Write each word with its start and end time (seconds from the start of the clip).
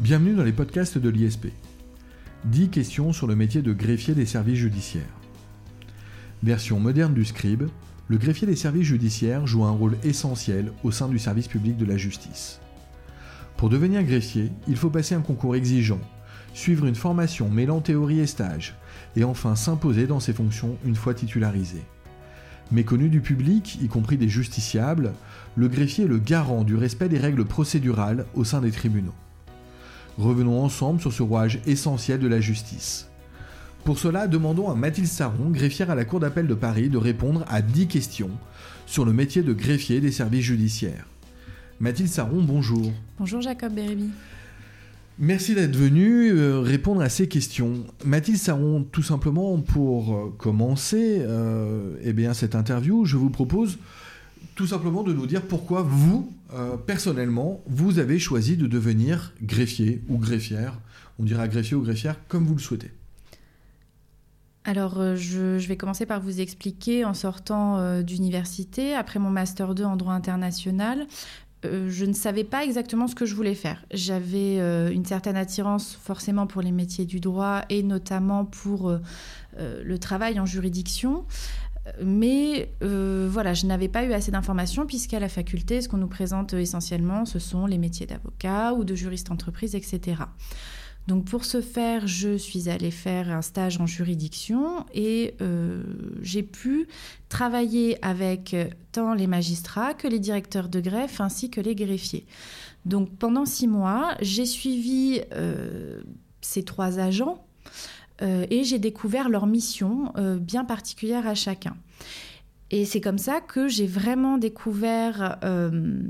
Bienvenue 0.00 0.34
dans 0.34 0.44
les 0.44 0.52
podcasts 0.54 0.96
de 0.96 1.10
l'ISP. 1.10 1.48
10 2.46 2.70
questions 2.70 3.12
sur 3.12 3.26
le 3.26 3.36
métier 3.36 3.60
de 3.60 3.74
greffier 3.74 4.14
des 4.14 4.24
services 4.24 4.56
judiciaires. 4.56 5.04
Version 6.42 6.80
moderne 6.80 7.12
du 7.12 7.26
scribe, 7.26 7.64
le 8.08 8.16
greffier 8.16 8.46
des 8.46 8.56
services 8.56 8.86
judiciaires 8.86 9.46
joue 9.46 9.62
un 9.62 9.70
rôle 9.70 9.98
essentiel 10.02 10.72
au 10.84 10.90
sein 10.90 11.06
du 11.06 11.18
service 11.18 11.48
public 11.48 11.76
de 11.76 11.84
la 11.84 11.98
justice. 11.98 12.60
Pour 13.58 13.68
devenir 13.68 14.02
greffier, 14.02 14.50
il 14.66 14.76
faut 14.76 14.88
passer 14.88 15.14
un 15.14 15.20
concours 15.20 15.54
exigeant, 15.54 16.00
suivre 16.54 16.86
une 16.86 16.94
formation 16.94 17.50
mêlant 17.50 17.82
théorie 17.82 18.20
et 18.20 18.26
stage, 18.26 18.76
et 19.16 19.24
enfin 19.24 19.54
s'imposer 19.54 20.06
dans 20.06 20.18
ses 20.18 20.32
fonctions 20.32 20.78
une 20.86 20.96
fois 20.96 21.12
titularisé. 21.12 21.82
Méconnu 22.72 23.10
du 23.10 23.20
public, 23.20 23.78
y 23.82 23.88
compris 23.88 24.16
des 24.16 24.30
justiciables, 24.30 25.12
le 25.56 25.68
greffier 25.68 26.06
est 26.06 26.08
le 26.08 26.18
garant 26.18 26.64
du 26.64 26.74
respect 26.74 27.10
des 27.10 27.18
règles 27.18 27.44
procédurales 27.44 28.24
au 28.32 28.44
sein 28.44 28.62
des 28.62 28.70
tribunaux. 28.70 29.14
Revenons 30.20 30.62
ensemble 30.62 31.00
sur 31.00 31.14
ce 31.14 31.22
rouage 31.22 31.60
essentiel 31.66 32.20
de 32.20 32.28
la 32.28 32.42
justice. 32.42 33.08
Pour 33.84 33.98
cela, 33.98 34.26
demandons 34.26 34.68
à 34.68 34.74
Mathilde 34.74 35.08
Saron, 35.08 35.48
greffière 35.48 35.90
à 35.90 35.94
la 35.94 36.04
Cour 36.04 36.20
d'appel 36.20 36.46
de 36.46 36.52
Paris, 36.52 36.90
de 36.90 36.98
répondre 36.98 37.42
à 37.48 37.62
10 37.62 37.86
questions 37.86 38.30
sur 38.84 39.06
le 39.06 39.14
métier 39.14 39.42
de 39.42 39.54
greffier 39.54 40.02
des 40.02 40.12
services 40.12 40.44
judiciaires. 40.44 41.06
Mathilde 41.80 42.10
Saron, 42.10 42.42
bonjour. 42.42 42.92
Bonjour 43.18 43.40
Jacob 43.40 43.72
Bérébi. 43.72 44.10
Merci 45.18 45.54
d'être 45.54 45.74
venu 45.74 46.32
euh, 46.32 46.60
répondre 46.60 47.00
à 47.00 47.08
ces 47.08 47.26
questions. 47.26 47.86
Mathilde 48.04 48.36
Saron, 48.36 48.84
tout 48.92 49.02
simplement 49.02 49.58
pour 49.58 50.14
euh, 50.14 50.34
commencer 50.36 51.16
euh, 51.20 51.96
eh 52.02 52.12
bien, 52.12 52.34
cette 52.34 52.54
interview, 52.54 53.06
je 53.06 53.16
vous 53.16 53.30
propose 53.30 53.78
tout 54.60 54.66
simplement 54.66 55.02
de 55.02 55.14
nous 55.14 55.26
dire 55.26 55.40
pourquoi 55.40 55.80
vous, 55.80 56.30
euh, 56.52 56.76
personnellement, 56.76 57.62
vous 57.66 57.98
avez 57.98 58.18
choisi 58.18 58.58
de 58.58 58.66
devenir 58.66 59.32
greffier 59.42 60.02
ou 60.10 60.18
greffière. 60.18 60.78
On 61.18 61.24
dira 61.24 61.48
greffier 61.48 61.78
ou 61.78 61.80
greffière 61.80 62.16
comme 62.28 62.44
vous 62.44 62.52
le 62.56 62.60
souhaitez. 62.60 62.90
Alors, 64.64 65.00
euh, 65.00 65.16
je, 65.16 65.58
je, 65.58 65.66
vais 65.66 65.78
commencer 65.78 66.04
par 66.04 66.20
vous 66.20 66.42
expliquer 66.42 67.06
en 67.06 67.14
sortant 67.14 67.78
euh, 67.78 68.02
d'université, 68.02 68.94
après 68.94 69.18
mon 69.18 69.30
master 69.30 69.74
2 69.74 69.82
en 69.82 69.96
droit 69.96 70.12
international. 70.12 71.06
Je 71.64 72.04
ne 72.04 72.14
savais 72.14 72.44
pas 72.44 72.62
exactement 72.64 73.06
ce 73.06 73.14
que 73.14 73.24
je 73.24 73.34
voulais 73.34 73.54
faire. 73.54 73.84
J'avais 73.92 74.56
une 74.94 75.04
certaine 75.04 75.36
attirance 75.36 75.94
forcément 75.94 76.46
pour 76.46 76.62
les 76.62 76.72
métiers 76.72 77.04
du 77.04 77.20
droit 77.20 77.66
et 77.68 77.82
notamment 77.82 78.46
pour 78.46 78.90
le 79.58 79.98
travail 79.98 80.40
en 80.40 80.46
juridiction. 80.46 81.26
Mais 82.02 82.72
euh, 82.82 83.28
voilà, 83.30 83.54
je 83.54 83.66
n'avais 83.66 83.88
pas 83.88 84.04
eu 84.04 84.12
assez 84.12 84.30
d'informations 84.30 84.86
puisqu'à 84.86 85.20
la 85.20 85.28
faculté, 85.28 85.80
ce 85.80 85.88
qu'on 85.88 85.98
nous 85.98 86.08
présente 86.08 86.54
essentiellement, 86.54 87.24
ce 87.24 87.38
sont 87.38 87.66
les 87.66 87.78
métiers 87.78 88.06
d'avocat 88.06 88.74
ou 88.74 88.84
de 88.84 88.94
juriste 88.94 89.30
entreprise, 89.30 89.74
etc. 89.74 90.22
Donc 91.06 91.24
pour 91.24 91.44
ce 91.44 91.60
faire, 91.60 92.06
je 92.06 92.36
suis 92.36 92.68
allée 92.68 92.90
faire 92.90 93.30
un 93.30 93.42
stage 93.42 93.80
en 93.80 93.86
juridiction 93.86 94.84
et 94.94 95.34
euh, 95.40 95.82
j'ai 96.22 96.42
pu 96.42 96.86
travailler 97.28 97.98
avec 98.04 98.54
tant 98.92 99.14
les 99.14 99.26
magistrats 99.26 99.94
que 99.94 100.06
les 100.06 100.18
directeurs 100.18 100.68
de 100.68 100.80
greffe 100.80 101.20
ainsi 101.20 101.50
que 101.50 101.60
les 101.60 101.74
greffiers. 101.74 102.26
Donc 102.84 103.16
pendant 103.16 103.44
six 103.44 103.66
mois, 103.66 104.14
j'ai 104.20 104.46
suivi 104.46 105.20
euh, 105.32 106.02
ces 106.40 106.64
trois 106.64 106.98
agents 106.98 107.44
et 108.20 108.64
j'ai 108.64 108.78
découvert 108.78 109.28
leur 109.28 109.46
mission 109.46 110.12
euh, 110.16 110.38
bien 110.38 110.64
particulière 110.64 111.26
à 111.26 111.34
chacun. 111.34 111.76
Et 112.70 112.84
c'est 112.84 113.00
comme 113.00 113.18
ça 113.18 113.40
que 113.40 113.68
j'ai 113.68 113.86
vraiment 113.86 114.38
découvert 114.38 115.38
euh, 115.42 116.00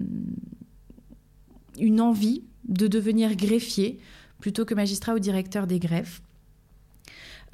une 1.78 2.00
envie 2.00 2.44
de 2.68 2.86
devenir 2.86 3.34
greffier 3.34 3.98
plutôt 4.40 4.64
que 4.64 4.74
magistrat 4.74 5.14
ou 5.14 5.18
directeur 5.18 5.66
des 5.66 5.78
greffes. 5.78 6.22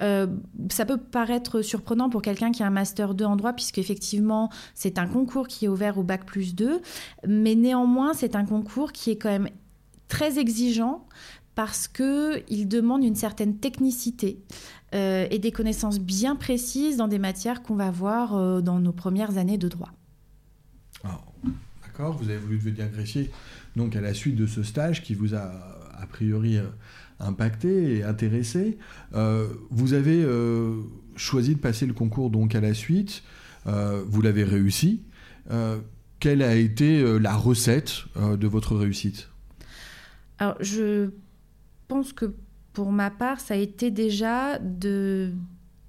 Euh, 0.03 0.27
ça 0.69 0.85
peut 0.85 0.97
paraître 0.97 1.61
surprenant 1.61 2.09
pour 2.09 2.21
quelqu'un 2.21 2.51
qui 2.51 2.61
a 2.61 2.67
un 2.67 2.71
master 2.71 3.15
2 3.15 3.25
en 3.25 3.35
droit, 3.35 3.53
puisque 3.53 3.79
effectivement 3.79 4.49
c'est 4.75 4.99
un 4.99 5.07
concours 5.07 5.47
qui 5.47 5.65
est 5.65 5.67
ouvert 5.67 5.97
au 5.97 6.03
bac 6.03 6.25
plus 6.25 6.53
2, 6.53 6.81
mais 7.27 7.55
néanmoins 7.55 8.13
c'est 8.13 8.35
un 8.35 8.45
concours 8.45 8.91
qui 8.91 9.09
est 9.09 9.17
quand 9.17 9.29
même 9.29 9.49
très 10.07 10.37
exigeant 10.37 11.05
parce 11.57 11.87
qu'il 11.87 12.67
demande 12.67 13.03
une 13.03 13.15
certaine 13.15 13.57
technicité 13.57 14.37
euh, 14.93 15.25
et 15.31 15.39
des 15.39 15.51
connaissances 15.51 15.99
bien 15.99 16.35
précises 16.35 16.97
dans 16.97 17.07
des 17.07 17.17
matières 17.17 17.63
qu'on 17.63 17.73
va 17.73 17.89
voir 17.89 18.35
euh, 18.35 18.61
dans 18.61 18.79
nos 18.79 18.91
premières 18.91 19.39
années 19.39 19.57
de 19.57 19.67
droit. 19.67 19.91
D'accord, 21.81 22.15
vous 22.15 22.29
avez 22.29 22.37
voulu 22.37 22.57
devenir 22.57 22.87
greffier 22.89 23.31
donc 23.75 23.95
à 23.95 24.01
la 24.01 24.13
suite 24.13 24.35
de 24.35 24.45
ce 24.45 24.61
stage 24.61 25.01
qui 25.01 25.15
vous 25.15 25.33
a 25.33 25.51
a 25.99 26.05
priori 26.05 26.57
euh, 26.57 26.67
impacté 27.19 27.95
et 27.95 28.03
intéressé. 28.03 28.77
Euh, 29.15 29.47
vous 29.71 29.93
avez 29.93 30.23
choisi 31.15 31.55
de 31.55 31.59
passer 31.59 31.87
le 31.87 31.93
concours 31.93 32.29
donc 32.29 32.53
à 32.53 32.61
la 32.61 32.75
suite. 32.75 33.23
Vous 33.65 34.21
l'avez 34.21 34.43
réussi. 34.43 35.01
Quelle 36.19 36.43
a 36.43 36.55
été 36.55 37.19
la 37.19 37.35
recette 37.35 38.03
de 38.15 38.47
votre 38.47 38.75
réussite? 38.75 39.29
Alors, 40.39 40.55
je 40.59 41.09
pense 41.87 42.13
que 42.13 42.33
pour 42.73 42.91
ma 42.91 43.09
part, 43.09 43.39
ça 43.39 43.55
a 43.55 43.57
été 43.57 43.91
déjà 43.91 44.59
de 44.59 45.31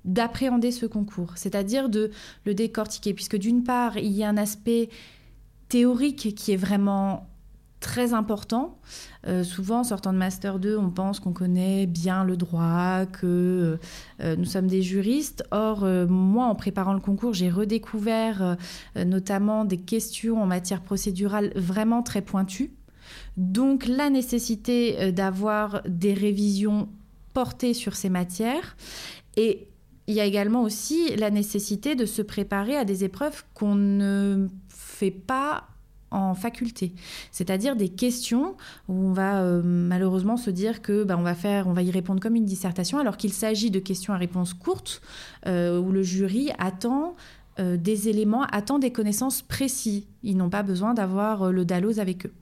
d'appréhender 0.05 0.71
ce 0.71 0.87
concours, 0.87 1.33
c'est-à-dire 1.37 1.91
de 1.91 2.11
le 2.47 2.55
décortiquer, 2.55 3.13
puisque 3.13 3.37
d'une 3.37 3.63
part, 3.63 3.99
il 3.99 4.13
y 4.13 4.25
a 4.25 4.29
un 4.29 4.39
aspect 4.39 4.89
théorique 5.69 6.35
qui 6.35 6.53
est 6.53 6.57
vraiment 6.57 7.29
très 7.81 8.13
important. 8.13 8.79
Euh, 9.27 9.45
souvent, 9.45 9.81
en 9.81 9.85
sortant 9.85 10.13
de 10.13 10.19
Master 10.19 10.59
2, 10.59 10.77
on 10.77 10.91
pense 10.91 11.21
qu'on 11.21 11.33
connaît 11.33 11.87
bien 11.87 12.25
le 12.25 12.37
droit, 12.37 13.07
que 13.07 13.79
euh, 14.21 14.37
nous 14.37 14.45
sommes 14.45 14.67
des 14.67 14.83
juristes. 14.83 15.45
Or, 15.51 15.85
euh, 15.85 16.07
moi, 16.07 16.47
en 16.47 16.55
préparant 16.55 16.95
le 16.95 17.01
concours, 17.01 17.35
j'ai 17.35 17.51
redécouvert 17.51 18.57
euh, 18.97 19.05
notamment 19.05 19.65
des 19.65 19.79
questions 19.79 20.43
en 20.43 20.47
matière 20.47 20.81
procédurale 20.81 21.53
vraiment 21.55 22.03
très 22.03 22.23
pointues. 22.23 22.71
Donc, 23.37 23.87
la 23.87 24.11
nécessité 24.11 24.97
euh, 24.99 25.13
d'avoir 25.13 25.83
des 25.87 26.15
révisions 26.15 26.89
portées 27.33 27.75
sur 27.75 27.95
ces 27.95 28.09
matières. 28.09 28.77
Et 29.37 29.69
il 30.09 30.15
y 30.15 30.21
a 30.21 30.25
également 30.25 30.63
aussi 30.63 31.15
la 31.17 31.31
nécessité 31.31 31.95
de 31.95 32.07
se 32.07 32.23
préparer 32.23 32.77
à 32.77 32.85
des 32.85 33.05
épreuves 33.05 33.45
qu'on 33.55 33.75
ne 33.75 34.49
fait 34.69 35.11
pas 35.11 35.69
en 36.11 36.35
faculté, 36.35 36.95
c'est-à-dire 37.31 37.77
des 37.77 37.91
questions 37.91 38.57
où 38.89 38.95
on 38.95 39.13
va 39.13 39.43
euh, 39.43 39.61
malheureusement 39.63 40.39
se 40.39 40.49
dire 40.51 40.81
que 40.81 41.05
bah, 41.05 41.17
on 41.19 41.23
va 41.23 41.35
faire, 41.35 41.69
on 41.69 41.75
va 41.75 41.83
y 41.83 41.91
répondre 41.91 42.19
comme 42.19 42.35
une 42.35 42.47
dissertation, 42.47 42.99
alors 42.99 43.19
qu'il 43.19 43.33
s'agit 43.33 43.71
de 43.71 43.79
questions 43.79 44.15
à 44.15 44.17
réponse 44.17 44.55
courte 44.55 45.03
euh, 45.47 45.79
où 45.79 45.93
le 45.93 46.03
jury 46.03 46.51
attend 46.59 47.15
des 47.61 48.09
éléments, 48.09 48.45
attend 48.45 48.79
des 48.79 48.93
connaissances 48.93 49.43
précises. 49.43 50.05
Ils 50.23 50.37
n'ont 50.37 50.49
pas 50.49 50.63
besoin 50.63 50.95
d'avoir 50.95 51.51
le 51.51 51.65
Dalloz 51.65 51.99
avec 51.99 52.27
eux. 52.27 52.33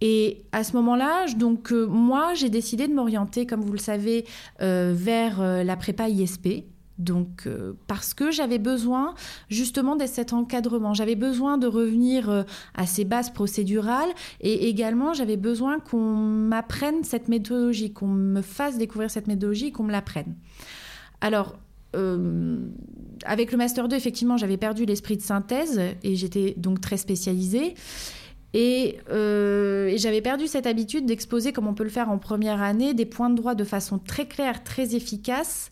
Et 0.00 0.44
à 0.52 0.62
ce 0.62 0.74
moment-là, 0.76 1.26
donc 1.36 1.72
euh, 1.72 1.86
moi, 1.86 2.34
j'ai 2.34 2.50
décidé 2.50 2.86
de 2.86 2.94
m'orienter, 2.94 3.46
comme 3.46 3.62
vous 3.62 3.72
le 3.72 3.78
savez, 3.78 4.24
euh, 4.60 4.92
vers 4.94 5.40
euh, 5.40 5.64
la 5.64 5.76
prépa 5.76 6.08
ISP. 6.08 6.64
Donc, 6.98 7.48
parce 7.86 8.12
que 8.12 8.32
j'avais 8.32 8.58
besoin 8.58 9.14
justement 9.48 9.94
de 9.94 10.04
cet 10.04 10.32
encadrement, 10.32 10.94
j'avais 10.94 11.14
besoin 11.14 11.56
de 11.56 11.68
revenir 11.68 12.44
à 12.74 12.86
ces 12.86 13.04
bases 13.04 13.30
procédurales 13.30 14.08
et 14.40 14.68
également 14.68 15.12
j'avais 15.12 15.36
besoin 15.36 15.78
qu'on 15.78 16.16
m'apprenne 16.16 17.04
cette 17.04 17.28
méthodologie, 17.28 17.92
qu'on 17.92 18.08
me 18.08 18.42
fasse 18.42 18.78
découvrir 18.78 19.12
cette 19.12 19.28
méthodologie, 19.28 19.70
qu'on 19.70 19.84
me 19.84 19.92
l'apprenne. 19.92 20.34
Alors, 21.20 21.54
avec 21.94 23.52
le 23.52 23.58
Master 23.58 23.86
2, 23.86 23.94
effectivement, 23.94 24.36
j'avais 24.36 24.56
perdu 24.56 24.84
l'esprit 24.84 25.16
de 25.16 25.22
synthèse 25.22 25.80
et 26.02 26.16
j'étais 26.16 26.54
donc 26.56 26.80
très 26.80 26.96
spécialisée. 26.96 27.76
Et, 28.54 28.98
euh, 29.10 29.88
et 29.88 29.98
j'avais 29.98 30.22
perdu 30.22 30.46
cette 30.46 30.66
habitude 30.66 31.04
d'exposer, 31.06 31.52
comme 31.52 31.66
on 31.66 31.74
peut 31.74 31.84
le 31.84 31.90
faire 31.90 32.10
en 32.10 32.18
première 32.18 32.62
année, 32.62 32.94
des 32.94 33.06
points 33.06 33.30
de 33.30 33.36
droit 33.36 33.54
de 33.54 33.64
façon 33.64 33.98
très 33.98 34.26
claire, 34.26 34.64
très 34.64 34.94
efficace, 34.94 35.70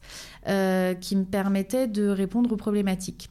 euh, 0.49 0.95
qui 0.95 1.17
me 1.17 1.25
permettaient 1.25 1.89
de 1.89 2.07
répondre 2.09 2.53
aux 2.53 2.57
problématiques. 2.57 3.31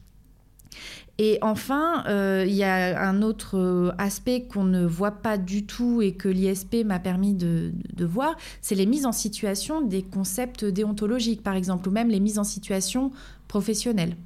Et 1.18 1.38
enfin, 1.40 2.04
euh, 2.08 2.44
il 2.46 2.52
y 2.52 2.64
a 2.64 3.00
un 3.00 3.22
autre 3.22 3.94
aspect 3.96 4.42
qu'on 4.42 4.64
ne 4.64 4.84
voit 4.84 5.12
pas 5.12 5.38
du 5.38 5.64
tout 5.64 6.02
et 6.02 6.12
que 6.12 6.28
l'ISP 6.28 6.84
m'a 6.84 6.98
permis 6.98 7.32
de, 7.32 7.72
voir, 8.00 8.36
c'est 8.60 8.74
les 8.74 8.84
mises 8.84 9.06
en 9.06 9.12
situation 9.12 9.80
des 9.80 10.02
concepts 10.02 10.66
déontologiques, 10.66 11.42
par 11.42 11.54
exemple, 11.54 11.88
ou 11.88 11.92
même 11.92 12.10
les 12.10 12.20
mises 12.20 12.38
en 12.38 12.44
situation 12.44 13.12
professionnelles. 13.48 14.16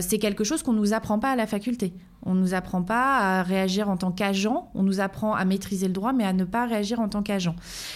C'est 0.00 0.18
quelque 0.18 0.42
chose 0.42 0.62
qu'on 0.62 0.72
ne 0.72 0.78
nous 0.78 0.94
apprend 0.94 1.18
pas 1.18 1.32
à 1.32 1.36
la 1.36 1.46
faculté. 1.46 1.92
On 2.26 2.34
ne 2.34 2.40
nous 2.40 2.54
apprend 2.54 2.82
pas 2.82 3.38
à 3.38 3.42
réagir 3.42 3.88
en 3.88 3.96
tant 3.96 4.10
qu'agent, 4.10 4.70
on 4.74 4.82
nous 4.82 5.00
apprend 5.00 5.34
à 5.34 5.44
maîtriser 5.44 5.86
le 5.86 5.92
droit, 5.92 6.12
mais 6.12 6.24
à 6.24 6.32
ne 6.32 6.44
pas 6.44 6.66
réagir 6.66 7.00
en 7.00 7.08
tant 7.08 7.22
qu'agent. 7.22 7.54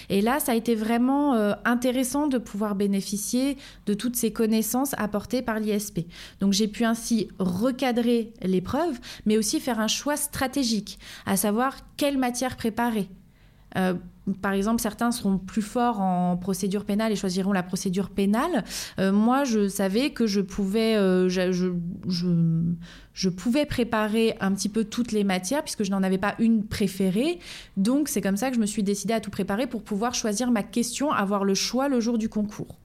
Et 0.08 0.22
là, 0.22 0.40
ça 0.40 0.52
a 0.52 0.54
été 0.54 0.74
vraiment 0.74 1.34
euh, 1.34 1.52
intéressant 1.64 2.28
de 2.28 2.38
pouvoir 2.38 2.76
bénéficier 2.76 3.58
de 3.86 3.94
toutes 3.94 4.16
ces 4.16 4.32
connaissances 4.32 4.94
apportées 4.98 5.42
par 5.42 5.58
l'ISP. 5.58 6.06
Donc 6.40 6.52
j'ai 6.52 6.68
pu 6.68 6.84
ainsi 6.84 7.28
recadrer 7.38 8.32
l'épreuve, 8.42 8.98
mais 9.26 9.36
aussi 9.36 9.60
faire 9.60 9.80
un 9.80 9.88
choix 9.88 10.16
stratégique, 10.16 10.98
à 11.26 11.36
savoir 11.36 11.76
quelle 11.96 12.16
matière 12.16 12.56
préparer. 12.56 13.08
Euh, 13.76 13.94
par 14.42 14.52
exemple, 14.52 14.80
certains 14.80 15.10
seront 15.12 15.38
plus 15.38 15.62
forts 15.62 16.00
en 16.00 16.36
procédure 16.36 16.84
pénale 16.84 17.12
et 17.12 17.16
choisiront 17.16 17.52
la 17.52 17.62
procédure 17.62 18.10
pénale. 18.10 18.64
Euh, 18.98 19.12
moi, 19.12 19.44
je 19.44 19.68
savais 19.68 20.10
que 20.10 20.26
je 20.26 20.40
pouvais, 20.40 20.96
euh, 20.96 21.28
je, 21.28 21.72
je, 23.14 23.28
pouvais 23.28 23.66
préparer 23.66 24.36
un 24.40 24.52
petit 24.52 24.68
peu 24.68 24.84
toutes 24.84 25.12
les 25.12 25.24
matières 25.24 25.62
puisque 25.62 25.84
je 25.84 25.90
n'en 25.90 26.02
avais 26.02 26.18
pas 26.18 26.34
une 26.38 26.66
préférée. 26.66 27.38
Donc, 27.76 28.08
c'est 28.08 28.20
comme 28.20 28.36
ça 28.36 28.50
que 28.50 28.56
je 28.56 28.60
me 28.60 28.66
suis 28.66 28.82
décidée 28.82 29.14
à 29.14 29.20
tout 29.20 29.30
préparer 29.30 29.66
pour 29.66 29.82
pouvoir 29.82 30.14
choisir 30.14 30.50
ma 30.50 30.62
question, 30.62 31.10
avoir 31.10 31.44
le 31.44 31.54
choix 31.54 31.88
le 31.88 32.00
jour 32.00 32.18
du 32.18 32.28
concours. 32.28 32.78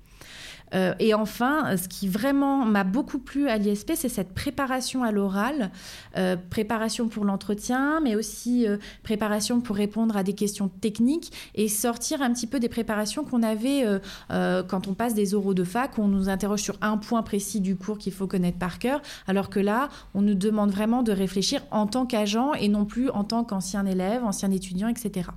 Euh, 0.73 0.93
et 0.99 1.13
enfin, 1.13 1.77
ce 1.77 1.87
qui 1.87 2.07
vraiment 2.07 2.65
m'a 2.65 2.83
beaucoup 2.83 3.19
plu 3.19 3.47
à 3.47 3.57
l'ISP, 3.57 3.93
c'est 3.95 4.09
cette 4.09 4.33
préparation 4.33 5.03
à 5.03 5.11
l'oral, 5.11 5.71
euh, 6.17 6.35
préparation 6.49 7.07
pour 7.07 7.25
l'entretien, 7.25 7.99
mais 8.01 8.15
aussi 8.15 8.67
euh, 8.67 8.77
préparation 9.03 9.61
pour 9.61 9.75
répondre 9.75 10.17
à 10.17 10.23
des 10.23 10.33
questions 10.33 10.67
techniques 10.67 11.31
et 11.55 11.67
sortir 11.67 12.21
un 12.21 12.33
petit 12.33 12.47
peu 12.47 12.59
des 12.59 12.69
préparations 12.69 13.23
qu'on 13.23 13.43
avait 13.43 13.85
quand 14.29 14.87
on 14.87 14.93
passe 14.93 15.13
des 15.13 15.33
oraux 15.33 15.53
de 15.53 15.63
fac, 15.63 15.97
où 15.97 16.01
on 16.01 16.07
nous 16.07 16.29
interroge 16.29 16.61
sur 16.61 16.77
un 16.81 16.97
point 16.97 17.23
précis 17.23 17.61
du 17.61 17.75
cours 17.75 17.97
qu'il 17.97 18.13
faut 18.13 18.27
connaître 18.27 18.57
par 18.57 18.79
cœur, 18.79 19.01
alors 19.27 19.49
que 19.49 19.59
là, 19.59 19.89
on 20.13 20.21
nous 20.21 20.35
demande 20.35 20.71
vraiment 20.71 21.03
de 21.03 21.11
réfléchir 21.11 21.61
en 21.71 21.87
tant 21.87 22.05
qu'agent 22.05 22.53
et 22.53 22.67
non 22.67 22.85
plus 22.85 23.09
en 23.09 23.23
tant 23.23 23.43
qu'ancien 23.43 23.85
élève, 23.85 24.23
ancien 24.23 24.51
étudiant, 24.51 24.87
etc. 24.87 25.29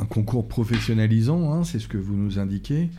un 0.00 0.06
concours 0.06 0.48
professionnalisant, 0.48 1.52
hein, 1.52 1.64
c'est 1.64 1.78
ce 1.78 1.88
que 1.88 1.98
vous 1.98 2.16
nous 2.16 2.38
indiquez 2.38 2.90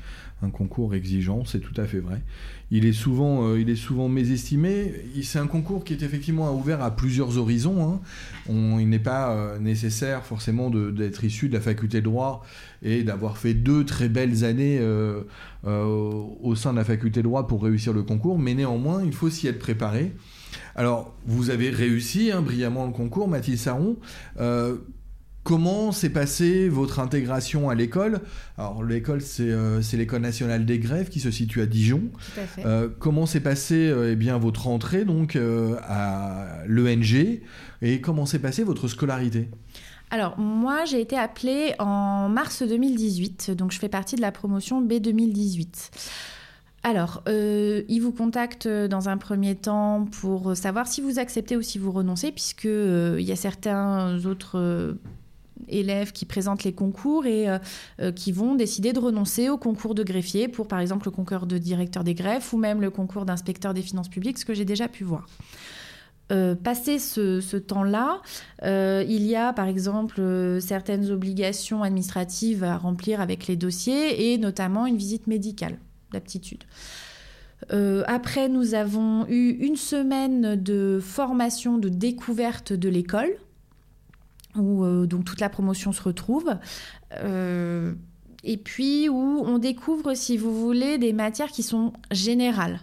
un 0.44 0.52
concours 0.52 0.94
exigeant, 0.94 1.46
c'est 1.46 1.60
tout 1.60 1.80
à 1.82 1.86
fait 1.86 2.00
vrai. 2.00 2.22
Il 2.70 2.86
est 2.86 2.94
souvent, 2.94 3.48
euh, 3.48 3.60
il 3.60 3.70
est 3.70 3.76
souvent 3.76 4.08
mésestimé. 4.08 4.94
C'est 5.24 5.40
un 5.40 5.48
concours 5.48 5.84
qui 5.84 5.94
est 5.94 6.04
effectivement 6.04 6.54
ouvert 6.56 6.84
à 6.84 6.96
plusieurs 6.96 7.38
horizons. 7.38 7.82
Hein. 7.82 8.00
il 8.48 8.88
n'est 8.88 9.00
pas 9.00 9.32
euh, 9.32 9.58
nécessaire 9.58 10.26
forcément 10.26 10.70
d'être 10.70 11.24
issu 11.24 11.50
de 11.50 11.54
la 11.54 11.62
faculté 11.62 12.02
de 12.02 12.06
droit 12.06 12.46
et 12.84 13.04
d'avoir 13.04 13.38
fait 13.38 13.56
deux 13.56 13.84
très 13.84 14.10
belles 14.10 14.44
années 14.44 14.78
euh, 14.80 15.24
au 15.64 16.56
sein 16.56 16.72
de 16.72 16.78
la 16.78 16.86
faculté 16.86 17.22
de 17.22 17.26
droit 17.26 17.48
pour 17.48 17.64
réussir 17.64 17.92
le 17.92 18.04
concours, 18.04 18.38
mais 18.38 18.54
néanmoins, 18.54 19.04
il 19.04 19.14
faut 19.14 19.30
s'y 19.30 19.48
être 19.48 19.60
préparé. 19.60 20.14
Alors, 20.76 21.16
vous 21.26 21.50
avez 21.50 21.72
réussi 21.72 22.32
hein, 22.32 22.42
brillamment 22.42 22.86
le 22.86 22.92
concours, 22.92 23.28
Mathilde 23.28 23.58
Saron. 23.58 23.98
Comment 25.48 25.94
s'est 25.94 26.10
passée 26.10 26.68
votre 26.68 27.00
intégration 27.00 27.70
à 27.70 27.76
l'école? 27.76 28.20
Alors 28.58 28.84
l'école, 28.84 29.22
euh, 29.40 29.82
c'est 29.82 29.96
l'école 29.96 30.20
nationale 30.20 30.66
des 30.66 30.78
grèves 30.78 31.08
qui 31.08 31.22
se 31.22 31.32
situe 31.32 31.62
à 31.62 31.66
Dijon. 31.66 32.02
Tout 32.12 32.42
à 32.42 32.44
fait. 32.44 32.66
Euh, 32.66 32.90
comment 33.00 33.26
s'est 33.26 33.40
passée 33.40 33.88
euh, 33.88 34.12
eh 34.12 34.18
bien 34.18 34.38
votre 34.38 34.68
entrée 34.68 35.06
donc 35.06 35.38
à 35.38 36.64
l'ENG 36.68 37.40
et 37.82 38.02
comment 38.02 38.26
s'est 38.26 38.40
passée 38.40 38.66
votre 38.66 38.90
scolarité? 38.90 39.48
Alors, 40.10 40.38
moi, 40.38 40.84
j'ai 40.84 41.00
été 41.00 41.18
appelée 41.18 41.76
en 41.80 42.28
mars 42.28 42.62
2018, 42.62 43.52
donc 43.52 43.72
je 43.72 43.80
fais 43.80 43.88
partie 43.88 44.18
de 44.18 44.22
la 44.22 44.34
promotion 44.34 44.82
B 44.82 44.96
2018. 44.96 45.92
Alors, 46.84 47.24
ils 47.28 48.00
vous 48.02 48.12
contactent 48.12 48.68
dans 48.68 49.08
un 49.08 49.16
premier 49.16 49.56
temps 49.56 50.10
pour 50.20 50.58
savoir 50.58 50.88
si 50.88 51.00
vous 51.00 51.20
acceptez 51.20 51.56
ou 51.56 51.62
si 51.62 51.78
vous 51.78 51.94
renoncez, 51.94 52.34
puisque 52.34 52.66
il 52.66 53.22
y 53.22 53.32
a 53.32 53.38
certains 53.38 54.26
autres 54.26 54.98
élèves 55.68 56.12
qui 56.12 56.26
présentent 56.26 56.64
les 56.64 56.74
concours 56.74 57.26
et 57.26 57.50
euh, 57.50 57.60
euh, 58.00 58.12
qui 58.12 58.32
vont 58.32 58.56
décider 58.56 58.94
de 58.94 59.00
renoncer 59.00 59.50
au 59.50 59.58
concours 59.58 59.96
de 59.96 60.04
greffier 60.04 60.48
pour, 60.48 60.68
par 60.68 60.80
exemple, 60.80 61.08
le 61.08 61.12
concours 61.12 61.46
de 61.46 61.58
directeur 61.58 62.04
des 62.04 62.14
greffes 62.14 62.54
ou 62.54 62.58
même 62.58 62.82
le 62.82 62.90
concours 62.90 63.26
d'inspecteur 63.26 63.74
des 63.74 63.82
finances 63.82 64.10
publiques, 64.10 64.38
ce 64.38 64.46
que 64.46 64.54
j'ai 64.54 64.66
déjà 64.66 64.88
pu 64.88 65.04
voir. 65.04 65.28
Euh, 66.32 66.56
passé 66.56 67.00
ce, 67.00 67.58
temps-là, 67.58 68.22
il 68.64 69.26
y 69.26 69.36
a 69.36 69.54
par 69.54 69.68
exemple 69.68 70.22
certaines 70.60 71.10
obligations 71.10 71.84
administratives 71.84 72.64
à 72.64 72.78
remplir 72.78 73.22
avec 73.22 73.48
les 73.48 73.56
dossiers 73.56 74.34
et 74.34 74.38
notamment 74.38 74.86
une 74.86 74.98
visite 74.98 75.28
médicale 75.28 75.78
d'aptitude. 76.12 76.64
après, 77.70 78.50
nous 78.50 78.74
avons 78.74 79.26
eu 79.28 79.52
une 79.52 79.78
semaine 79.78 80.56
de 80.62 81.00
formation 81.02 81.78
de 81.78 81.90
découverte 81.90 82.74
de 82.74 82.90
l'école 82.90 83.38
où 84.60 84.84
euh, 84.84 85.06
donc 85.06 85.26
toute 85.26 85.40
la 85.40 85.50
promotion 85.50 85.92
se 85.92 86.02
retrouve. 86.02 86.56
Euh, 87.14 87.94
et 88.44 88.58
puis 88.58 89.10
où 89.10 89.44
on 89.46 89.58
découvre, 89.58 90.14
si 90.14 90.38
vous 90.38 90.58
voulez, 90.58 90.98
des 90.98 91.12
matières 91.12 91.52
qui 91.52 91.64
sont 91.64 91.94
générales. 92.12 92.80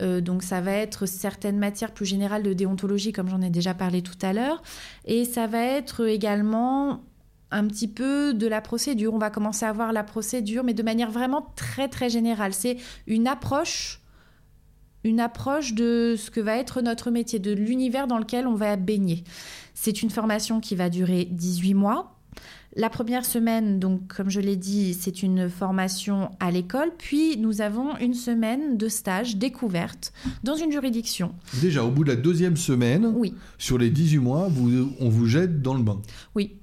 Euh, 0.00 0.20
donc 0.20 0.42
ça 0.42 0.60
va 0.60 0.72
être 0.72 1.06
certaines 1.06 1.58
matières 1.58 1.92
plus 1.92 2.06
générales 2.06 2.42
de 2.42 2.52
déontologie, 2.52 3.12
comme 3.12 3.28
j'en 3.28 3.40
ai 3.40 3.50
déjà 3.50 3.74
parlé 3.74 4.02
tout 4.02 4.18
à 4.22 4.32
l'heure, 4.32 4.62
et 5.04 5.24
ça 5.24 5.46
va 5.46 5.62
être 5.62 6.06
également 6.06 7.00
un 7.50 7.66
petit 7.66 7.86
peu 7.86 8.34
de 8.34 8.46
la 8.46 8.60
procédure. 8.60 9.14
On 9.14 9.18
va 9.18 9.30
commencer 9.30 9.64
à 9.64 9.72
voir 9.72 9.92
la 9.92 10.02
procédure, 10.02 10.64
mais 10.64 10.74
de 10.74 10.82
manière 10.82 11.10
vraiment 11.10 11.46
très 11.54 11.88
très 11.88 12.10
générale. 12.10 12.52
C'est 12.52 12.78
une 13.06 13.28
approche 13.28 14.00
une 15.04 15.20
approche 15.20 15.74
de 15.74 16.16
ce 16.18 16.30
que 16.30 16.40
va 16.40 16.56
être 16.56 16.80
notre 16.80 17.10
métier, 17.10 17.38
de 17.38 17.52
l'univers 17.52 18.06
dans 18.06 18.18
lequel 18.18 18.46
on 18.46 18.54
va 18.54 18.74
baigner. 18.76 19.22
C'est 19.74 20.02
une 20.02 20.10
formation 20.10 20.60
qui 20.60 20.74
va 20.74 20.88
durer 20.88 21.28
18 21.30 21.74
mois. 21.74 22.16
La 22.76 22.90
première 22.90 23.24
semaine, 23.24 23.78
donc 23.78 24.12
comme 24.12 24.30
je 24.30 24.40
l'ai 24.40 24.56
dit, 24.56 24.94
c'est 24.94 25.22
une 25.22 25.48
formation 25.48 26.30
à 26.40 26.50
l'école, 26.50 26.90
puis 26.98 27.36
nous 27.36 27.60
avons 27.60 27.96
une 27.98 28.14
semaine 28.14 28.76
de 28.76 28.88
stage 28.88 29.36
découverte 29.36 30.12
dans 30.42 30.56
une 30.56 30.72
juridiction. 30.72 31.32
Déjà, 31.60 31.84
au 31.84 31.90
bout 31.90 32.02
de 32.02 32.08
la 32.08 32.16
deuxième 32.16 32.56
semaine, 32.56 33.12
oui. 33.14 33.34
sur 33.58 33.78
les 33.78 33.90
18 33.90 34.18
mois, 34.18 34.48
vous, 34.48 34.90
on 34.98 35.08
vous 35.08 35.26
jette 35.26 35.62
dans 35.62 35.74
le 35.74 35.84
bain. 35.84 36.02
Oui, 36.34 36.56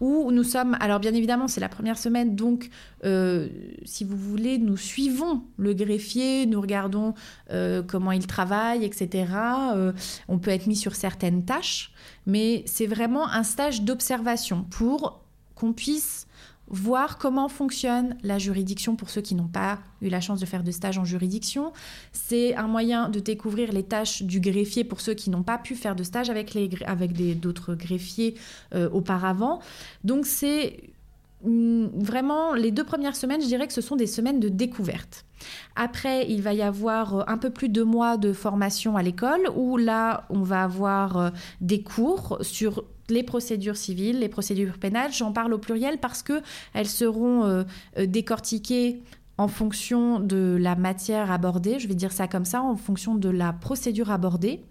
où 0.00 0.30
nous 0.30 0.44
sommes, 0.44 0.76
alors 0.80 1.00
bien 1.00 1.14
évidemment 1.14 1.48
c'est 1.48 1.60
la 1.60 1.68
première 1.68 1.98
semaine, 1.98 2.36
donc 2.36 2.70
euh, 3.04 3.48
si 3.84 4.04
vous 4.04 4.16
voulez, 4.16 4.58
nous 4.58 4.76
suivons 4.76 5.42
le 5.56 5.74
greffier, 5.74 6.46
nous 6.46 6.60
regardons 6.60 7.14
euh, 7.50 7.82
comment 7.82 8.12
il 8.12 8.26
travaille, 8.26 8.84
etc. 8.84 9.26
Euh, 9.74 9.92
on 10.28 10.38
peut 10.38 10.50
être 10.50 10.66
mis 10.66 10.76
sur 10.76 10.94
certaines 10.94 11.44
tâches, 11.44 11.92
mais 12.26 12.62
c'est 12.66 12.86
vraiment 12.86 13.28
un 13.28 13.42
stage 13.42 13.82
d'observation 13.82 14.64
pour 14.70 15.20
qu'on 15.54 15.72
puisse 15.72 16.27
voir 16.70 17.18
comment 17.18 17.48
fonctionne 17.48 18.16
la 18.22 18.38
juridiction 18.38 18.96
pour 18.96 19.10
ceux 19.10 19.20
qui 19.20 19.34
n'ont 19.34 19.48
pas 19.48 19.78
eu 20.02 20.08
la 20.08 20.20
chance 20.20 20.40
de 20.40 20.46
faire 20.46 20.62
de 20.62 20.70
stage 20.70 20.98
en 20.98 21.04
juridiction. 21.04 21.72
C'est 22.12 22.54
un 22.54 22.66
moyen 22.66 23.08
de 23.08 23.20
découvrir 23.20 23.72
les 23.72 23.82
tâches 23.82 24.22
du 24.22 24.40
greffier 24.40 24.84
pour 24.84 25.00
ceux 25.00 25.14
qui 25.14 25.30
n'ont 25.30 25.42
pas 25.42 25.58
pu 25.58 25.74
faire 25.74 25.96
de 25.96 26.02
stage 26.02 26.30
avec, 26.30 26.54
les, 26.54 26.68
d'autres 27.34 27.74
greffiers 27.74 28.34
euh, 28.74 28.88
auparavant. 28.90 29.60
Donc 30.04 30.26
c'est 30.26 30.87
vraiment 31.42 32.54
les 32.54 32.70
deux 32.70 32.84
premières 32.84 33.16
semaines, 33.16 33.40
je 33.40 33.46
dirais 33.46 33.66
que 33.66 33.72
ce 33.72 33.80
sont 33.80 33.96
des 33.96 34.06
semaines 34.06 34.40
de 34.40 34.48
découverte. 34.48 35.24
Après, 35.76 36.28
il 36.28 36.42
va 36.42 36.52
y 36.52 36.62
avoir 36.62 37.16
euh, 37.16 37.22
un 37.26 37.38
peu 37.38 37.50
plus 37.50 37.68
de 37.68 37.82
mois 37.82 38.16
de 38.16 38.32
formation 38.32 38.96
à 38.96 39.02
l'école 39.02 39.48
où 39.54 39.76
là, 39.76 40.26
on 40.30 40.42
va 40.42 40.64
avoir 40.64 41.16
euh, 41.16 41.30
des 41.60 41.82
cours 41.82 42.38
sur 42.40 42.84
les 43.08 43.22
procédures 43.22 43.76
civiles, 43.76 44.18
les 44.18 44.28
procédures 44.28 44.78
pénales. 44.78 45.12
J'en 45.12 45.32
parle 45.32 45.54
au 45.54 45.58
pluriel 45.58 45.98
parce 45.98 46.22
que 46.22 46.42
elles 46.74 46.88
seront 46.88 47.44
euh, 47.44 47.62
décortiquées 47.96 49.02
en 49.38 49.46
fonction 49.46 50.18
de 50.18 50.56
la 50.60 50.74
matière 50.74 51.30
abordée, 51.30 51.78
je 51.78 51.86
vais 51.86 51.94
dire 51.94 52.10
ça 52.10 52.26
comme 52.26 52.44
ça, 52.44 52.60
en 52.60 52.74
fonction 52.74 53.14
de 53.14 53.28
la 53.28 53.52
procédure 53.52 54.10
abordée. 54.10 54.64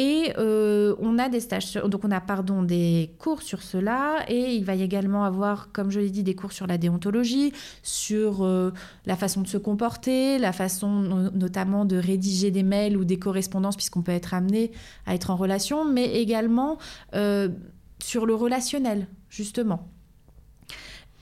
Et 0.00 0.32
euh, 0.38 0.94
on 1.00 1.18
a 1.18 1.28
des 1.28 1.40
stages, 1.40 1.72
donc 1.72 2.04
on 2.04 2.12
a 2.12 2.20
pardon 2.20 2.62
des 2.62 3.10
cours 3.18 3.42
sur 3.42 3.64
cela, 3.64 4.24
et 4.28 4.54
il 4.54 4.64
va 4.64 4.76
y 4.76 4.82
également 4.82 5.24
avoir, 5.24 5.72
comme 5.72 5.90
je 5.90 5.98
l'ai 5.98 6.10
dit, 6.10 6.22
des 6.22 6.36
cours 6.36 6.52
sur 6.52 6.68
la 6.68 6.78
déontologie, 6.78 7.52
sur 7.82 8.44
euh, 8.44 8.70
la 9.06 9.16
façon 9.16 9.40
de 9.40 9.48
se 9.48 9.56
comporter, 9.56 10.38
la 10.38 10.52
façon 10.52 11.32
notamment 11.34 11.84
de 11.84 11.96
rédiger 11.96 12.52
des 12.52 12.62
mails 12.62 12.96
ou 12.96 13.04
des 13.04 13.18
correspondances, 13.18 13.74
puisqu'on 13.74 14.02
peut 14.02 14.12
être 14.12 14.34
amené 14.34 14.70
à 15.04 15.16
être 15.16 15.30
en 15.30 15.36
relation, 15.36 15.84
mais 15.84 16.20
également 16.20 16.78
euh, 17.16 17.48
sur 17.98 18.24
le 18.24 18.36
relationnel, 18.36 19.08
justement. 19.28 19.88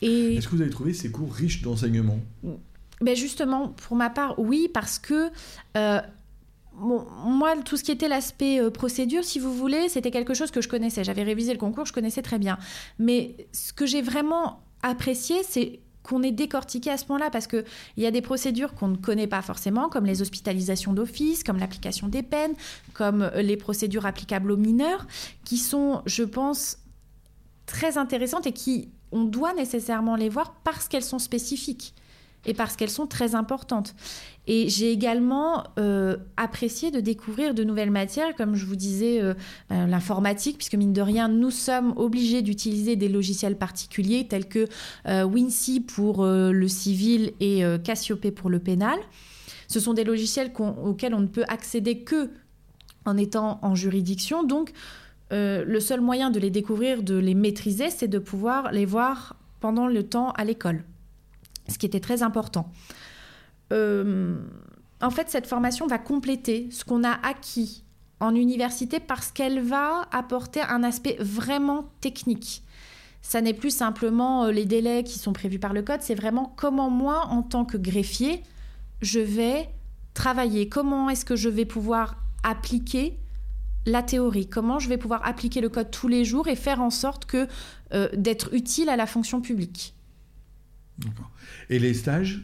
Est-ce 0.02 0.48
que 0.48 0.54
vous 0.54 0.60
avez 0.60 0.68
trouvé 0.68 0.92
ces 0.92 1.10
cours 1.10 1.32
riches 1.32 1.62
d'enseignement? 1.62 2.20
Ben 3.00 3.16
justement, 3.16 3.70
pour 3.70 3.96
ma 3.96 4.10
part, 4.10 4.38
oui, 4.38 4.68
parce 4.74 4.98
que 4.98 5.30
moi, 6.78 7.56
tout 7.64 7.76
ce 7.76 7.84
qui 7.84 7.92
était 7.92 8.08
l'aspect 8.08 8.60
euh, 8.60 8.70
procédure, 8.70 9.24
si 9.24 9.38
vous 9.38 9.54
voulez, 9.54 9.88
c'était 9.88 10.10
quelque 10.10 10.34
chose 10.34 10.50
que 10.50 10.60
je 10.60 10.68
connaissais. 10.68 11.04
J'avais 11.04 11.22
révisé 11.22 11.52
le 11.52 11.58
concours, 11.58 11.86
je 11.86 11.92
connaissais 11.92 12.22
très 12.22 12.38
bien. 12.38 12.58
Mais 12.98 13.48
ce 13.52 13.72
que 13.72 13.86
j'ai 13.86 14.02
vraiment 14.02 14.60
apprécié, 14.82 15.42
c'est 15.42 15.80
qu'on 16.02 16.22
est 16.22 16.32
décortiqué 16.32 16.90
à 16.90 16.96
ce 16.96 17.04
moment-là 17.08 17.30
parce 17.30 17.46
qu'il 17.46 17.64
y 17.96 18.06
a 18.06 18.10
des 18.10 18.22
procédures 18.22 18.74
qu'on 18.74 18.88
ne 18.88 18.96
connaît 18.96 19.26
pas 19.26 19.42
forcément, 19.42 19.88
comme 19.88 20.06
les 20.06 20.22
hospitalisations 20.22 20.92
d'office, 20.92 21.42
comme 21.42 21.58
l'application 21.58 22.08
des 22.08 22.22
peines, 22.22 22.54
comme 22.94 23.22
euh, 23.22 23.42
les 23.42 23.56
procédures 23.56 24.06
applicables 24.06 24.52
aux 24.52 24.56
mineurs, 24.56 25.06
qui 25.44 25.58
sont, 25.58 26.02
je 26.06 26.22
pense, 26.22 26.78
très 27.66 27.98
intéressantes 27.98 28.46
et 28.46 28.52
qui, 28.52 28.90
on 29.12 29.24
doit 29.24 29.54
nécessairement 29.54 30.16
les 30.16 30.28
voir 30.28 30.54
parce 30.62 30.88
qu'elles 30.88 31.04
sont 31.04 31.18
spécifiques. 31.18 31.94
et 32.48 32.54
parce 32.54 32.76
qu'elles 32.76 32.90
sont 32.90 33.08
très 33.08 33.34
importantes. 33.34 33.94
Et 34.46 34.68
j'ai 34.68 34.92
également 34.92 35.64
euh, 35.78 36.16
apprécié 36.36 36.90
de 36.90 37.00
découvrir 37.00 37.52
de 37.52 37.64
nouvelles 37.64 37.90
matières, 37.90 38.34
comme 38.36 38.54
je 38.54 38.64
vous 38.64 38.76
disais, 38.76 39.20
euh, 39.20 39.34
ben, 39.68 39.86
l'informatique, 39.88 40.56
puisque 40.56 40.74
mine 40.74 40.92
de 40.92 41.02
rien, 41.02 41.28
nous 41.28 41.50
sommes 41.50 41.92
obligés 41.96 42.42
d'utiliser 42.42 42.94
des 42.94 43.08
logiciels 43.08 43.56
particuliers 43.56 44.26
tels 44.28 44.46
que 44.46 44.68
euh, 45.08 45.24
WinCy 45.24 45.80
pour 45.80 46.24
le 46.24 46.68
civil 46.68 47.32
et 47.40 47.62
Cassiope 47.82 48.30
pour 48.30 48.50
le 48.50 48.58
pénal. 48.58 48.98
Ce 49.68 49.80
sont 49.80 49.94
des 49.94 50.04
logiciels 50.04 50.52
auxquels 50.84 51.14
on 51.14 51.20
ne 51.20 51.26
peut 51.26 51.44
accéder 51.48 52.00
que 52.00 52.30
en 53.04 53.16
étant 53.16 53.58
en 53.62 53.74
juridiction. 53.74 54.44
Donc, 54.44 54.72
le 55.30 55.80
seul 55.80 56.00
moyen 56.00 56.30
de 56.30 56.38
les 56.38 56.50
découvrir, 56.50 57.02
de 57.02 57.16
les 57.16 57.34
maîtriser, 57.34 57.90
c'est 57.90 58.08
de 58.08 58.18
pouvoir 58.18 58.70
les 58.72 58.84
voir 58.84 59.36
pendant 59.60 59.86
le 59.86 60.02
temps 60.04 60.30
à 60.32 60.44
l'école, 60.44 60.84
ce 61.68 61.78
qui 61.78 61.86
était 61.86 62.00
très 62.00 62.22
important. 62.22 62.70
Euh, 63.72 64.36
en 65.00 65.10
fait, 65.10 65.28
cette 65.28 65.46
formation 65.46 65.86
va 65.86 65.98
compléter 65.98 66.68
ce 66.70 66.84
qu'on 66.84 67.04
a 67.04 67.12
acquis 67.26 67.84
en 68.20 68.34
université 68.34 69.00
parce 69.00 69.30
qu'elle 69.30 69.60
va 69.60 70.08
apporter 70.10 70.60
un 70.62 70.82
aspect 70.82 71.16
vraiment 71.20 71.90
technique. 72.00 72.62
Ça 73.22 73.40
n'est 73.40 73.54
plus 73.54 73.74
simplement 73.74 74.44
euh, 74.44 74.52
les 74.52 74.64
délais 74.64 75.02
qui 75.02 75.18
sont 75.18 75.32
prévus 75.32 75.58
par 75.58 75.72
le 75.72 75.82
code, 75.82 76.00
c'est 76.00 76.14
vraiment 76.14 76.54
comment 76.56 76.90
moi, 76.90 77.26
en 77.26 77.42
tant 77.42 77.64
que 77.64 77.76
greffier, 77.76 78.42
je 79.02 79.20
vais 79.20 79.68
travailler, 80.14 80.68
comment 80.68 81.10
est-ce 81.10 81.24
que 81.24 81.36
je 81.36 81.48
vais 81.48 81.64
pouvoir 81.64 82.22
appliquer 82.42 83.18
la 83.84 84.02
théorie, 84.02 84.48
comment 84.48 84.78
je 84.78 84.88
vais 84.88 84.96
pouvoir 84.96 85.26
appliquer 85.26 85.60
le 85.60 85.68
code 85.68 85.90
tous 85.90 86.08
les 86.08 86.24
jours 86.24 86.48
et 86.48 86.56
faire 86.56 86.80
en 86.80 86.90
sorte 86.90 87.26
que 87.26 87.46
euh, 87.92 88.08
d'être 88.16 88.54
utile 88.54 88.88
à 88.88 88.96
la 88.96 89.06
fonction 89.06 89.40
publique? 89.40 89.94
Et 91.68 91.78
les 91.78 91.94
stages? 91.94 92.42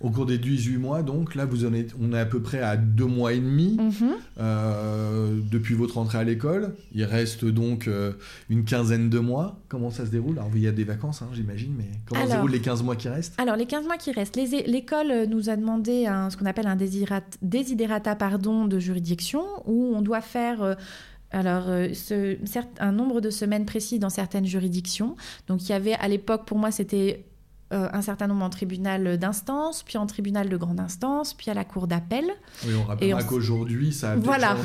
Au 0.00 0.10
cours 0.10 0.26
des 0.26 0.38
18 0.38 0.76
mois, 0.76 1.02
donc 1.02 1.34
là, 1.34 1.46
vous 1.46 1.64
en 1.64 1.72
êtes, 1.72 1.94
on 2.00 2.12
est 2.12 2.18
à 2.18 2.26
peu 2.26 2.40
près 2.40 2.60
à 2.60 2.76
deux 2.76 3.06
mois 3.06 3.32
et 3.32 3.38
demi 3.38 3.78
mhm. 3.78 4.10
euh, 4.38 5.38
depuis 5.50 5.74
votre 5.74 5.98
entrée 5.98 6.18
à 6.18 6.24
l'école. 6.24 6.74
Il 6.92 7.04
reste 7.04 7.44
donc 7.44 7.88
euh, 7.88 8.12
une 8.50 8.64
quinzaine 8.64 9.08
de 9.08 9.18
mois. 9.18 9.60
Comment 9.68 9.90
ça 9.90 10.04
se 10.04 10.10
déroule? 10.10 10.38
Alors, 10.38 10.50
il 10.54 10.62
y 10.62 10.68
a 10.68 10.72
des 10.72 10.84
vacances, 10.84 11.22
hein, 11.22 11.28
j'imagine, 11.32 11.74
mais 11.76 11.86
comment 12.06 12.26
se 12.26 12.30
déroulent 12.30 12.50
les 12.50 12.60
15 12.60 12.82
mois 12.82 12.96
qui 12.96 13.08
restent? 13.08 13.34
Alors, 13.40 13.56
les 13.56 13.66
15 13.66 13.86
mois 13.86 13.96
qui 13.96 14.12
restent, 14.12 14.36
l'école 14.36 15.26
nous 15.28 15.48
a 15.48 15.56
demandé 15.56 16.06
un, 16.06 16.28
ce 16.28 16.36
qu'on 16.36 16.46
appelle 16.46 16.66
un 16.66 16.76
désiderata 16.76 18.16
pardon, 18.16 18.66
de 18.66 18.78
juridiction, 18.78 19.44
où 19.64 19.92
on 19.94 20.02
doit 20.02 20.20
faire... 20.20 20.62
Euh, 20.62 20.74
alors, 21.30 21.64
ce, 21.94 22.36
un 22.78 22.92
nombre 22.92 23.20
de 23.20 23.28
semaines 23.28 23.64
précis 23.64 23.98
dans 23.98 24.08
certaines 24.08 24.46
juridictions. 24.46 25.16
Donc, 25.48 25.64
il 25.64 25.70
y 25.70 25.72
avait 25.72 25.94
à 25.94 26.06
l'époque, 26.06 26.46
pour 26.46 26.58
moi, 26.58 26.70
c'était 26.70 27.24
euh, 27.74 27.88
un 27.92 28.02
certain 28.02 28.28
nombre 28.28 28.44
en 28.44 28.50
tribunal 28.50 29.18
d'instance, 29.18 29.82
puis 29.82 29.98
en 29.98 30.06
tribunal 30.06 30.48
de 30.48 30.56
grande 30.56 30.78
instance, 30.78 31.34
puis 31.34 31.50
à 31.50 31.54
la 31.54 31.64
cour 31.64 31.88
d'appel. 31.88 32.24
Oui, 32.64 32.72
on 32.78 32.84
rappellera 32.84 33.22
qu'aujourd'hui, 33.24 33.92
ça 33.92 34.12
a 34.12 34.16
voilà. 34.16 34.56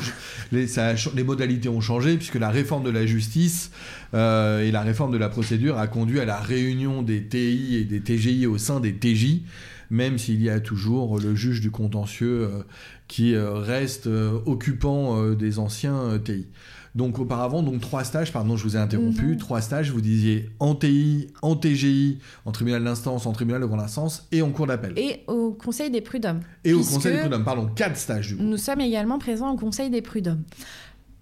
les, 0.52 0.66
les, 1.14 1.24
modalités 1.24 1.68
ont 1.68 1.80
changé, 1.80 2.16
puisque 2.16 2.36
la 2.36 2.50
réforme 2.50 2.84
de 2.84 2.90
la 2.90 3.06
justice 3.06 3.72
euh, 4.14 4.62
et 4.62 4.70
la 4.70 4.82
réforme 4.82 5.12
de 5.12 5.18
la 5.18 5.28
procédure 5.28 5.78
a 5.78 5.88
conduit 5.88 6.20
à 6.20 6.24
la 6.24 6.38
réunion 6.38 7.02
des 7.02 7.26
TI 7.26 7.76
et 7.76 7.84
des 7.84 8.00
TGI 8.00 8.46
au 8.46 8.58
sein 8.58 8.78
des 8.78 8.94
TJ, 8.94 9.42
même 9.90 10.16
s'il 10.16 10.40
y 10.40 10.48
a 10.48 10.60
toujours 10.60 11.18
le 11.18 11.34
juge 11.34 11.60
du 11.60 11.72
contentieux 11.72 12.42
euh, 12.44 12.62
qui 13.08 13.36
reste 13.36 14.08
occupant 14.46 15.30
des 15.32 15.58
anciens 15.58 16.16
TI. 16.24 16.46
Donc 16.94 17.18
auparavant, 17.18 17.62
donc 17.62 17.80
trois 17.80 18.04
stages, 18.04 18.32
pardon, 18.32 18.56
je 18.56 18.64
vous 18.64 18.76
ai 18.76 18.80
interrompu, 18.80 19.26
mhm. 19.26 19.36
trois 19.36 19.60
stages, 19.60 19.90
vous 19.90 20.00
disiez 20.00 20.50
en 20.58 20.74
TI, 20.74 21.28
en 21.42 21.54
TGI, 21.54 22.18
en 22.44 22.52
tribunal 22.52 22.82
d'instance, 22.82 23.26
en 23.26 23.32
tribunal 23.32 23.60
de 23.60 23.66
grande 23.66 23.80
instance 23.80 24.26
et 24.32 24.42
en 24.42 24.50
cour 24.50 24.66
d'appel. 24.66 24.94
Et 24.96 25.22
au 25.28 25.52
Conseil 25.52 25.90
des 25.90 26.00
prud'hommes. 26.00 26.40
Et 26.64 26.72
au 26.72 26.80
Conseil 26.80 27.14
des 27.14 27.20
prud'hommes, 27.20 27.44
pardon, 27.44 27.68
quatre 27.74 27.96
stages 27.96 28.28
du 28.28 28.36
coup. 28.36 28.42
Nous 28.42 28.56
sommes 28.56 28.80
également 28.80 29.18
présents 29.18 29.52
au 29.52 29.56
Conseil 29.56 29.90
des 29.90 30.02
prud'hommes. 30.02 30.42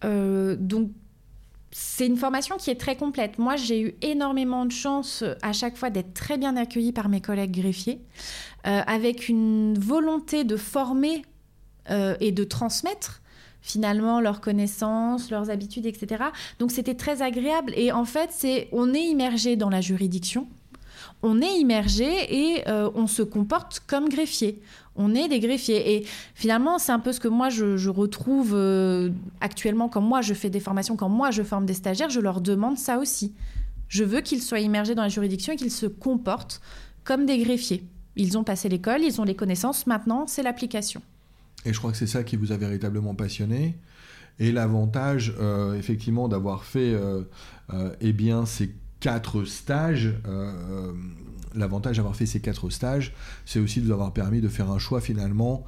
Euh, 0.04 0.56
donc 0.58 0.90
c'est 1.70 2.06
une 2.06 2.16
formation 2.16 2.56
qui 2.56 2.70
est 2.70 2.80
très 2.80 2.96
complète. 2.96 3.38
Moi, 3.38 3.56
j'ai 3.56 3.80
eu 3.82 3.94
énormément 4.00 4.64
de 4.64 4.72
chance 4.72 5.22
à 5.42 5.52
chaque 5.52 5.76
fois 5.76 5.90
d'être 5.90 6.14
très 6.14 6.38
bien 6.38 6.56
accueillie 6.56 6.92
par 6.92 7.08
mes 7.08 7.20
collègues 7.20 7.60
greffiers, 7.60 8.00
euh, 8.66 8.80
avec 8.86 9.28
une 9.28 9.78
volonté 9.78 10.44
de 10.44 10.56
former 10.56 11.22
euh, 11.90 12.16
et 12.20 12.32
de 12.32 12.44
transmettre 12.44 13.20
finalement 13.60 14.20
leurs 14.20 14.40
connaissances, 14.40 15.30
leurs 15.30 15.50
habitudes, 15.50 15.86
etc. 15.86 16.24
Donc 16.58 16.70
c'était 16.70 16.94
très 16.94 17.22
agréable. 17.22 17.72
Et 17.76 17.92
en 17.92 18.04
fait, 18.04 18.30
c'est 18.32 18.68
on 18.72 18.94
est 18.94 19.04
immergé 19.04 19.56
dans 19.56 19.70
la 19.70 19.80
juridiction, 19.80 20.46
on 21.22 21.40
est 21.40 21.58
immergé 21.58 22.06
et 22.30 22.68
euh, 22.68 22.90
on 22.94 23.06
se 23.06 23.22
comporte 23.22 23.80
comme 23.86 24.08
greffier. 24.08 24.60
On 24.94 25.14
est 25.14 25.28
des 25.28 25.40
greffiers. 25.40 25.96
Et 25.96 26.06
finalement, 26.34 26.78
c'est 26.78 26.92
un 26.92 26.98
peu 26.98 27.12
ce 27.12 27.20
que 27.20 27.28
moi, 27.28 27.50
je, 27.50 27.88
retrouve 27.88 28.52
euh, 28.54 29.10
actuellement 29.40 29.88
quand 29.88 30.00
moi, 30.00 30.22
je 30.22 30.34
fais 30.34 30.50
des 30.50 30.60
formations, 30.60 30.96
quand 30.96 31.08
moi, 31.08 31.30
je 31.30 31.42
forme 31.42 31.66
des 31.66 31.74
stagiaires, 31.74 32.10
je 32.10 32.20
leur 32.20 32.40
demande 32.40 32.78
ça 32.78 32.98
aussi. 32.98 33.34
Je 33.88 34.04
veux 34.04 34.20
qu'ils 34.20 34.42
soient 34.42 34.60
immergés 34.60 34.94
dans 34.94 35.02
la 35.02 35.08
juridiction 35.08 35.52
et 35.52 35.56
qu'ils 35.56 35.72
se 35.72 35.86
comportent 35.86 36.60
comme 37.04 37.26
des 37.26 37.38
greffiers. 37.38 37.84
Ils 38.16 38.36
ont 38.36 38.44
passé 38.44 38.68
l'école, 38.68 39.02
ils 39.02 39.20
ont 39.20 39.24
les 39.24 39.36
connaissances, 39.36 39.86
maintenant, 39.86 40.26
c'est 40.26 40.42
l'application. 40.42 41.00
Et 41.64 41.72
je 41.72 41.78
crois 41.78 41.90
que 41.90 41.96
c'est 41.96 42.06
ça 42.06 42.22
qui 42.22 42.36
vous 42.36 42.52
a 42.52 42.56
véritablement 42.56 43.14
passionné. 43.14 43.78
Et 44.38 44.52
l'avantage, 44.52 45.34
euh, 45.40 45.74
effectivement, 45.74 46.28
d'avoir 46.28 46.64
fait 46.64 46.94
euh, 46.94 47.22
euh, 47.72 47.94
eh 48.00 48.12
bien, 48.12 48.46
ces 48.46 48.74
quatre 49.00 49.44
stages, 49.44 50.12
l'avantage 51.54 51.98
d'avoir 51.98 52.16
fait 52.16 52.26
ces 52.26 52.40
quatre 52.40 52.68
stages, 52.68 53.14
c'est 53.44 53.60
aussi 53.60 53.80
de 53.80 53.86
vous 53.86 53.92
avoir 53.92 54.12
permis 54.12 54.40
de 54.40 54.48
faire 54.48 54.70
un 54.72 54.78
choix 54.78 55.00
finalement 55.00 55.64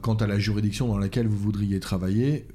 quant 0.00 0.14
à 0.14 0.26
la 0.26 0.38
juridiction 0.38 0.88
dans 0.88 0.96
laquelle 0.96 1.26
vous 1.26 1.36
voudriez 1.36 1.78
travailler 1.78 2.46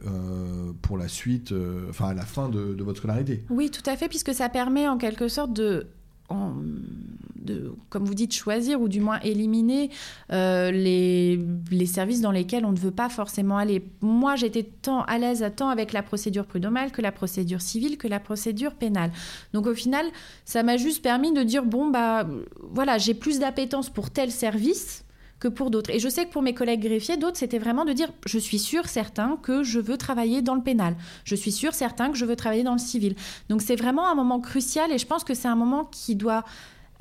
pour 0.81 0.97
la 0.97 1.07
suite, 1.07 1.53
enfin 1.91 2.07
à 2.07 2.13
la 2.15 2.25
fin 2.25 2.49
de, 2.49 2.73
de, 2.73 2.83
votre 2.83 2.97
scolarité. 2.97 3.43
Oui, 3.51 3.69
tout 3.69 3.88
à 3.88 3.95
fait, 3.97 4.07
puisque 4.07 4.33
ça 4.33 4.49
permet 4.49 4.88
en 4.88 4.97
quelque 4.97 5.27
sorte 5.27 5.53
de 5.53 5.85
de, 6.29 7.74
comme 7.89 8.05
vous 8.05 8.13
dites, 8.13 8.33
choisir 8.33 8.81
ou 8.81 8.88
du 8.88 9.00
moins 9.00 9.19
éliminer 9.21 9.89
euh, 10.31 10.71
les, 10.71 11.39
les, 11.71 11.86
services 11.86 12.21
dans 12.21 12.31
lesquels 12.31 12.65
on 12.65 12.71
ne 12.71 12.77
veut 12.77 12.91
pas 12.91 13.09
forcément 13.09 13.57
aller. 13.57 13.83
Moi, 14.01 14.36
j'étais 14.36 14.63
tant 14.63 15.03
à 15.03 15.17
l'aise 15.17 15.45
tant 15.55 15.69
avec 15.69 15.93
la 15.93 16.03
procédure 16.03 16.45
prud'homale 16.45 16.91
que 16.91 17.01
la 17.01 17.12
procédure 17.12 17.62
civile 17.62 17.98
que 17.98 18.07
la 18.07 18.19
procédure 18.19 18.74
pénale. 18.74 19.12
Donc 19.53 19.67
au 19.67 19.74
final, 19.74 20.05
ça 20.45 20.63
m'a 20.63 20.77
juste 20.77 21.01
permis 21.01 21.33
de 21.33 21.43
dire 21.43 21.63
bon 21.63 21.89
bah 21.89 22.27
voilà, 22.71 22.98
j'ai 22.98 23.13
plus 23.13 23.39
d'appétence 23.39 23.89
pour 23.89 24.09
tel 24.12 24.31
service 24.31 25.03
que 25.39 25.48
pour 25.48 25.72
d'autres. 25.72 25.89
Et 25.89 26.00
je 26.00 26.10
sais 26.10 26.25
que 26.25 26.31
pour 26.31 26.41
mes 26.41 26.53
collègues 26.53 26.81
greffiers, 26.81 27.17
d'autres, 27.17 27.38
c'était 27.38 27.60
vraiment 27.60 27.86
de 27.86 27.93
dire, 27.93 28.10
je 28.25 28.38
suis 28.38 28.60
sûr, 28.60 28.88
certain 28.88 29.38
que 29.41 29.63
je 29.63 29.79
veux 29.79 29.98
travailler 29.98 30.41
dans 30.41 30.55
le 30.55 30.62
pénal. 30.62 30.96
Je 31.24 31.36
suis 31.36 31.51
sûr, 31.51 31.74
certain 31.74 32.12
que 32.12 32.17
je 32.17 32.25
veux 32.25 32.36
travailler 32.36 32.63
dans 32.63 32.74
le 32.74 32.79
civil. 32.79 33.15
Donc 33.50 33.62
c'est 33.62 33.75
vraiment 33.75 34.10
un 34.10 34.15
moment 34.15 34.39
crucial 34.39 34.91
et 34.91 34.98
je 34.98 35.05
pense 35.05 35.24
que 35.24 35.34
c'est 35.34 35.48
un 35.48 35.55
moment 35.55 35.86
qui 35.86 36.15
doit 36.15 36.43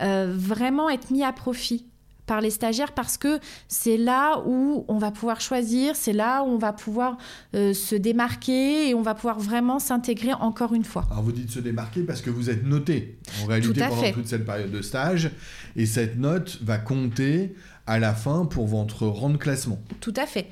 euh, 0.01 0.33
vraiment 0.37 0.89
être 0.89 1.11
mis 1.11 1.25
à 1.25 1.33
profit 1.33 1.85
par 2.29 2.41
les 2.41 2.51
stagiaires 2.51 2.93
parce 2.93 3.17
que 3.17 3.41
c'est 3.67 3.97
là 3.97 4.43
où 4.47 4.85
on 4.87 4.99
va 4.99 5.11
pouvoir 5.11 5.41
choisir, 5.41 5.97
c'est 5.97 6.13
là 6.13 6.45
où 6.45 6.47
on 6.47 6.59
va 6.59 6.73
pouvoir 6.73 7.17
euh, 7.55 7.73
se 7.73 7.97
démarquer 7.97 8.91
et 8.91 8.95
on 8.95 9.03
va 9.03 9.15
pouvoir 9.15 9.41
vraiment 9.41 9.81
s'intégrer 9.81 10.35
encore 10.35 10.75
une 10.75 10.85
fois. 10.85 11.07
Alors 11.11 11.25
vous 11.25 11.33
dites 11.33 11.51
se 11.51 11.59
démarquer 11.59 12.03
parce 12.03 12.21
que 12.21 12.31
vous 12.31 12.51
êtes 12.51 12.65
noté 12.65 13.19
en 13.43 13.47
réalité 13.47 13.81
pendant 13.81 14.13
toute 14.13 14.29
cette 14.29 14.45
période 14.45 14.71
de 14.71 14.83
stage 14.83 15.31
et 15.75 15.87
cette 15.87 16.19
note 16.19 16.59
va 16.63 16.79
compter 16.79 17.55
à 17.89 17.99
la 17.99 18.15
fin 18.15 18.45
pour 18.45 18.67
votre 18.67 19.07
rang 19.07 19.31
de 19.31 19.39
classement. 19.39 19.79
Tout 20.01 20.15
à 20.17 20.27
fait. 20.27 20.47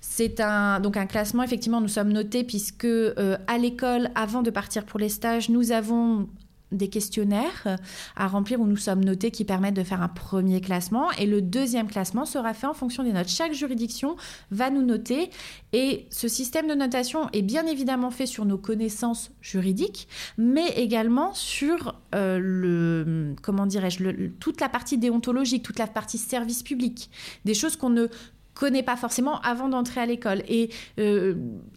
C'est 0.00 0.40
un, 0.40 0.80
donc 0.80 0.96
un 0.96 1.06
classement, 1.06 1.42
effectivement, 1.42 1.80
nous 1.80 1.88
sommes 1.88 2.12
notés 2.12 2.44
puisque 2.44 2.84
euh, 2.86 3.36
à 3.46 3.58
l'école, 3.58 4.10
avant 4.14 4.40
de 4.40 4.50
partir 4.50 4.86
pour 4.86 4.98
les 4.98 5.10
stages, 5.10 5.50
nous 5.50 5.72
avons 5.72 6.28
des 6.72 6.88
questionnaires 6.88 7.62
euh, 7.66 7.76
à 8.16 8.28
remplir 8.28 8.60
où 8.60 8.66
nous 8.66 8.76
sommes 8.76 9.04
notés 9.04 9.30
qui 9.30 9.44
permettent 9.44 9.74
de 9.74 9.84
faire 9.84 10.02
un 10.02 10.08
premier 10.08 10.60
classement. 10.60 11.10
Et 11.12 11.26
le 11.26 11.42
deuxième 11.42 11.88
classement 11.88 12.24
sera 12.24 12.54
fait 12.54 12.66
en 12.66 12.74
fonction 12.74 13.02
des 13.02 13.12
notes. 13.12 13.28
Chaque 13.28 13.52
juridiction 13.52 14.16
va 14.50 14.70
nous 14.70 14.82
noter. 14.82 15.30
Et 15.72 16.06
ce 16.10 16.28
système 16.28 16.66
de 16.68 16.74
notation 16.74 17.28
est 17.32 17.42
bien 17.42 17.66
évidemment 17.66 18.10
fait 18.10 18.26
sur 18.26 18.44
nos 18.44 18.58
connaissances 18.58 19.30
juridiques 19.40 20.08
mais 20.38 20.68
également 20.76 21.34
sur 21.34 21.94
euh, 22.14 22.38
le 22.40 23.34
comment 23.42 23.66
dirais-je 23.66 24.28
toute 24.40 24.60
la 24.60 24.68
partie 24.68 24.98
déontologique, 24.98 25.62
toute 25.62 25.78
la 25.78 25.86
partie 25.86 26.18
service 26.18 26.62
public, 26.62 27.10
des 27.44 27.54
choses 27.54 27.76
qu'on 27.76 27.90
ne 27.90 28.06
connaît 28.54 28.82
pas 28.82 28.96
forcément 28.96 29.40
avant 29.40 29.68
d'entrer 29.68 30.00
à 30.00 30.06
l'école. 30.06 30.42
Et 30.48 30.70
euh, 30.98 31.34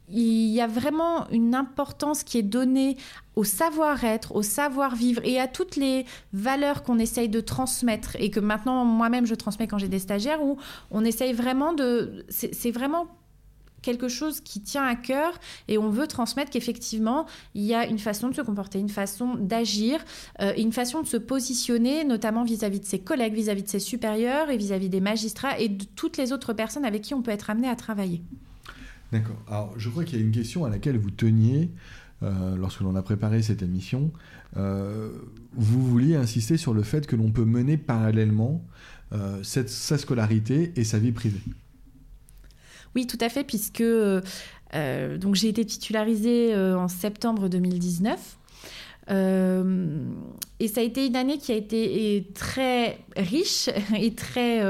il 0.09 0.49
y 0.49 0.61
a 0.61 0.67
vraiment 0.67 1.29
une 1.29 1.55
importance 1.55 2.23
qui 2.23 2.37
est 2.37 2.43
donnée 2.43 2.97
au 3.35 3.43
savoir-être, 3.43 4.35
au 4.35 4.43
savoir-vivre 4.43 5.21
et 5.23 5.39
à 5.39 5.47
toutes 5.47 5.75
les 5.75 6.05
valeurs 6.33 6.83
qu'on 6.83 6.99
essaye 6.99 7.29
de 7.29 7.41
transmettre 7.41 8.15
et 8.19 8.29
que 8.29 8.39
maintenant 8.39 8.85
moi-même 8.85 9.25
je 9.25 9.35
transmets 9.35 9.67
quand 9.67 9.77
j'ai 9.77 9.87
des 9.87 9.99
stagiaires 9.99 10.43
où 10.43 10.57
on 10.91 11.03
essaye 11.03 11.33
vraiment 11.33 11.73
de... 11.73 12.25
C'est 12.29 12.71
vraiment 12.71 13.07
quelque 13.83 14.07
chose 14.07 14.41
qui 14.41 14.61
tient 14.61 14.83
à 14.83 14.95
cœur 14.95 15.39
et 15.67 15.77
on 15.77 15.89
veut 15.89 16.07
transmettre 16.07 16.49
qu'effectivement, 16.49 17.27
il 17.53 17.61
y 17.61 17.75
a 17.75 17.85
une 17.85 17.99
façon 17.99 18.29
de 18.29 18.33
se 18.33 18.41
comporter, 18.41 18.79
une 18.79 18.89
façon 18.89 19.35
d'agir, 19.35 20.03
euh, 20.41 20.53
une 20.57 20.71
façon 20.71 21.01
de 21.01 21.07
se 21.07 21.17
positionner, 21.17 22.03
notamment 22.03 22.43
vis-à-vis 22.43 22.79
de 22.79 22.85
ses 22.85 22.99
collègues, 22.99 23.35
vis-à-vis 23.35 23.63
de 23.63 23.69
ses 23.69 23.79
supérieurs 23.79 24.49
et 24.49 24.57
vis-à-vis 24.57 24.89
des 24.89 25.01
magistrats 25.01 25.59
et 25.59 25.69
de 25.69 25.85
toutes 25.95 26.17
les 26.17 26.33
autres 26.33 26.53
personnes 26.53 26.85
avec 26.85 27.03
qui 27.03 27.13
on 27.13 27.21
peut 27.21 27.31
être 27.31 27.51
amené 27.51 27.67
à 27.67 27.75
travailler. 27.75 28.23
D'accord. 29.11 29.37
Alors, 29.47 29.73
je 29.77 29.89
crois 29.89 30.03
qu'il 30.05 30.17
y 30.17 30.21
a 30.21 30.25
une 30.25 30.31
question 30.31 30.65
à 30.65 30.69
laquelle 30.69 30.97
vous 30.97 31.11
teniez 31.11 31.69
euh, 32.23 32.55
lorsque 32.55 32.81
l'on 32.81 32.95
a 32.95 33.03
préparé 33.03 33.43
cette 33.43 33.61
émission. 33.61 34.11
Euh, 34.57 35.11
vous 35.53 35.85
vouliez 35.85 36.15
insister 36.15 36.57
sur 36.57 36.73
le 36.73 36.81
fait 36.81 37.05
que 37.05 37.15
l'on 37.15 37.31
peut 37.31 37.45
mener 37.45 37.77
parallèlement 37.77 38.65
cette, 39.43 39.69
sa 39.69 39.99
scolarité 39.99 40.73
et 40.75 40.83
sa 40.83 40.97
vie 40.97 41.11
privée. 41.11 41.43
Oui, 42.95 43.07
tout 43.07 43.17
à 43.21 43.29
fait, 43.29 43.43
puisque 43.43 43.83
euh, 44.75 45.17
donc 45.17 45.35
j'ai 45.35 45.49
été 45.49 45.65
titularisée 45.65 46.53
euh, 46.53 46.77
en 46.77 46.87
septembre 46.87 47.47
2019. 47.47 48.37
Euh, 49.09 50.05
et 50.59 50.67
ça 50.67 50.79
a 50.79 50.83
été 50.83 51.05
une 51.05 51.15
année 51.15 51.37
qui 51.37 51.51
a 51.51 51.55
été 51.55 52.27
très 52.33 52.99
riche 53.17 53.69
et 53.97 54.13
très 54.13 54.61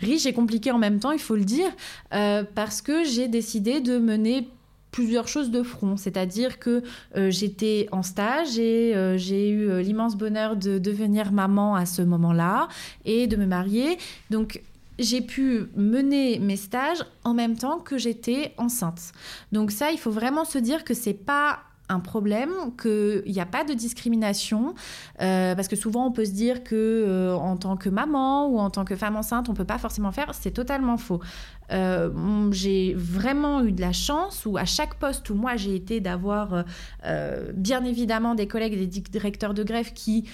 riche 0.00 0.26
et 0.26 0.32
compliquée 0.32 0.70
en 0.70 0.78
même 0.78 1.00
temps, 1.00 1.12
il 1.12 1.18
faut 1.18 1.36
le 1.36 1.44
dire, 1.44 1.70
parce 2.10 2.82
que 2.82 3.04
j'ai 3.04 3.28
décidé 3.28 3.80
de 3.80 3.98
mener 3.98 4.48
plusieurs 4.90 5.28
choses 5.28 5.50
de 5.50 5.62
front, 5.62 5.96
c'est-à-dire 5.96 6.58
que 6.58 6.82
j'étais 7.28 7.88
en 7.90 8.02
stage 8.02 8.58
et 8.58 8.94
j'ai 9.16 9.50
eu 9.50 9.80
l'immense 9.80 10.16
bonheur 10.16 10.56
de 10.56 10.78
devenir 10.78 11.32
maman 11.32 11.74
à 11.74 11.86
ce 11.86 12.02
moment-là 12.02 12.68
et 13.04 13.26
de 13.26 13.36
me 13.36 13.46
marier. 13.46 13.98
Donc 14.30 14.62
j'ai 14.98 15.20
pu 15.20 15.66
mener 15.76 16.38
mes 16.38 16.56
stages 16.56 17.04
en 17.24 17.34
même 17.34 17.56
temps 17.56 17.78
que 17.78 17.98
j'étais 17.98 18.54
enceinte. 18.58 19.12
Donc 19.52 19.70
ça, 19.70 19.90
il 19.92 19.98
faut 19.98 20.10
vraiment 20.10 20.44
se 20.44 20.58
dire 20.58 20.84
que 20.84 20.94
c'est 20.94 21.14
pas 21.14 21.60
un 21.88 22.00
problème, 22.00 22.52
qu'il 22.80 23.32
n'y 23.32 23.40
a 23.40 23.46
pas 23.46 23.64
de 23.64 23.72
discrimination, 23.72 24.74
euh, 25.20 25.54
parce 25.54 25.68
que 25.68 25.76
souvent 25.76 26.06
on 26.06 26.12
peut 26.12 26.24
se 26.24 26.32
dire 26.32 26.62
que 26.62 26.74
euh, 26.74 27.34
en 27.34 27.56
tant 27.56 27.76
que 27.76 27.88
maman 27.88 28.46
ou 28.48 28.58
en 28.58 28.70
tant 28.70 28.84
que 28.84 28.94
femme 28.96 29.16
enceinte, 29.16 29.48
on 29.48 29.54
peut 29.54 29.64
pas 29.64 29.78
forcément 29.78 30.12
faire. 30.12 30.34
C'est 30.34 30.50
totalement 30.50 30.98
faux. 30.98 31.20
Euh, 31.70 32.50
j'ai 32.50 32.94
vraiment 32.94 33.62
eu 33.62 33.72
de 33.72 33.80
la 33.80 33.92
chance 33.92 34.46
où 34.46 34.56
à 34.56 34.64
chaque 34.64 34.94
poste 34.94 35.28
où 35.28 35.34
moi 35.34 35.56
j'ai 35.56 35.74
été 35.74 36.00
d'avoir 36.00 36.64
bien 37.54 37.84
évidemment 37.84 38.34
des 38.34 38.46
collègues 38.46 38.78
des 38.78 38.86
directeurs 38.86 39.54
de 39.54 39.62
greffe 39.62 39.94
qui 39.94 40.24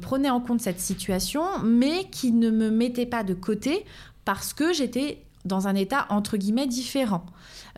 prenaient 0.00 0.30
en 0.30 0.40
compte 0.40 0.60
cette 0.60 0.80
situation, 0.80 1.42
mais 1.64 2.04
qui 2.10 2.32
ne 2.32 2.50
me 2.50 2.70
mettaient 2.70 3.06
pas 3.06 3.22
de 3.22 3.34
côté 3.34 3.84
parce 4.28 4.52
que 4.52 4.74
j'étais 4.74 5.22
dans 5.46 5.68
un 5.68 5.74
état 5.74 6.04
entre 6.10 6.36
guillemets 6.36 6.66
différent. 6.66 7.24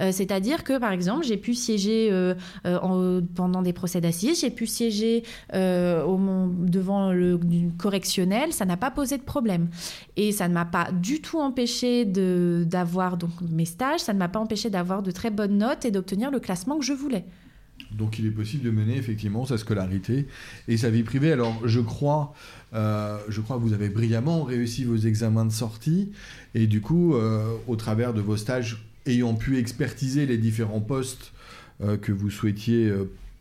Euh, 0.01 0.11
c'est-à-dire 0.11 0.65
que, 0.65 0.79
par 0.79 0.91
exemple, 0.91 1.25
j'ai 1.25 1.37
pu 1.37 1.55
siéger 1.55 2.09
euh, 2.11 2.35
euh, 2.67 3.21
pendant 3.37 3.63
des 3.63 3.73
procès 3.73 4.01
d'assises, 4.01 4.41
j'ai 4.41 4.51
pu 4.51 4.67
siéger 4.67 5.23
devant 5.53 7.13
le 7.13 7.39
correctionnel, 7.79 8.53
ça 8.53 8.65
n'a 8.65 8.77
pas 8.77 8.91
posé 8.91 9.17
de 9.17 9.23
problème. 9.23 9.69
Et 10.17 10.33
ça 10.33 10.49
ne 10.49 10.55
m'a 10.55 10.65
pas 10.65 10.91
du 10.91 11.23
tout 11.23 11.39
empêché 11.39 12.05
d'avoir 12.05 13.17
mes 13.49 13.65
stages, 13.65 14.01
ça 14.01 14.13
ne 14.13 14.19
m'a 14.19 14.29
pas 14.29 14.41
empêché 14.41 14.71
d'avoir 14.71 15.05
de 15.05 15.13
très 15.13 15.31
bonnes 15.31 15.59
notes 15.59 15.85
et 15.85 15.93
d'obtenir 15.93 16.33
le 16.33 16.41
classement 16.41 16.81
que 16.81 16.85
je 16.85 16.95
voulais. 16.95 17.27
Donc 17.93 18.19
il 18.19 18.27
est 18.27 18.31
possible 18.31 18.65
de 18.65 18.71
mener 18.71 18.97
effectivement 18.97 19.45
sa 19.45 19.59
scolarité 19.59 20.27
et 20.69 20.77
sa 20.77 20.91
vie 20.91 21.03
privée. 21.03 21.33
Alors 21.33 21.61
je 21.67 21.81
crois, 21.81 22.35
euh, 22.75 23.19
je 23.29 23.41
crois 23.41 23.57
que 23.57 23.63
vous 23.63 23.73
avez 23.73 23.89
brillamment 23.89 24.43
réussi 24.43 24.85
vos 24.85 24.97
examens 24.97 25.45
de 25.45 25.53
sortie 25.53 26.13
et 26.55 26.67
du 26.67 26.81
coup, 26.81 27.15
euh, 27.15 27.55
au 27.67 27.77
travers 27.77 28.15
de 28.15 28.21
vos 28.21 28.37
stages, 28.37 28.85
ayant 29.07 29.35
pu 29.35 29.59
expertiser 29.59 30.27
les 30.27 30.39
différents 30.39 30.81
postes 30.81 31.33
euh, 31.83 31.97
que 31.97 32.13
vous 32.13 32.31
souhaitiez 32.31 32.93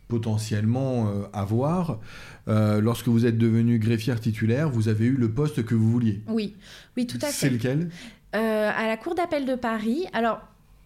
potentiellement 0.08 1.08
avoir, 1.32 2.00
lorsque 2.48 3.06
vous 3.06 3.26
êtes 3.26 3.38
devenu 3.38 3.78
greffière 3.78 4.18
titulaire, 4.18 4.68
vous 4.68 4.88
avez 4.88 5.06
eu 5.06 5.16
le 5.16 5.30
poste 5.30 5.64
que 5.64 5.76
vous 5.76 5.88
vouliez. 5.88 6.20
Oui, 6.26 6.56
oui, 6.96 7.06
tout 7.06 7.18
à 7.22 7.26
fait. 7.26 7.32
C'est 7.32 7.50
lequel 7.50 7.90
À 8.32 8.88
la 8.88 8.96
Cour 8.96 9.14
d'appel 9.14 9.46
de 9.46 9.54
Paris. 9.54 10.06
Alors 10.12 10.40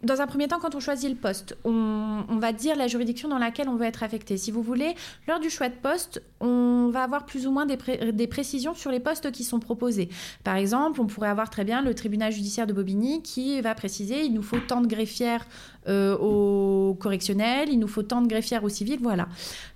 dans 0.04 0.20
un 0.20 0.26
premier 0.26 0.48
temps, 0.48 0.58
quand 0.60 0.74
on 0.74 0.80
choisit 0.80 1.08
le 1.08 1.16
poste, 1.16 1.56
on, 1.64 2.24
va 2.38 2.52
dire 2.52 2.76
la 2.76 2.86
juridiction 2.86 3.28
dans 3.28 3.38
laquelle 3.38 3.68
on 3.68 3.76
veut 3.76 3.86
être 3.86 4.02
affecté. 4.02 4.36
Si 4.36 4.50
vous 4.50 4.62
voulez, 4.62 4.94
lors 5.28 5.40
du 5.40 5.50
choix 5.50 5.68
de 5.68 5.74
poste, 5.74 6.22
on 6.40 6.90
va 6.92 7.02
avoir 7.02 7.26
plus 7.26 7.46
ou 7.46 7.50
moins 7.50 7.66
des, 7.66 8.26
précisions 8.26 8.74
sur 8.74 8.90
les 8.90 9.00
postes 9.00 9.30
qui 9.30 9.44
sont 9.44 9.60
proposés. 9.60 10.08
Par 10.42 10.56
exemple, 10.56 11.00
on 11.00 11.06
pourrait 11.06 11.28
avoir 11.28 11.48
très 11.50 11.64
bien 11.64 11.82
le 11.82 11.94
tribunal 11.94 12.32
judiciaire 12.32 12.66
de 12.66 12.72
Bobigny 12.72 13.22
qui 13.22 13.60
va 13.60 13.74
préciser 13.74 14.24
il 14.24 14.34
nous 14.34 14.42
faut 14.42 14.58
tant 14.58 14.80
de 14.80 14.86
greffières 14.86 15.46
euh, 15.88 16.16
au 16.16 16.94
correctionnel, 16.94 17.68
il 17.70 17.78
nous 17.78 17.88
faut 17.88 18.02
tant 18.02 18.22
de 18.22 18.28
greffières 18.28 18.64
au 18.64 18.68
civil, 18.68 18.98
voilà. 19.02 19.28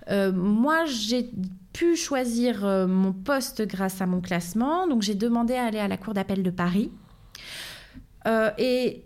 Euh, 0.09 0.31
moi, 0.31 0.85
j'ai 0.85 1.31
pu 1.73 1.95
choisir 1.95 2.65
euh, 2.65 2.87
mon 2.87 3.13
poste 3.13 3.61
grâce 3.67 4.01
à 4.01 4.05
mon 4.05 4.21
classement, 4.21 4.87
donc 4.87 5.01
j'ai 5.01 5.15
demandé 5.15 5.53
à 5.53 5.65
aller 5.65 5.79
à 5.79 5.87
la 5.87 5.97
Cour 5.97 6.13
d'appel 6.13 6.43
de 6.43 6.51
Paris. 6.51 6.91
et 8.57 9.03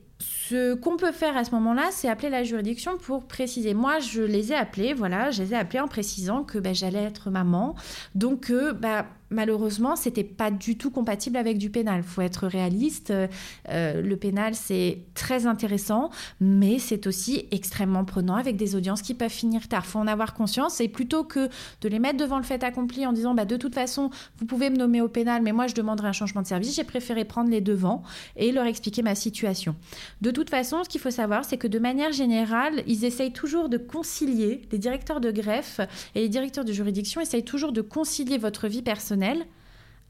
ce 0.50 0.74
qu'on 0.74 0.98
peut 0.98 1.12
faire 1.12 1.38
à 1.38 1.46
ce 1.46 1.52
moment-là, 1.52 1.90
c'est 1.92 2.10
appeler 2.10 2.30
la 2.30 2.44
juridiction 2.44 2.98
pour 2.98 3.26
préciser. 3.26 3.74
Moi, 3.74 4.00
je 4.00 4.22
les 4.22 4.52
ai 4.52 4.56
appelés, 4.56 4.94
voilà, 4.94 5.32
je 5.32 5.42
les 5.42 5.54
ai 5.54 5.56
appelés 5.56 5.80
en 5.80 5.88
précisant 5.88 6.44
que 6.44 6.58
ben, 6.58 6.76
j'allais 6.76 7.04
être 7.04 7.30
maman. 7.30 7.76
Donc, 8.14 8.50
euh, 8.50 8.74
bah, 8.74 9.06
malheureusement, 9.34 9.96
c'était 9.96 10.24
pas 10.24 10.52
du 10.52 10.78
tout 10.78 10.92
compatible 10.92 11.38
avec 11.38 11.58
du 11.58 11.70
pénal. 11.70 12.04
Faut 12.04 12.22
être 12.22 12.48
réaliste. 12.48 13.12
Euh, 13.12 14.02
le 14.02 14.18
pénal, 14.18 14.56
c'est 14.56 15.00
très 15.14 15.46
intéressant, 15.46 16.10
mais 16.40 16.80
c'est 16.80 17.08
aussi 17.08 17.46
extrêmement 17.52 18.06
prenant 18.06 18.36
avec 18.36 18.56
des 18.56 18.76
audiences 18.76 19.02
qui 19.02 19.14
peuvent 19.14 19.30
finir 19.30 19.68
tard. 19.68 19.86
Faut 19.86 20.00
en 20.00 20.08
avoir 20.08 20.34
conscience. 20.34 20.80
Et 20.82 20.88
plutôt 20.88 21.24
que 21.24 21.50
de 21.82 21.90
les 21.90 22.00
mettre 22.00 22.18
devant 22.18 22.38
le 22.38 22.44
fait 22.44 22.64
accompli 22.64 23.06
en 23.06 23.14
disant 23.14 23.34
bah, 23.34 23.46
de 23.46 23.58
toute 23.58 23.74
façon, 23.74 24.10
vous 24.38 24.46
pouvez 24.46 24.70
me 24.70 24.78
nommer 24.78 25.02
au 25.02 25.10
pénal, 25.10 25.42
mais 25.42 25.52
moi, 25.52 25.68
je 25.68 25.76
demanderai 25.76 26.08
un 26.08 26.14
changement 26.14 26.42
de 26.42 26.48
service, 26.48 26.76
j'ai 26.76 26.84
préféré 26.84 27.26
prendre 27.26 27.50
les 27.50 27.62
devants 27.62 28.04
et 28.36 28.52
leur 28.52 28.66
expliquer 28.66 29.02
ma 29.02 29.16
situation. 29.16 29.76
De 30.22 30.32
toute 30.32 30.50
façon, 30.50 30.84
ce 30.84 30.90
qu'il 30.90 31.02
faut 31.02 31.12
savoir, 31.12 31.46
c'est 31.46 31.58
que 31.58 31.68
de 31.68 31.80
manière 31.80 32.12
générale, 32.12 32.84
ils 32.88 33.06
essayent 33.06 33.34
toujours 33.34 33.70
de 33.70 33.78
concilier, 33.78 34.62
les 34.72 34.78
directeurs 34.78 35.22
de 35.22 35.32
greffe 35.32 35.80
et 36.16 36.22
les 36.22 36.30
directeurs 36.30 36.66
de 36.66 36.74
juridiction 36.74 37.22
essayent 37.22 37.44
toujours 37.44 37.72
de 37.72 37.82
concilier 37.82 38.38
votre 38.38 38.68
vie 38.68 38.82
personnelle 38.82 39.23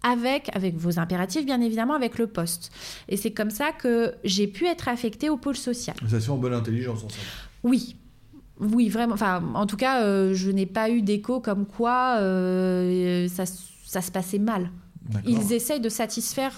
avec, 0.04 0.50
avec 0.54 0.76
vos 0.76 1.00
impératifs, 1.00 1.46
bien 1.46 1.62
évidemment, 1.62 1.94
avec 1.94 2.18
le 2.18 2.28
poste. 2.28 2.72
Et 3.08 3.18
c'est 3.18 3.32
comme 3.32 3.50
ça 3.50 3.72
que 3.72 4.14
j'ai 4.24 4.48
pu 4.48 4.68
être 4.68 4.90
affectée 4.90 5.30
au 5.30 5.38
pôle 5.38 5.56
social. 5.56 5.96
Ça 6.08 6.20
se 6.20 6.26
fait 6.26 6.32
en 6.32 6.38
bonne 6.38 6.54
intelligence 6.54 7.04
ensemble 7.04 7.24
Oui. 7.64 7.96
Oui, 8.60 8.90
vraiment. 8.90 9.16
Enfin, 9.16 9.44
en 9.56 9.66
tout 9.66 9.78
cas, 9.78 10.04
euh, 10.04 10.34
je 10.34 10.52
n'ai 10.52 10.68
pas 10.68 10.90
eu 10.90 11.02
d'écho 11.02 11.40
comme 11.40 11.66
quoi 11.66 12.18
euh, 12.20 13.28
ça, 13.28 13.46
ça, 13.86 14.02
se 14.02 14.12
passait 14.12 14.38
mal. 14.38 14.70
Ils 15.26 15.52
essayent 15.52 15.82
de 15.82 15.90
satisfaire 15.90 16.54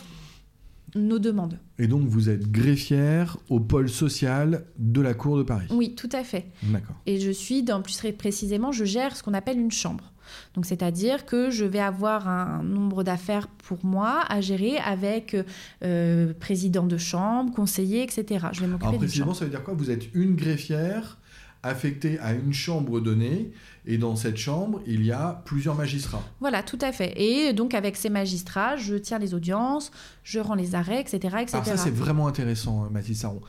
nos 0.96 1.20
demandes. 1.20 1.60
Et 1.78 1.88
donc, 1.88 2.08
vous 2.08 2.30
êtes 2.30 2.52
greffière 2.52 3.38
au 3.50 3.60
pôle 3.60 3.90
social 3.90 4.66
de 4.78 5.02
la 5.02 5.14
Cour 5.14 5.38
de 5.38 5.44
Paris 5.44 5.68
Oui, 5.72 5.96
tout 5.96 6.10
à 6.12 6.24
fait. 6.24 6.52
D'accord. 6.64 6.96
Et 7.06 7.20
je 7.20 7.32
suis, 7.32 7.64
dans, 7.64 7.82
plus 7.82 8.00
précisément, 8.18 8.72
je 8.72 8.86
gère 8.86 9.16
ce 9.16 9.24
qu'on 9.24 9.34
appelle 9.34 9.60
une 9.60 9.72
chambre. 9.72 10.12
Donc 10.54 10.66
c'est-à-dire 10.66 11.26
que 11.26 11.50
je 11.50 11.66
vais 11.66 11.80
avoir 11.80 12.28
un 12.28 12.64
nombre 12.64 13.04
d'affaires 13.04 13.48
pour 13.48 13.86
moi 13.86 14.22
à 14.30 14.42
gérer 14.42 14.78
avec 14.78 15.36
euh, 15.84 16.34
président 16.40 16.86
de 16.86 16.98
chambre, 16.98 17.54
conseiller, 17.54 18.04
etc. 18.04 18.48
Je 18.52 18.62
vais 18.62 18.68
m'occuper 18.68 18.88
Alors 18.88 19.00
précisément, 19.00 19.34
ça 19.34 19.46
veut 19.46 19.52
dire 19.52 19.64
quoi? 19.64 19.74
Vous 19.74 19.92
êtes 19.92 20.14
une 20.14 20.36
greffière 20.36 21.18
affectée 21.66 22.20
à 22.20 22.34
une 22.34 22.54
chambre 22.54 23.00
donnée 23.00 23.52
et 23.88 23.98
dans 23.98 24.16
cette 24.16 24.38
chambre, 24.38 24.82
il 24.86 25.04
y 25.04 25.12
a 25.12 25.42
plusieurs 25.46 25.74
magistrats. 25.74 26.24
Voilà, 26.40 26.62
tout 26.62 26.78
à 26.80 26.92
fait. 26.92 27.20
Et 27.20 27.54
donc 27.54 27.74
avec 27.74 27.96
ces 27.96 28.10
magistrats, 28.10 28.76
je 28.78 28.96
tiens 28.96 29.18
les 29.18 29.34
audiences, 29.34 29.92
je 30.24 30.40
rends 30.40 30.54
les 30.54 30.76
arrêts, 30.76 31.02
etc. 31.02 31.18
etc. 31.42 31.50
Alors 31.54 31.66
ça 31.66 31.78
c'est 31.78 31.94
vraiment 31.94 32.28
intéressant, 32.28 32.88
Mathis 32.92 33.22
Saron 33.22 33.42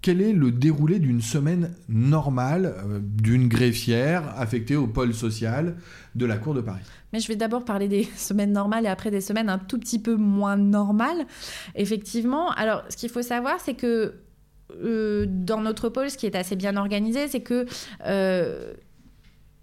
quel 0.00 0.20
est 0.20 0.32
le 0.32 0.52
déroulé 0.52 0.98
d'une 0.98 1.20
semaine 1.20 1.74
normale 1.88 2.74
euh, 2.86 3.00
d'une 3.02 3.48
greffière 3.48 4.32
affectée 4.36 4.76
au 4.76 4.86
pôle 4.86 5.12
social 5.12 5.76
de 6.14 6.26
la 6.26 6.36
Cour 6.36 6.54
de 6.54 6.60
Paris? 6.60 6.82
Mais 7.12 7.20
je 7.20 7.28
vais 7.28 7.36
d'abord 7.36 7.64
parler 7.64 7.88
des 7.88 8.04
semaines 8.16 8.52
normales 8.52 8.84
et 8.84 8.88
après 8.88 9.10
des 9.10 9.20
semaines 9.20 9.48
un 9.48 9.58
tout 9.58 9.78
petit 9.78 9.98
peu 9.98 10.16
moins 10.16 10.56
normales. 10.56 11.26
Effectivement, 11.74 12.50
alors 12.50 12.84
ce 12.88 12.96
qu'il 12.96 13.10
faut 13.10 13.22
savoir, 13.22 13.58
c'est 13.60 13.74
que 13.74 14.14
euh, 14.82 15.26
dans 15.28 15.60
notre 15.60 15.88
pôle, 15.88 16.10
ce 16.10 16.18
qui 16.18 16.26
est 16.26 16.36
assez 16.36 16.56
bien 16.56 16.76
organisé, 16.76 17.26
c'est 17.28 17.40
que 17.40 17.66
euh, 18.06 18.74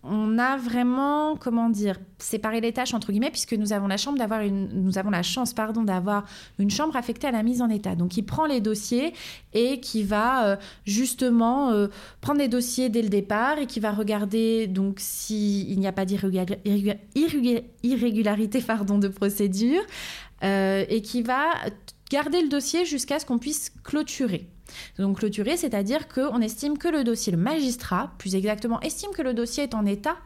on 0.07 0.37
a 0.37 0.57
vraiment, 0.57 1.35
comment 1.35 1.69
dire, 1.69 1.99
séparé 2.19 2.61
les 2.61 2.71
tâches 2.71 2.93
entre 2.93 3.11
guillemets, 3.11 3.31
puisque 3.31 3.53
nous 3.53 3.73
avons 3.73 3.87
la 3.87 3.97
chambre 3.97 4.17
d'avoir 4.17 4.41
une, 4.41 4.69
nous 4.73 4.97
avons 4.97 5.09
la 5.09 5.23
chance, 5.23 5.53
pardon, 5.53 5.83
d'avoir 5.83 6.25
une 6.59 6.69
chambre 6.69 6.95
affectée 6.95 7.27
à 7.27 7.31
la 7.31 7.43
mise 7.43 7.61
en 7.61 7.69
état. 7.69 7.95
Donc, 7.95 8.17
il 8.17 8.23
prend 8.23 8.45
les 8.45 8.61
dossiers 8.61 9.13
et 9.53 9.79
qui 9.79 10.03
va 10.03 10.47
euh, 10.47 10.55
justement 10.85 11.71
euh, 11.71 11.87
prendre 12.21 12.39
les 12.39 12.47
dossiers 12.47 12.89
dès 12.89 13.01
le 13.01 13.09
départ 13.09 13.57
et 13.57 13.65
qui 13.65 13.79
va 13.79 13.91
regarder 13.91 14.67
donc 14.67 14.97
s'il 14.99 15.79
n'y 15.79 15.87
a 15.87 15.91
pas 15.91 16.05
d'irrégularité, 16.05 18.61
pardon, 18.61 18.97
de 18.97 19.07
procédure 19.07 19.81
euh, 20.43 20.85
et 20.87 21.01
qui 21.01 21.21
va 21.21 21.45
garder 22.11 22.41
le 22.41 22.49
dossier 22.49 22.85
jusqu'à 22.85 23.19
ce 23.19 23.25
qu'on 23.25 23.39
puisse 23.39 23.71
clôturer. 23.83 24.47
Donc 24.97 25.19
clôturer, 25.19 25.57
c'est-à-dire 25.57 26.07
qu'on 26.07 26.41
estime 26.41 26.77
que 26.77 26.87
le 26.87 27.03
dossier, 27.03 27.31
le 27.31 27.37
magistrat, 27.37 28.11
plus 28.17 28.35
exactement, 28.35 28.79
estime 28.81 29.11
que 29.11 29.21
le 29.21 29.33
dossier 29.33 29.63
est 29.63 29.75
en 29.75 29.85
état 29.85 30.17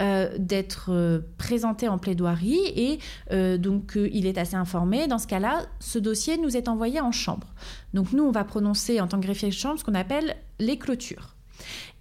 euh, 0.00 0.28
d'être 0.38 0.90
euh, 0.90 1.18
présenté 1.38 1.88
en 1.88 1.98
plaidoirie 1.98 2.60
et 2.76 3.00
euh, 3.32 3.58
donc 3.58 3.96
il 3.96 4.26
est 4.26 4.38
assez 4.38 4.54
informé. 4.54 5.08
Dans 5.08 5.18
ce 5.18 5.26
cas-là, 5.26 5.66
ce 5.80 5.98
dossier 5.98 6.38
nous 6.38 6.56
est 6.56 6.68
envoyé 6.68 7.00
en 7.00 7.10
chambre. 7.10 7.48
Donc 7.94 8.12
nous, 8.12 8.22
on 8.22 8.30
va 8.30 8.44
prononcer 8.44 9.00
en 9.00 9.08
tant 9.08 9.18
que 9.18 9.26
greffier 9.26 9.48
de 9.48 9.54
chambre 9.54 9.80
ce 9.80 9.84
qu'on 9.84 9.94
appelle 9.94 10.36
les 10.60 10.78
clôtures. 10.78 11.34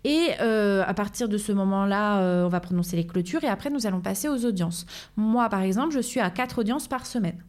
Et 0.03 0.31
à 0.39 0.93
partir 0.93 1.27
de 1.27 1.37
ce 1.37 1.51
moment-là, 1.51 2.45
on 2.45 2.47
va 2.47 2.59
prononcer 2.61 2.95
les 2.95 3.05
clôtures 3.05 3.43
et 3.43 3.47
après, 3.47 3.69
nous 3.69 3.87
allons 3.87 3.99
passer 3.99 4.29
aux 4.29 4.45
audiences. 4.45 4.85
Moi, 5.17 5.49
par 5.49 5.61
exemple, 5.61 5.93
je 5.93 5.99
suis 5.99 6.21
à 6.21 6.29
quatre 6.29 6.59
audiences 6.59 6.87
par 6.87 7.05
semaine. 7.05 7.43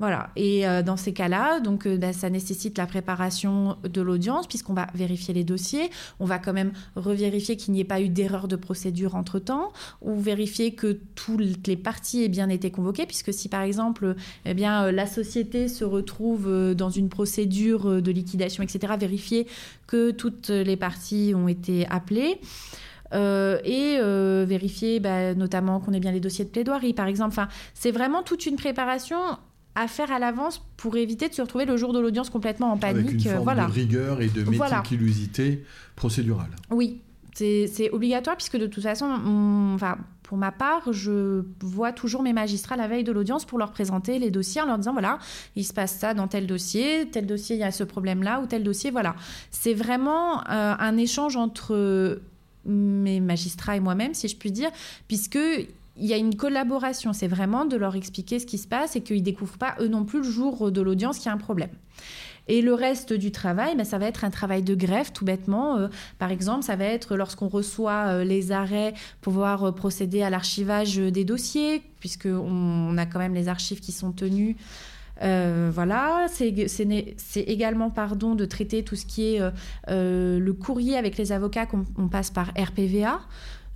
Voilà. 0.00 0.30
Et 0.34 0.66
euh, 0.66 0.82
dans 0.82 0.96
ces 0.96 1.12
cas-là, 1.12 1.60
donc 1.60 1.86
euh, 1.86 1.98
bah, 1.98 2.14
ça 2.14 2.30
nécessite 2.30 2.78
la 2.78 2.86
préparation 2.86 3.76
de 3.84 4.00
l'audience 4.00 4.46
puisqu'on 4.46 4.72
va 4.72 4.86
vérifier 4.94 5.34
les 5.34 5.44
dossiers. 5.44 5.90
On 6.20 6.24
va 6.24 6.38
quand 6.38 6.54
même 6.54 6.72
revérifier 6.96 7.58
qu'il 7.58 7.74
n'y 7.74 7.80
ait 7.80 7.84
pas 7.84 8.00
eu 8.00 8.08
d'erreur 8.08 8.48
de 8.48 8.56
procédure 8.56 9.14
entre 9.14 9.38
temps 9.38 9.74
ou 10.00 10.18
vérifier 10.18 10.72
que 10.72 10.98
toutes 11.14 11.66
les 11.66 11.76
parties 11.76 12.24
aient 12.24 12.30
bien 12.30 12.48
été 12.48 12.70
convoquées 12.70 13.04
puisque 13.04 13.34
si 13.34 13.50
par 13.50 13.60
exemple, 13.60 14.16
eh 14.46 14.54
bien 14.54 14.84
euh, 14.84 14.90
la 14.90 15.06
société 15.06 15.68
se 15.68 15.84
retrouve 15.84 16.74
dans 16.74 16.88
une 16.88 17.10
procédure 17.10 18.00
de 18.00 18.10
liquidation, 18.10 18.62
etc., 18.62 18.94
vérifier 18.98 19.46
que 19.86 20.12
toutes 20.12 20.48
les 20.48 20.76
parties 20.76 21.34
ont 21.36 21.48
été 21.48 21.86
appelées. 21.88 22.40
et 23.12 23.98
vérifier 24.46 24.98
bah, 25.00 25.34
notamment 25.34 25.80
qu'on 25.80 25.92
ait 25.92 26.00
bien 26.00 26.12
les 26.12 26.20
dossiers 26.20 26.46
de 26.46 26.50
plaidoirie, 26.50 26.94
par 26.94 27.06
exemple. 27.06 27.32
Enfin, 27.32 27.48
c'est 27.74 27.90
vraiment 27.90 28.22
toute 28.22 28.46
une 28.46 28.56
préparation 28.56 29.18
à 29.74 29.88
faire 29.88 30.10
à 30.10 30.18
l'avance 30.18 30.62
pour 30.76 30.96
éviter 30.96 31.28
de 31.28 31.34
se 31.34 31.42
retrouver 31.42 31.64
le 31.64 31.76
jour 31.76 31.92
de 31.92 32.00
l'audience 32.00 32.30
complètement 32.30 32.72
en 32.72 32.76
panique. 32.76 33.08
Avec 33.08 33.24
une 33.24 33.30
forme 33.30 33.56
de 33.56 33.72
rigueur 33.72 34.20
et 34.20 34.28
de 34.28 34.44
méticulosité 34.44 35.64
procédurale. 35.96 36.50
Oui, 36.70 37.00
c'est 37.34 37.90
obligatoire 37.92 38.36
puisque 38.36 38.56
de 38.56 38.66
toute 38.66 38.82
façon, 38.82 39.06
enfin, 39.74 39.98
pour 40.22 40.38
ma 40.38 40.52
part, 40.52 40.92
je 40.92 41.44
vois 41.60 41.92
toujours 41.92 42.22
mes 42.22 42.32
magistrats 42.32 42.76
la 42.76 42.88
veille 42.88 43.04
de 43.04 43.12
l'audience 43.12 43.44
pour 43.44 43.58
leur 43.58 43.72
présenter 43.72 44.18
les 44.18 44.30
dossiers 44.30 44.60
en 44.60 44.66
leur 44.66 44.78
disant 44.78 44.92
voilà, 44.92 45.18
il 45.56 45.64
se 45.64 45.72
passe 45.72 45.96
ça 45.96 46.14
dans 46.14 46.28
tel 46.28 46.46
dossier, 46.46 47.08
tel 47.10 47.26
dossier 47.26 47.56
il 47.56 47.60
y 47.60 47.64
a 47.64 47.72
ce 47.72 47.84
problème-là 47.84 48.40
ou 48.40 48.46
tel 48.46 48.62
dossier, 48.62 48.90
voilà. 48.90 49.16
C'est 49.50 49.74
vraiment 49.74 50.40
euh, 50.40 50.74
un 50.78 50.96
échange 50.96 51.36
entre 51.36 52.20
mes 52.64 53.20
magistrats 53.20 53.76
et 53.76 53.80
moi-même, 53.80 54.14
si 54.14 54.28
je 54.28 54.36
puis 54.36 54.52
dire, 54.52 54.70
puisque 55.08 55.38
il 55.96 56.06
y 56.06 56.14
a 56.14 56.16
une 56.16 56.36
collaboration. 56.36 57.12
C'est 57.12 57.28
vraiment 57.28 57.64
de 57.64 57.76
leur 57.76 57.96
expliquer 57.96 58.38
ce 58.38 58.46
qui 58.46 58.58
se 58.58 58.68
passe 58.68 58.96
et 58.96 59.02
qu'ils 59.02 59.18
ne 59.18 59.22
découvrent 59.22 59.58
pas 59.58 59.74
eux 59.80 59.88
non 59.88 60.04
plus 60.04 60.18
le 60.20 60.30
jour 60.30 60.70
de 60.70 60.80
l'audience 60.80 61.18
qu'il 61.18 61.26
y 61.26 61.28
a 61.30 61.34
un 61.34 61.38
problème. 61.38 61.70
Et 62.50 62.62
le 62.62 62.74
reste 62.74 63.12
du 63.12 63.30
travail, 63.30 63.76
ben, 63.76 63.84
ça 63.84 63.98
va 63.98 64.06
être 64.06 64.24
un 64.24 64.30
travail 64.30 64.64
de 64.64 64.74
greffe, 64.74 65.12
tout 65.12 65.24
bêtement. 65.24 65.76
Euh, 65.76 65.88
par 66.18 66.32
exemple, 66.32 66.64
ça 66.64 66.74
va 66.74 66.84
être 66.84 67.16
lorsqu'on 67.16 67.46
reçoit 67.46 68.08
euh, 68.08 68.24
les 68.24 68.50
arrêts, 68.50 68.92
pouvoir 69.20 69.62
euh, 69.62 69.72
procéder 69.72 70.22
à 70.22 70.30
l'archivage 70.30 70.96
des 70.96 71.24
dossiers, 71.24 71.80
puisqu'on 72.00 72.40
on 72.40 72.98
a 72.98 73.06
quand 73.06 73.20
même 73.20 73.34
les 73.34 73.46
archives 73.46 73.78
qui 73.78 73.92
sont 73.92 74.10
tenues. 74.10 74.56
voilà, 75.20 76.26
c'est 76.28 77.40
également 77.46 77.90
pardon 77.90 78.34
de 78.34 78.44
traiter 78.46 78.82
tout 78.82 78.96
ce 78.96 79.06
qui 79.06 79.36
est 79.36 79.40
le 79.86 80.52
courrier 80.52 80.96
avec 80.96 81.18
les 81.18 81.30
avocats 81.30 81.66
qu'on 81.66 82.08
passe 82.08 82.30
par 82.30 82.48
RPVA. 82.58 83.20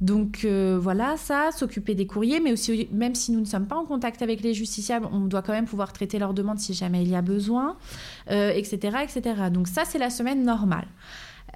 Donc 0.05 0.43
euh, 0.45 0.79
voilà, 0.79 1.17
ça, 1.17 1.49
s'occuper 1.51 1.95
des 1.95 2.07
courriers, 2.07 2.39
mais 2.39 2.53
aussi, 2.53 2.89
même 2.93 3.15
si 3.15 3.33
nous 3.33 3.41
ne 3.41 3.47
sommes 3.47 3.67
pas 3.67 3.77
en 3.77 3.87
contact 3.87 4.21
avec 4.21 4.43
les 4.43 4.53
justiciables, 4.53 5.09
on 5.11 5.21
doit 5.21 5.41
quand 5.41 5.55
même 5.55 5.65
pouvoir 5.65 5.95
traiter 5.95 6.19
leurs 6.19 6.35
demandes 6.35 6.59
si 6.59 6.75
jamais 6.75 7.01
il 7.01 7.09
y 7.09 7.15
a 7.15 7.23
besoin, 7.23 7.79
etc., 8.29 8.79
euh, 8.85 8.99
etc. 8.99 9.23
Donc 9.51 9.67
ça, 9.67 9.85
c'est 9.87 9.97
la 9.97 10.11
semaine 10.11 10.45
normale. 10.45 10.87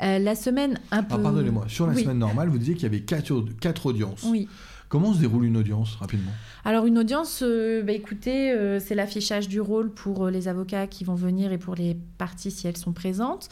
Euh, 0.03 0.19
la 0.19 0.35
semaine 0.35 0.81
un 0.93 1.03
peu... 1.03 1.21
pardonnez-moi, 1.21 1.67
sur 1.69 1.87
la 1.87 1.95
semaine 1.95 2.19
normale, 2.19 2.49
vous 2.49 2.57
disiez 2.57 2.73
qu'il 2.73 2.85
y 2.85 2.87
avait 2.87 3.03
quatre, 3.03 3.45
quatre 3.61 3.85
audiences. 3.85 4.25
Oui. 4.25 4.49
Comment 4.89 5.13
se 5.13 5.19
déroule 5.19 5.45
une 5.45 5.59
audience 5.59 5.97
rapidement? 5.97 6.33
Alors 6.65 6.87
une 6.87 6.97
audience, 6.97 7.43
bah, 7.43 7.93
écoutez, 7.93 8.79
c'est 8.81 8.95
l'affichage 8.95 9.47
du 9.47 9.61
rôle 9.61 9.91
pour 9.91 10.29
les 10.29 10.49
avocats 10.49 10.87
qui 10.87 11.05
vont 11.05 11.17
venir 11.17 11.53
et 11.53 11.59
pour 11.59 11.75
les 11.75 11.99
parties 12.17 12.51
si 12.51 12.67
elles 12.67 12.79
sont 12.79 12.95
présentes 12.95 13.51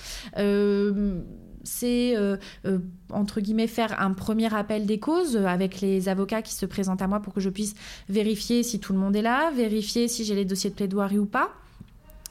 c'est 1.66 2.16
euh, 2.16 2.37
euh, 2.64 2.79
entre 3.11 3.40
guillemets 3.40 3.66
faire 3.66 4.00
un 4.00 4.12
premier 4.12 4.55
appel 4.55 4.87
des 4.87 4.98
causes 4.98 5.37
avec 5.37 5.81
les 5.81 6.09
avocats 6.09 6.42
qui 6.42 6.55
se 6.55 6.66
présentent 6.66 7.02
à 7.02 7.07
moi 7.07 7.20
pour 7.20 7.35
que 7.35 7.40
je 7.40 7.50
puisse 7.50 7.74
vérifier 8.09 8.62
si 8.62 8.81
tout 8.81 8.92
le 8.92 8.98
monde 8.98 9.16
est 9.16 9.22
là, 9.22 9.50
vérifier 9.50 10.09
si 10.09 10.24
j'ai 10.24 10.35
les 10.35 10.44
dossiers 10.44 10.70
de 10.70 10.74
plaidoirie 10.74 11.18
ou 11.18 11.26
pas. 11.26 11.50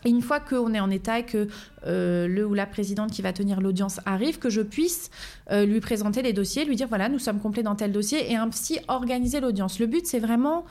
Et 0.06 0.10
une 0.10 0.22
fois 0.22 0.40
qu'on 0.40 0.74
est 0.74 0.80
en 0.80 0.92
état 0.92 1.20
et 1.20 1.26
que 1.26 1.48
euh, 1.88 2.28
le 2.28 2.46
ou 2.46 2.54
la 2.54 2.68
présidente 2.68 3.12
qui 3.12 3.24
va 3.24 3.34
tenir 3.34 3.60
l'audience 3.60 4.00
arrive, 4.06 4.38
que 4.38 4.52
je 4.52 4.62
puisse 4.62 5.10
lui 5.52 5.80
présenter 5.80 6.22
les 6.22 6.34
dossiers, 6.34 6.64
lui 6.64 6.76
dire 6.76 6.88
voilà, 6.88 7.10
nous 7.10 7.20
sommes 7.20 7.40
complets 7.40 7.64
dans 7.64 7.76
tel 7.76 7.92
dossier 7.92 8.32
et 8.32 8.36
ainsi 8.36 8.80
organiser 8.88 9.40
l'audience. 9.40 9.80
Le 9.80 9.88
but, 9.88 10.06
c'est 10.06 10.20
vraiment 10.20 10.66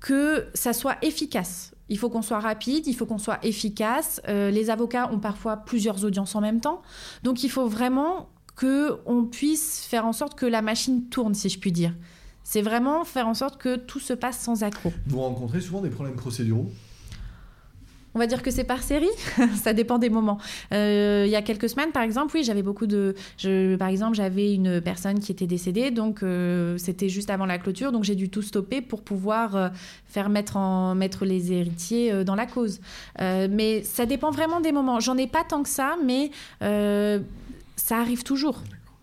que 0.00 0.46
ça 0.54 0.72
soit 0.72 0.96
efficace. 1.02 1.73
Il 1.88 1.98
faut 1.98 2.08
qu'on 2.08 2.22
soit 2.22 2.40
rapide, 2.40 2.86
il 2.86 2.94
faut 2.94 3.06
qu'on 3.06 3.18
soit 3.18 3.44
efficace. 3.44 4.20
Euh, 4.28 4.50
les 4.50 4.70
avocats 4.70 5.10
ont 5.12 5.18
parfois 5.18 5.58
plusieurs 5.58 6.04
audiences 6.04 6.34
en 6.34 6.40
même 6.40 6.60
temps. 6.60 6.82
Donc 7.22 7.44
il 7.44 7.50
faut 7.50 7.66
vraiment 7.68 8.28
qu'on 8.56 9.24
puisse 9.30 9.84
faire 9.84 10.06
en 10.06 10.12
sorte 10.12 10.34
que 10.34 10.46
la 10.46 10.62
machine 10.62 11.08
tourne, 11.08 11.34
si 11.34 11.48
je 11.48 11.58
puis 11.58 11.72
dire. 11.72 11.94
C'est 12.42 12.62
vraiment 12.62 13.04
faire 13.04 13.26
en 13.26 13.34
sorte 13.34 13.56
que 13.56 13.76
tout 13.76 14.00
se 14.00 14.12
passe 14.12 14.38
sans 14.38 14.62
accroc. 14.62 14.92
Vous 15.06 15.20
rencontrez 15.20 15.60
souvent 15.60 15.80
des 15.80 15.90
problèmes 15.90 16.16
procéduraux? 16.16 16.70
On 18.14 18.18
va 18.18 18.26
dire 18.26 18.42
que 18.42 18.50
c'est 18.50 18.64
par 18.64 18.82
série, 18.82 19.08
ça 19.62 19.72
dépend 19.72 19.98
des 19.98 20.08
moments. 20.08 20.38
Euh, 20.72 21.24
il 21.26 21.30
y 21.30 21.36
a 21.36 21.42
quelques 21.42 21.68
semaines, 21.68 21.90
par 21.90 22.02
exemple, 22.02 22.32
oui, 22.34 22.44
j'avais 22.44 22.62
beaucoup 22.62 22.86
de. 22.86 23.14
Je, 23.38 23.74
par 23.76 23.88
exemple, 23.88 24.16
j'avais 24.16 24.54
une 24.54 24.80
personne 24.80 25.18
qui 25.18 25.32
était 25.32 25.46
décédée, 25.46 25.90
donc 25.90 26.22
euh, 26.22 26.78
c'était 26.78 27.08
juste 27.08 27.30
avant 27.30 27.46
la 27.46 27.58
clôture, 27.58 27.90
donc 27.90 28.04
j'ai 28.04 28.14
dû 28.14 28.28
tout 28.28 28.42
stopper 28.42 28.80
pour 28.80 29.02
pouvoir 29.02 29.56
euh, 29.56 29.68
faire 30.06 30.28
mettre, 30.28 30.56
en, 30.56 30.94
mettre 30.94 31.24
les 31.24 31.52
héritiers 31.52 32.24
dans 32.24 32.36
la 32.36 32.46
cause. 32.46 32.80
mais 33.18 33.82
ça 33.82 34.06
dépend 34.06 34.30
vraiment 34.30 34.60
des 34.60 34.72
moments. 34.72 35.00
J'en 35.00 35.16
ai 35.16 35.26
pas 35.26 35.42
tant 35.44 35.62
que 35.62 35.68
ça, 35.68 35.96
mais 36.04 36.30
ça 36.60 37.98
arrive 37.98 38.22
toujours. 38.22 38.62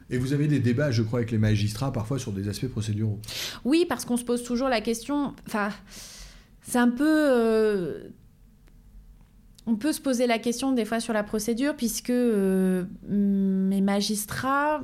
Et 0.10 0.17
vous 0.17 0.34
avez 0.34 0.47
des 0.47 0.60
débats, 0.60 0.91
je 0.91 1.04
crois, 1.04 1.19
avec 1.19 1.32
les 1.32 1.38
magistrats, 1.38 1.91
parfois 1.91 2.19
sur 2.19 2.32
des 2.32 2.47
aspects 2.50 2.67
procéduraux. 2.67 3.19
Oui, 3.63 3.86
parce 3.88 4.06
qu'on 4.06 4.17
se 4.17 4.24
pose 4.24 4.43
toujours 4.43 4.69
la 4.69 4.82
question. 4.82 5.34
Enfin, 5.47 5.69
c'est 6.63 6.80
un 6.80 6.89
peu 6.89 8.12
on 9.67 9.76
peut 9.76 9.93
se 9.93 10.02
poser 10.02 10.28
la 10.28 10.39
question 10.39 10.71
des 10.71 10.86
fois 10.86 11.00
sur 11.00 11.13
la 11.13 11.24
procédure, 11.24 11.76
puisque 11.76 12.10
euh, 12.10 12.84
mes 13.08 13.82
magistrats 13.82 14.82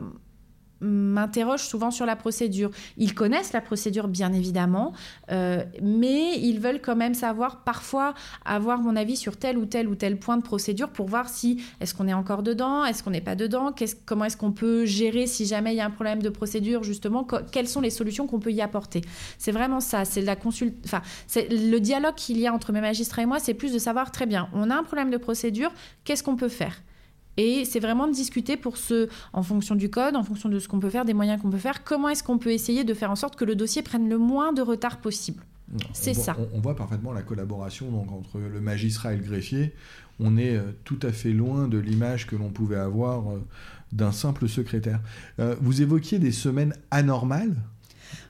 m'interrogent 0.82 1.63
souvent 1.63 1.92
sur 1.92 2.06
la 2.06 2.16
procédure. 2.16 2.72
Ils 2.98 3.13
connaissent 3.13 3.54
la 3.54 3.62
procédure, 3.62 4.08
bien 4.08 4.34
évidemment, 4.34 4.94
euh, 5.32 5.63
mais 5.82 6.40
ils 6.40 6.60
veulent 6.60 6.82
quand 6.82 6.96
même 6.96 7.13
savoir, 7.13 7.63
parfois, 7.63 8.13
avoir 8.46 8.80
mon 8.80 8.96
avis 8.96 9.18
sur 9.18 9.38
tel 9.38 9.58
ou 9.58 9.66
tel 9.66 9.88
ou 9.88 9.96
tel 9.96 10.18
point 10.18 10.38
de 10.38 10.44
procédure 10.44 10.90
pour 10.90 11.08
voir 11.08 11.30
si 11.30 11.63
est-ce 11.80 11.94
qu'on 11.94 12.08
est 12.08 12.13
encore 12.13 12.44
dedans, 12.44 12.86
est-ce 12.86 13.04
qu'on 13.04 13.12
n'est 13.12 13.22
pas 13.22 13.36
dedans, 13.36 13.74
comment 14.06 14.26
est-ce 14.26 14.38
qu'on 14.38 14.52
peut 14.52 14.86
gérer 14.86 15.28
si 15.28 15.46
jamais 15.46 15.74
il 15.74 15.78
y 15.78 15.82
a 15.82 15.86
un 15.86 15.92
problème 15.92 16.22
de 16.22 16.30
procédure, 16.30 16.84
justement, 16.84 17.26
quelles 17.52 17.68
sont 17.68 17.82
les 17.82 17.90
solutions 17.90 18.28
qu'on 18.28 18.40
peut 18.40 18.52
y 18.52 18.62
apporter. 18.62 19.02
C'est 19.38 19.52
vraiment 19.52 19.80
ça, 19.80 20.06
c'est 20.06 20.22
la 20.22 20.36
consulte, 20.36 20.76
enfin, 20.86 21.02
c'est 21.28 21.50
le 21.50 21.80
dialogue 21.80 22.16
qu'il 22.16 22.38
y 22.38 22.48
a 22.48 22.54
entre 22.54 22.72
mes 22.72 22.82
magistrats 22.82 23.24
et 23.24 23.26
moi, 23.26 23.40
c'est 23.40 23.54
plus 23.54 23.74
de 23.74 23.80
savoir 23.80 24.12
très 24.12 24.26
bien, 24.26 24.50
on 24.54 24.70
a 24.70 24.76
un 24.76 24.84
problème 24.84 25.10
de 25.10 25.18
procédure, 25.18 25.72
qu'est-ce 26.04 26.24
qu'on 26.24 26.36
peut 26.36 26.50
faire? 26.50 26.82
Et 27.38 27.65
c'est 27.65 27.80
vraiment 27.80 28.08
de 28.08 28.13
discuter 28.13 28.58
pour 28.58 28.78
ce, 28.78 29.08
en 29.34 29.43
fonction 29.43 29.76
du 29.76 29.89
code, 29.89 30.15
en 30.15 30.23
fonction 30.23 30.50
de 30.50 30.60
ce 30.60 30.67
qu'on 30.67 30.80
peut 30.80 30.89
faire, 30.89 31.06
des 31.06 31.13
moyens 31.13 31.41
qu'on 31.41 31.50
peut 31.50 31.58
faire, 31.58 31.84
comment 31.84 32.10
est-ce 32.10 32.23
qu'on 32.23 32.39
peut 32.39 32.52
essayer 32.52 32.84
de 32.84 32.93
faire 32.93 33.12
en 33.12 33.15
sorte 33.15 33.36
que 33.36 33.45
le 33.45 33.56
dossier 33.56 33.84
prenne 33.84 34.10
le 34.10 34.17
moins 34.17 34.54
de 34.54 34.62
retard 34.62 34.97
possible. 34.97 35.43
C'est 35.93 36.13
ça. 36.13 36.38
On, 36.54 36.60
voit 36.60 36.76
parfaitement 36.76 37.12
la 37.12 37.21
collaboration 37.21 37.91
donc, 37.91 38.12
entre 38.12 38.39
le 38.39 38.62
magistrat 38.62 39.13
et 39.13 39.17
le 39.17 39.23
greffier. 39.23 39.73
On 40.19 40.38
est 40.38 40.56
euh, 40.56 40.71
tout 40.86 41.00
à 41.04 41.12
fait 41.12 41.34
loin 41.34 41.67
de 41.67 41.78
l'image 41.78 42.26
que 42.26 42.36
l'on 42.36 42.50
pouvait 42.50 42.78
avoir 42.78 43.30
euh, 43.30 43.45
d'un 43.91 44.13
simple 44.13 44.47
secrétaire. 44.47 45.02
Euh, 45.39 45.56
vous 45.62 45.82
évoquiez 45.82 46.19
des 46.19 46.32
semaines 46.32 46.73
anormales 46.89 47.56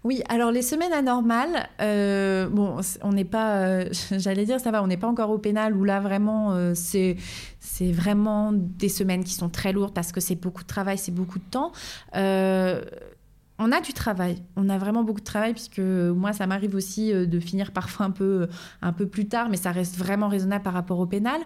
oui, 0.07 0.23
alors 0.29 0.51
les 0.51 0.61
semaines 0.61 0.93
anormales, 0.93 1.67
euh, 1.81 2.47
bon, 2.47 2.77
on 3.03 3.11
n'est 3.11 3.25
pas, 3.25 3.57
euh, 3.57 3.89
j'allais 4.11 4.45
dire, 4.45 4.57
ça 4.61 4.71
va, 4.71 4.81
on 4.81 4.87
n'est 4.87 4.95
pas 4.95 5.07
encore 5.07 5.31
au 5.31 5.37
pénal 5.37 5.75
où 5.75 5.83
là 5.83 5.99
vraiment, 5.99 6.53
euh, 6.53 6.71
c'est 6.75 7.17
c'est 7.59 7.91
vraiment 7.91 8.53
des 8.53 8.87
semaines 8.87 9.25
qui 9.25 9.33
sont 9.33 9.49
très 9.49 9.73
lourdes 9.73 9.93
parce 9.93 10.13
que 10.13 10.21
c'est 10.21 10.35
beaucoup 10.35 10.63
de 10.63 10.67
travail, 10.67 10.97
c'est 10.97 11.11
beaucoup 11.11 11.39
de 11.39 11.43
temps. 11.51 11.73
on 12.13 13.71
a 13.71 13.81
du 13.81 13.91
travail, 13.91 14.41
on 14.55 14.69
a 14.69 14.77
vraiment 14.77 15.03
beaucoup 15.03 15.19
de 15.19 15.25
travail 15.25 15.51
puisque 15.51 15.79
moi 15.79 16.31
ça 16.31 16.47
m'arrive 16.47 16.73
aussi 16.73 17.11
de 17.11 17.39
finir 17.41 17.71
parfois 17.73 18.05
un 18.05 18.11
peu, 18.11 18.47
un 18.81 18.93
peu 18.93 19.07
plus 19.07 19.27
tard, 19.27 19.49
mais 19.49 19.57
ça 19.57 19.71
reste 19.71 19.97
vraiment 19.97 20.29
raisonnable 20.29 20.63
par 20.63 20.73
rapport 20.73 20.99
au 20.99 21.05
pénal. 21.05 21.41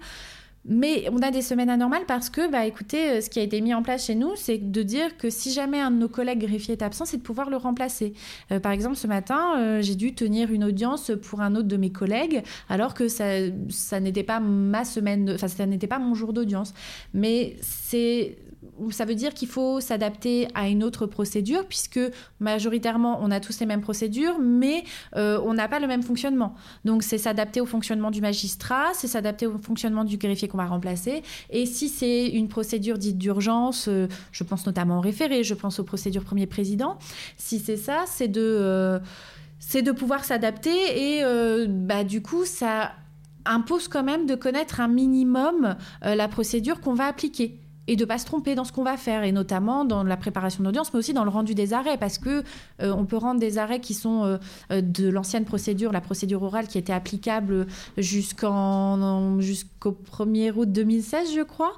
Mais 0.65 1.08
on 1.12 1.17
a 1.21 1.32
des 1.32 1.41
semaines 1.41 1.69
anormales 1.69 2.06
parce 2.08 2.30
que, 2.30 2.50
bah, 2.52 2.65
écoutez, 2.65 3.10
euh, 3.10 3.21
ce 3.21 3.30
qui 3.30 3.39
a 3.39 3.41
été 3.41 3.62
mis 3.62 3.74
en 3.74 3.82
place 3.82 4.06
chez 4.06 4.15
nous, 4.15 4.36
c'est 4.36 4.60
de 4.60 4.84
dire 4.84 5.17
que 5.17 5.30
si 5.32 5.52
jamais 5.52 5.80
un 5.80 5.89
de 5.89 5.97
nos 5.97 6.08
collègues 6.08 6.45
greffiers 6.45 6.74
est 6.74 6.84
absent, 6.84 7.06
c'est 7.06 7.17
de 7.17 7.24
pouvoir 7.24 7.50
le 7.50 7.58
remplacer. 7.58 8.13
Euh, 8.52 8.60
par 8.60 8.71
exemple, 8.71 8.95
ce 8.95 9.08
matin, 9.08 9.58
euh, 9.58 9.82
j'ai 9.82 9.95
dû 9.95 10.13
tenir 10.13 10.52
une 10.52 10.63
audience 10.63 11.12
pour 11.24 11.41
un 11.41 11.56
autre 11.56 11.67
de 11.67 11.78
mes 11.78 11.91
collègues, 11.91 12.43
alors 12.69 12.93
que 12.93 13.08
ça, 13.08 13.26
ça 13.69 14.00
n'était 14.00 14.24
pas 14.24 14.39
ma 14.39 14.86
semaine, 14.86 15.32
enfin, 15.34 15.47
ça 15.47 15.65
n'était 15.65 15.88
pas 15.88 16.00
mon 16.00 16.13
jour 16.13 16.32
d'audience. 16.32 16.74
Mais 17.13 17.56
c'est 17.62 18.38
ça 18.89 19.06
veut 19.06 19.15
dire 19.15 19.34
qu'il 19.34 19.48
faut 19.48 19.80
s'adapter 19.80 20.48
à 20.56 20.67
une 20.67 20.84
autre 20.84 21.06
procédure, 21.06 21.65
puisque 21.67 22.00
majoritairement, 22.39 23.20
on 23.22 23.30
a 23.30 23.39
tous 23.39 23.60
les 23.60 23.65
mêmes 23.65 23.82
procédures, 23.82 24.39
mais 24.39 24.84
euh, 25.15 25.39
on 25.46 25.54
n'a 25.54 25.67
pas 25.67 25.80
le 25.80 25.88
même 25.88 26.02
fonctionnement. 26.02 26.56
Donc, 26.86 27.04
c'est 27.04 27.17
s'adapter 27.17 27.62
au 27.62 27.65
fonctionnement 27.65 28.12
du 28.12 28.22
magistrat, 28.22 28.88
c'est 28.94 29.08
s'adapter 29.08 29.46
au 29.46 29.58
fonctionnement 29.58 30.04
du 30.04 30.17
greffier 30.17 30.48
qu'on 30.48 30.58
va 30.58 30.65
remplacer. 30.65 31.22
Et 31.50 31.65
si 31.65 31.89
c'est 31.89 32.28
une 32.28 32.48
procédure 32.48 32.98
dite 32.98 33.17
d'urgence, 33.17 33.88
euh, 33.88 34.08
je 34.32 34.44
pense 34.44 34.65
notamment 34.65 34.98
au 34.98 35.02
référé, 35.02 35.44
je 35.44 35.54
pense 35.54 35.80
aux 35.80 35.84
procédures 35.84 36.24
premier 36.24 36.48
président, 36.48 36.98
si 37.38 37.60
c'est 37.60 37.78
ça, 37.78 38.06
c'est 38.08 38.28
de, 38.28 38.41
euh, 38.41 39.00
de 39.76 39.91
pouvoir 39.91 40.24
s'adapter 40.26 40.72
et 40.72 41.24
bah, 41.67 42.04
du 42.04 42.22
coup, 42.22 42.46
ça 42.46 42.94
impose 43.46 43.88
quand 43.88 44.04
même 44.04 44.26
de 44.26 44.36
connaître 44.36 44.80
un 44.80 44.88
minimum 44.88 45.76
la 46.02 46.28
procédure 46.28 46.82
qu'on 46.82 46.94
va 46.94 47.06
appliquer 47.06 47.61
et 47.88 47.96
de 47.96 48.06
pas 48.06 48.17
se 48.17 48.26
tromper 48.26 48.54
dans 48.56 48.63
ce 48.63 48.72
qu'on 48.72 48.84
va 48.84 48.96
faire 48.96 49.24
et 49.24 49.32
notamment 49.32 49.86
dans 49.86 50.04
la 50.04 50.17
préparation 50.17 50.63
d'audience 50.63 50.94
mais 50.94 51.00
aussi 51.00 51.13
dans 51.13 51.24
le 51.24 51.30
rendu 51.30 51.56
des 51.56 51.74
arrêts 51.74 51.98
parce 51.98 52.17
que 52.20 52.44
euh, 52.82 52.94
on 52.96 53.06
peut 53.06 53.17
rendre 53.17 53.39
des 53.39 53.58
arrêts 53.58 53.80
qui 53.80 53.94
sont 53.94 54.24
euh, 54.24 54.38
euh, 54.72 54.82
de 54.82 55.10
l'ancienne 55.10 55.46
procédure 55.46 55.91
la 55.91 56.02
procédure 56.02 56.44
orale 56.44 56.67
qui 56.67 56.78
était 56.78 56.94
applicable 56.94 57.65
jusqu'en 57.98 59.39
jusqu'au 59.39 59.98
1er 60.12 60.52
août 60.56 60.72
2016 60.72 61.34
je 61.36 61.41
crois 61.41 61.74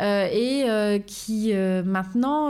et 0.00 0.64
qui 1.06 1.52
maintenant 1.84 2.48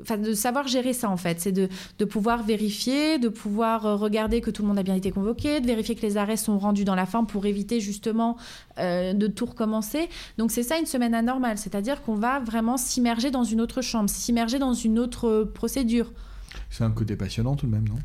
enfin 0.00 0.16
de 0.16 0.32
savoir 0.32 0.66
gérer 0.68 0.92
ça 0.92 1.10
en 1.10 1.16
fait. 1.16 1.40
C'est 1.40 1.52
de, 1.52 1.68
de 1.98 2.04
pouvoir 2.04 2.42
vérifier 2.42 3.18
de 3.18 3.28
pouvoir 3.28 3.98
regarder 3.98 4.40
que 4.40 4.50
tout 4.50 4.62
le 4.62 4.68
monde 4.68 4.78
a 4.78 4.82
bien 4.82 4.94
été 4.94 5.10
convoqué 5.10 5.60
de 5.60 5.66
vérifier 5.66 5.94
que 5.94 6.02
les 6.02 6.16
arrêts 6.16 6.36
sont 6.36 6.58
rendus 6.58 6.84
dans 6.84 6.94
la 6.94 7.06
forme 7.06 7.26
pour 7.26 7.44
éviter 7.46 7.80
justement 7.80 8.36
de 8.78 9.26
tout 9.26 9.46
recommencer. 9.46 10.08
Donc 10.38 10.50
c'est 10.50 10.62
ça 10.62 10.78
une 10.78 10.86
semaine 10.86 11.14
anormale. 11.14 11.58
C'est-à-dire 11.58 12.02
qu'on 12.06 12.14
va 12.14 12.38
vraiment 12.38 12.76
s'immerger 12.76 13.32
dans 13.32 13.42
une 13.42 13.60
autre 13.60 13.82
chambre, 13.82 14.08
s'immerger 14.08 14.60
dans 14.60 14.74
une 14.74 14.98
autre 15.00 15.50
procédure. 15.52 16.12
C'est 16.70 16.84
un 16.84 16.90
côté 16.92 17.16
passionnant 17.16 17.56
tout 17.56 17.66
de 17.66 17.72
même, 17.72 17.88
non? 17.88 17.96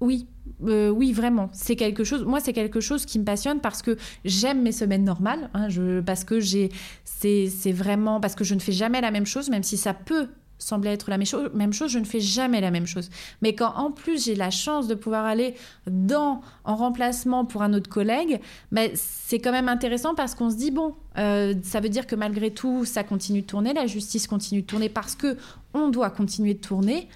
Oui, 0.00 0.28
euh, 0.64 0.90
oui, 0.90 1.12
vraiment. 1.12 1.48
C'est 1.52 1.74
quelque 1.74 2.04
chose. 2.04 2.24
Moi, 2.24 2.38
c'est 2.38 2.52
quelque 2.52 2.80
chose 2.80 3.04
qui 3.04 3.18
me 3.18 3.24
passionne 3.24 3.60
parce 3.60 3.82
que 3.82 3.96
j'aime 4.24 4.62
mes 4.62 4.70
semaines 4.70 5.04
normales. 5.04 5.50
Hein, 5.54 5.68
je, 5.68 6.00
parce 6.00 6.22
que 6.22 6.38
j'ai, 6.38 6.70
c'est, 7.04 7.48
vraiment 7.72 8.20
parce 8.20 8.36
que 8.36 8.44
je 8.44 8.54
ne 8.54 8.60
fais 8.60 8.72
jamais 8.72 9.00
la 9.00 9.10
même 9.10 9.26
chose, 9.26 9.50
même 9.50 9.64
si 9.64 9.76
ça 9.76 9.92
peut 9.92 10.28
semblait 10.58 10.92
être 10.92 11.10
la 11.10 11.18
même 11.18 11.72
chose, 11.72 11.90
je 11.90 11.98
ne 11.98 12.04
fais 12.04 12.20
jamais 12.20 12.60
la 12.60 12.70
même 12.70 12.86
chose. 12.86 13.10
Mais 13.42 13.54
quand 13.54 13.74
en 13.76 13.90
plus 13.90 14.24
j'ai 14.24 14.34
la 14.34 14.50
chance 14.50 14.88
de 14.88 14.94
pouvoir 14.94 15.24
aller 15.24 15.54
dans 15.86 16.40
en 16.64 16.76
remplacement 16.76 17.44
pour 17.44 17.62
un 17.62 17.72
autre 17.74 17.90
collègue, 17.90 18.40
ben, 18.72 18.90
c'est 18.94 19.38
quand 19.38 19.52
même 19.52 19.68
intéressant 19.68 20.14
parce 20.14 20.34
qu'on 20.34 20.50
se 20.50 20.56
dit 20.56 20.70
bon, 20.70 20.94
euh, 21.18 21.54
ça 21.62 21.80
veut 21.80 21.88
dire 21.88 22.06
que 22.06 22.16
malgré 22.16 22.50
tout 22.50 22.84
ça 22.84 23.04
continue 23.04 23.42
de 23.42 23.46
tourner, 23.46 23.72
la 23.74 23.86
justice 23.86 24.26
continue 24.26 24.62
de 24.62 24.66
tourner 24.66 24.88
parce 24.88 25.14
que 25.14 25.36
on 25.74 25.88
doit 25.88 26.10
continuer 26.10 26.54
de 26.54 26.60
tourner 26.60 27.08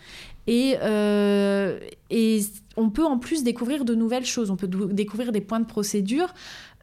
et, 0.46 0.76
euh, 0.82 1.78
et 2.10 2.40
on 2.76 2.90
peut 2.90 3.04
en 3.04 3.18
plus 3.18 3.44
découvrir 3.44 3.84
de 3.84 3.94
nouvelles 3.94 4.26
choses, 4.26 4.50
on 4.50 4.56
peut 4.56 4.68
découvrir 4.68 5.32
des 5.32 5.40
points 5.40 5.60
de 5.60 5.66
procédure 5.66 6.34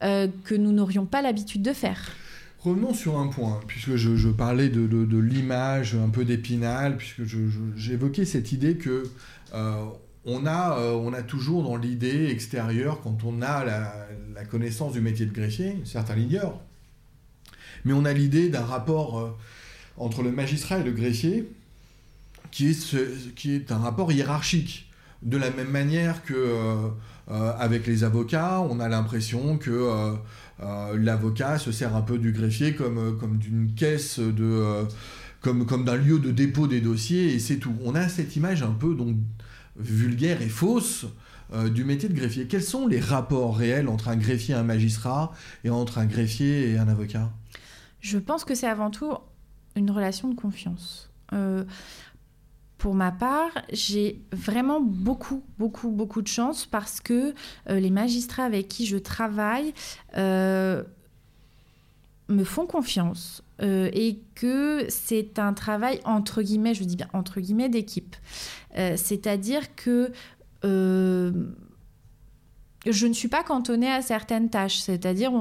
euh, 0.04 0.28
que 0.46 0.56
nous 0.56 0.72
n'aurions 0.72 1.06
pas 1.06 1.22
l'habitude 1.22 1.62
de 1.62 1.74
faire. 1.74 2.12
Revenons 2.68 2.94
sur 2.94 3.18
un 3.18 3.28
point, 3.28 3.62
puisque 3.66 3.96
je, 3.96 4.28
parlais 4.28 4.68
de, 4.68 5.18
l'image 5.18 5.96
un 5.96 6.10
peu 6.10 6.26
d'épinal, 6.26 6.98
puisque 6.98 7.22
j'évoquais 7.78 8.26
cette 8.26 8.52
idée 8.52 8.76
que 8.76 9.10
euh, 9.54 9.86
on, 10.26 10.46
a, 10.46 10.78
euh, 10.78 10.92
on 10.92 11.14
a 11.14 11.22
toujours 11.22 11.64
dans 11.64 11.78
l'idée 11.78 12.26
extérieure, 12.26 13.00
quand 13.02 13.24
on 13.24 13.42
a 13.42 13.64
la, 13.64 14.44
connaissance 14.52 14.92
du 14.92 15.00
métier 15.00 15.26
de 15.26 15.32
greffier, 15.32 15.78
certains 15.86 16.16
l'ignorent, 16.16 16.62
mais 17.86 17.94
on 17.94 18.04
a 18.04 18.12
l'idée 18.12 18.50
d'un 18.50 18.66
rapport 18.66 19.18
euh, 19.18 19.30
entre 19.96 20.22
le 20.22 20.34
magistrat 20.34 20.80
et 20.80 20.84
le 20.84 20.92
greffier 20.92 21.50
qui 22.52 22.76
est 23.46 23.72
un 23.72 23.78
rapport 23.78 24.12
hiérarchique. 24.12 24.87
De 25.24 25.38
la 25.38 25.50
même 25.50 25.70
manière 25.70 26.24
que 26.24 26.92
avec 27.30 27.88
les 27.88 28.04
avocats, 28.04 28.62
on 28.62 28.80
a 28.80 28.88
l'impression 28.88 29.58
que 29.58 30.16
euh, 30.62 30.98
l'avocat 30.98 31.60
se 31.60 31.72
sert 31.72 31.96
un 31.96 32.02
peu 32.02 32.18
du 32.18 32.32
greffier 32.32 32.74
comme, 32.74 32.98
euh, 32.98 33.12
comme 33.12 33.38
d'une 33.38 33.74
caisse. 33.76 34.20
Euh, 34.20 34.86
comme 35.42 35.86
d'un 35.86 35.96
lieu 35.96 36.20
de 36.20 36.32
dépôt 36.32 36.68
des 36.68 36.82
dossiers 36.82 37.34
et 37.34 37.40
c'est 37.40 37.58
tout. 37.58 37.74
On 37.86 37.96
a 37.96 38.10
cette 38.10 38.36
image 38.36 38.64
un 38.64 38.72
peu 38.72 38.96
donc 38.96 39.16
vulgaire 39.78 40.42
et 40.42 40.50
fausse 40.50 41.06
du 41.74 41.86
métier 41.86 42.10
de 42.10 42.14
greffier. 42.14 42.48
Quels 42.48 42.64
sont 42.64 42.86
les 42.86 43.00
rapports 43.00 43.56
réels 43.56 43.88
entre 43.88 44.10
un 44.10 44.18
greffier 44.18 44.56
et 44.56 44.58
un 44.58 44.64
magistrat 44.64 45.32
et 45.64 45.70
entre 45.70 46.00
un 46.00 46.06
greffier 46.06 46.72
et 46.72 46.78
un 46.78 46.90
avocat? 46.90 47.32
Je 48.02 48.18
pense 48.18 48.44
que 48.44 48.56
c'est 48.56 48.68
avant 48.68 48.90
tout 48.90 49.14
une 49.78 49.90
relation 49.90 50.28
de 50.28 50.36
confiance. 50.36 51.10
Pour 52.78 52.94
ma 52.94 53.12
part, 53.12 53.52
j'ai 53.72 54.22
vraiment 54.32 54.80
beaucoup, 54.80 55.44
beaucoup, 55.58 55.90
beaucoup 55.90 56.22
de 56.22 56.28
chance 56.28 56.66
parce 56.66 57.02
que 57.02 57.34
euh, 57.70 57.80
les 57.80 57.90
magistrats 57.90 58.44
avec 58.44 58.68
qui 58.68 58.86
je 58.86 58.98
travaille 58.98 59.74
euh, 60.16 60.84
me 62.30 62.44
font 62.44 62.68
confiance 62.68 63.44
euh, 63.64 63.90
et 63.94 64.20
que 64.36 64.86
c'est 64.90 65.40
un 65.40 65.54
travail 65.54 66.00
entre 66.06 66.44
guillemets, 66.44 66.76
je 66.76 66.84
dis 66.84 66.96
bien 66.96 67.10
entre 67.14 67.40
guillemets, 67.40 67.70
d'équipe. 67.70 68.16
C'est-à-dire 68.76 69.74
que 69.76 70.12
je 72.92 73.08
ne 73.08 73.14
suis 73.14 73.28
pas 73.28 73.44
cantonnée 73.44 73.92
à 73.92 74.02
certaines 74.02 74.50
tâches, 74.50 74.78
c'est-à-dire 74.78 75.32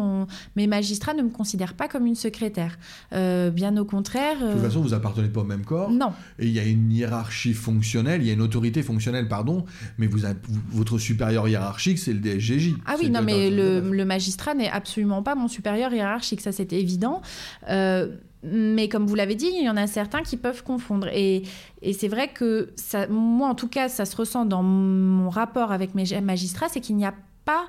mes 0.57 0.67
magistrats 0.67 1.15
ne 1.15 1.23
me 1.23 1.31
considèrent 1.31 1.75
pas 1.75 1.89
comme 1.89 2.07
une 2.07 2.15
secrétaire. 2.15 2.79
Euh, 3.13 3.51
bien 3.51 3.77
au 3.77 3.85
contraire. 3.85 4.39
De 4.41 4.53
toute 4.53 4.63
façon, 4.63 4.81
vous 4.81 4.95
appartenez 4.95 5.29
pas 5.29 5.41
au 5.41 5.45
même 5.45 5.65
corps. 5.65 5.91
Non. 5.91 6.13
Et 6.39 6.47
il 6.47 6.53
y 6.53 6.59
a 6.59 6.65
une 6.65 6.93
hiérarchie 6.93 7.55
fonctionnelle, 7.55 8.23
il 8.23 8.27
y 8.27 8.31
a 8.31 8.35
une 8.35 8.43
autorité 8.43 8.83
fonctionnelle, 8.83 9.29
pardon, 9.29 9.65
mais 9.99 10.07
vous 10.07 10.21
votre 10.71 10.99
supérieur 10.99 11.49
hiérarchique, 11.49 11.99
c'est 11.99 12.13
le 12.13 12.21
DSGJ. 12.21 12.75
Ah 12.87 12.97
oui, 13.01 13.11
non, 13.11 13.23
mais 13.23 13.51
le, 13.51 14.05
magistrat 14.05 14.55
n'est 14.55 14.71
absolument 14.71 15.23
pas 15.23 15.35
mon 15.35 15.49
supérieur 15.49 15.93
hiérarchique, 15.93 16.41
ça 16.41 16.53
c'est 16.53 16.73
évident. 16.73 17.23
Euh, 17.69 18.09
mais 18.43 18.89
comme 18.89 19.07
vous 19.07 19.15
l'avez 19.15 19.35
dit, 19.35 19.49
il 19.53 19.65
y 19.65 19.69
en 19.69 19.77
a 19.77 19.87
certains 19.87 20.23
qui 20.23 20.37
peuvent 20.37 20.63
confondre. 20.63 21.09
Et, 21.09 21.43
et 21.83 21.93
c'est 21.93 22.09
vrai 22.09 22.29
que 22.29 22.71
ça, 22.77 23.09
moi, 23.09 23.49
en 23.49 23.55
tout 23.55 23.69
cas, 23.69 23.89
ça 23.89 24.05
se 24.05 24.15
ressent 24.15 24.45
dans 24.45 24.63
mon 24.63 25.31
rapport 25.31 25.73
avec 25.73 25.95
mes 25.95 26.05
magistrats, 26.21 26.69
c'est 26.69 26.81
qu'il 26.81 26.97
n'y 26.97 27.07
a 27.07 27.15
pas 27.47 27.65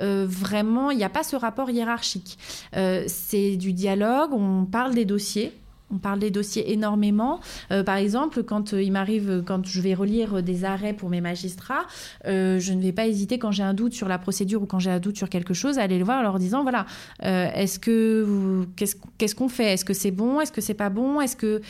euh, 0.00 0.26
vraiment, 0.28 0.90
il 0.90 0.98
n'y 0.98 1.04
a 1.04 1.08
pas 1.08 1.22
ce 1.22 1.36
rapport 1.36 1.70
hiérarchique. 1.70 2.38
Euh, 2.76 3.04
c'est 3.06 3.56
du 3.56 3.72
dialogue, 3.72 4.32
on 4.32 4.64
parle 4.64 4.94
des 4.94 5.04
dossiers. 5.04 5.52
On 5.90 5.96
parle 5.96 6.18
des 6.18 6.30
dossiers 6.30 6.70
énormément. 6.70 7.40
Euh, 7.70 7.82
par 7.82 7.96
exemple, 7.96 8.42
quand 8.42 8.72
il 8.72 8.92
m'arrive, 8.92 9.42
quand 9.46 9.64
je 9.64 9.80
vais 9.80 9.94
relire 9.94 10.42
des 10.42 10.66
arrêts 10.66 10.92
pour 10.92 11.08
mes 11.08 11.22
magistrats, 11.22 11.86
je 12.26 12.72
ne 12.72 12.82
vais 12.82 12.92
pas 12.92 13.06
hésiter 13.06 13.38
quand 13.38 13.52
j'ai 13.52 13.62
un 13.62 13.72
doute 13.72 13.94
sur 13.94 14.06
la 14.06 14.18
procédure 14.18 14.62
ou 14.62 14.66
quand 14.66 14.80
j'ai 14.80 14.90
un 14.90 15.00
doute 15.00 15.16
sur 15.16 15.30
quelque 15.30 15.54
chose 15.54 15.78
à 15.78 15.82
aller 15.84 15.98
le 15.98 16.04
voir 16.04 16.18
en 16.18 16.22
leur 16.22 16.38
disant 16.38 16.62
voilà, 16.62 16.84
est-ce 17.22 17.78
que 17.78 18.66
qu'est-ce 18.76 19.34
qu'on 19.34 19.48
fait? 19.48 19.72
Est-ce 19.72 19.84
que 19.86 19.94
c'est 19.94 20.10
bon? 20.10 20.42
Est-ce 20.42 20.52
que 20.52 20.60
c'est 20.60 20.74
pas 20.74 20.90
bon? 20.90 21.22
Est-ce 21.22 21.36
que 21.36 21.62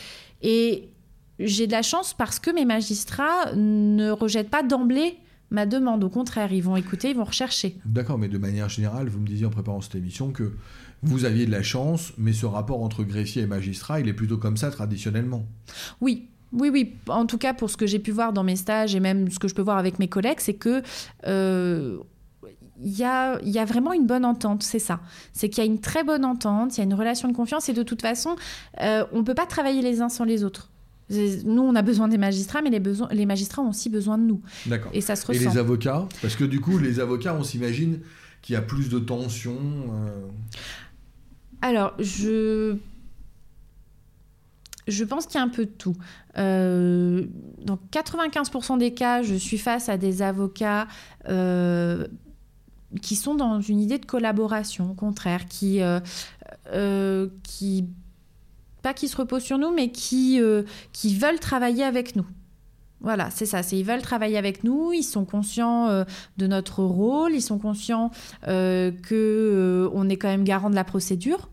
et 0.43 0.89
j'ai 1.39 1.69
de 1.69 1.73
la 1.73 1.83
chance 1.83 2.13
parce 2.13 2.41
que 2.41 2.51
mes 2.51 2.65
magistrats 2.65 3.55
ne 3.55 4.11
rejettent 4.11 4.51
pas 4.51 4.65
d'emblée 4.65 5.17
ma 5.51 5.67
demande. 5.67 6.05
Au 6.05 6.09
contraire, 6.09 6.53
ils 6.53 6.63
vont 6.63 6.77
écouter, 6.77 7.11
ils 7.11 7.17
vont 7.17 7.25
rechercher. 7.25 7.77
D'accord, 7.85 8.19
mais 8.19 8.29
de 8.29 8.39
manière 8.39 8.69
générale, 8.69 9.09
vous 9.09 9.21
me 9.21 9.27
disiez 9.27 9.47
en 9.47 9.51
préparant 9.51 9.81
cette 9.81 9.95
émission 9.95 10.31
que 10.31 10.53
vous 11.03 11.25
aviez 11.25 11.47
de 11.47 11.51
la 11.51 11.63
chance, 11.63 12.13
mais 12.19 12.33
ce 12.33 12.47
rapport 12.47 12.83
entre 12.83 13.05
greffier 13.05 13.43
et 13.43 13.47
magistrat, 13.47 14.01
il 14.01 14.09
est 14.09 14.15
plutôt 14.15 14.39
comme 14.39 14.57
ça 14.57 14.71
traditionnellement. 14.71 15.47
Oui, 16.01 16.29
oui, 16.53 16.71
oui. 16.71 16.97
En 17.09 17.27
tout 17.27 17.39
cas, 17.39 17.55
pour 17.55 17.71
ce 17.71 17.77
que 17.77 17.87
j'ai 17.87 17.99
pu 17.99 18.11
voir 18.11 18.33
dans 18.33 18.45
mes 18.45 18.57
stages 18.57 18.95
et 18.95 19.01
même 19.01 19.31
ce 19.31 19.39
que 19.39 19.49
je 19.49 19.55
peux 19.55 19.63
voir 19.63 19.79
avec 19.79 19.99
mes 19.99 20.09
collègues, 20.09 20.41
c'est 20.41 20.55
que 20.55 20.83
euh, 21.27 21.99
il 22.81 22.97
y, 22.97 23.05
a, 23.05 23.41
y, 23.43 23.59
a, 23.59 23.65
vraiment 23.65 23.93
une 23.93 24.07
bonne 24.07 24.25
entente, 24.25 24.63
c'est 24.63 24.79
ça. 24.79 25.01
C'est 25.33 25.49
qu'il 25.49 25.65
y 25.65 25.67
a 25.67 25.71
une 25.71 25.81
très 25.81 26.05
bonne 26.05 26.25
entente, 26.25 26.77
il 26.77 26.79
y 26.79 26.81
a 26.83 26.85
une 26.85 26.95
relation 26.95 27.29
de 27.29 27.35
confiance 27.35 27.69
et 27.69 27.73
de 27.73 27.83
toute 27.83 28.03
façon, 28.03 28.37
euh, 28.81 29.05
on 29.13 29.19
ne 29.19 29.23
peut 29.23 29.35
pas 29.35 29.47
travailler 29.47 29.83
les 29.83 30.01
uns 30.01 30.09
sans 30.09 30.25
les 30.25 30.45
autres. 30.45 30.71
Nous, 31.11 31.63
on 31.63 31.75
a 31.75 31.83
besoin 31.83 32.09
des 32.09 32.19
magistrats, 32.19 32.61
mais 32.61 32.71
les, 32.71 32.81
besoins, 32.81 33.09
les 33.11 33.25
magistrats 33.25 33.63
ont 33.63 33.71
aussi 33.71 33.89
besoin 33.89 34.19
de 34.19 34.25
nous. 34.25 34.43
D'accord. 34.67 34.91
Et 34.95 35.01
ça 35.01 35.17
se 35.17 35.27
ressent. 35.27 35.41
Et 35.41 35.45
les 35.45 35.59
avocats? 35.59 36.07
Parce 36.21 36.37
que 36.37 36.45
du 36.45 36.61
coup, 36.61 36.79
les 36.79 37.01
avocats, 37.01 37.35
on 37.35 37.45
s'imagine 37.45 38.01
qu'il 38.43 38.55
y 38.55 38.57
a 38.57 38.63
plus 38.63 38.89
de 38.89 38.99
tension. 38.99 39.57
Euh. 39.57 40.27
Alors, 41.63 41.95
je 41.99 42.77
je 44.87 45.05
pense 45.05 45.27
qu'il 45.27 45.37
y 45.37 45.39
a 45.39 45.45
un 45.45 45.51
peu 45.51 45.67
de 45.67 45.71
tout. 45.71 45.97
Euh, 46.39 47.27
dans 47.63 47.79
95% 47.93 48.79
des 48.79 48.95
cas, 48.95 49.23
je 49.23 49.35
suis 49.35 49.59
face 49.59 49.91
à 49.91 49.99
des 49.99 50.23
avocats 50.23 50.89
euh, 51.29 52.07
qui 53.03 53.17
sont 53.17 53.35
dans 53.35 53.61
une 53.61 53.81
idée 53.81 53.99
de 53.99 54.07
collaboration, 54.07 54.91
au 54.91 54.95
contraire, 54.95 55.45
qui, 55.47 55.81
qui 57.43 57.87
pas 58.89 58.95
qui 58.95 59.09
se 59.09 59.17
reposent 59.17 59.43
sur 59.43 59.59
nous, 59.59 59.71
mais 59.73 59.91
qui, 59.91 60.41
qui 60.93 61.15
veulent 61.15 61.41
travailler 61.41 61.85
avec 61.85 62.17
nous. 62.17 62.27
Voilà, 63.01 63.31
c'est 63.31 63.47
ça. 63.47 63.61
ils 63.73 63.85
veulent 63.85 64.03
travailler 64.03 64.39
avec 64.39 64.65
nous. 64.65 64.93
Ils 64.93 65.05
sont 65.05 65.25
conscients 65.25 65.89
euh, 65.89 66.05
de 66.37 66.47
notre 66.47 66.83
rôle. 66.83 67.33
Ils 67.33 67.43
sont 67.43 67.59
conscients 67.59 68.11
euh, 68.49 68.91
que 68.91 69.91
euh, 69.95 70.09
est 70.09 70.17
quand 70.17 70.29
même 70.29 70.45
garant 70.45 70.71
de 70.71 70.75
la 70.75 70.85
procédure. 70.85 71.49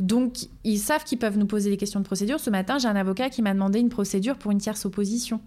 Donc, 0.00 0.46
ils 0.62 0.78
savent 0.78 1.04
qu'ils 1.04 1.18
peuvent 1.18 1.36
nous 1.36 1.46
poser 1.46 1.70
des 1.70 1.76
questions 1.76 2.00
de 2.00 2.04
procédure. 2.04 2.40
Ce 2.40 2.50
matin, 2.50 2.78
j'ai 2.78 2.88
un 2.88 2.96
avocat 2.96 3.28
qui 3.28 3.42
m'a 3.42 3.52
demandé 3.52 3.78
une 3.78 3.88
procédure 3.88 4.36
pour 4.36 4.52
une 4.52 4.58
tierce 4.58 4.86
opposition. 4.86 5.40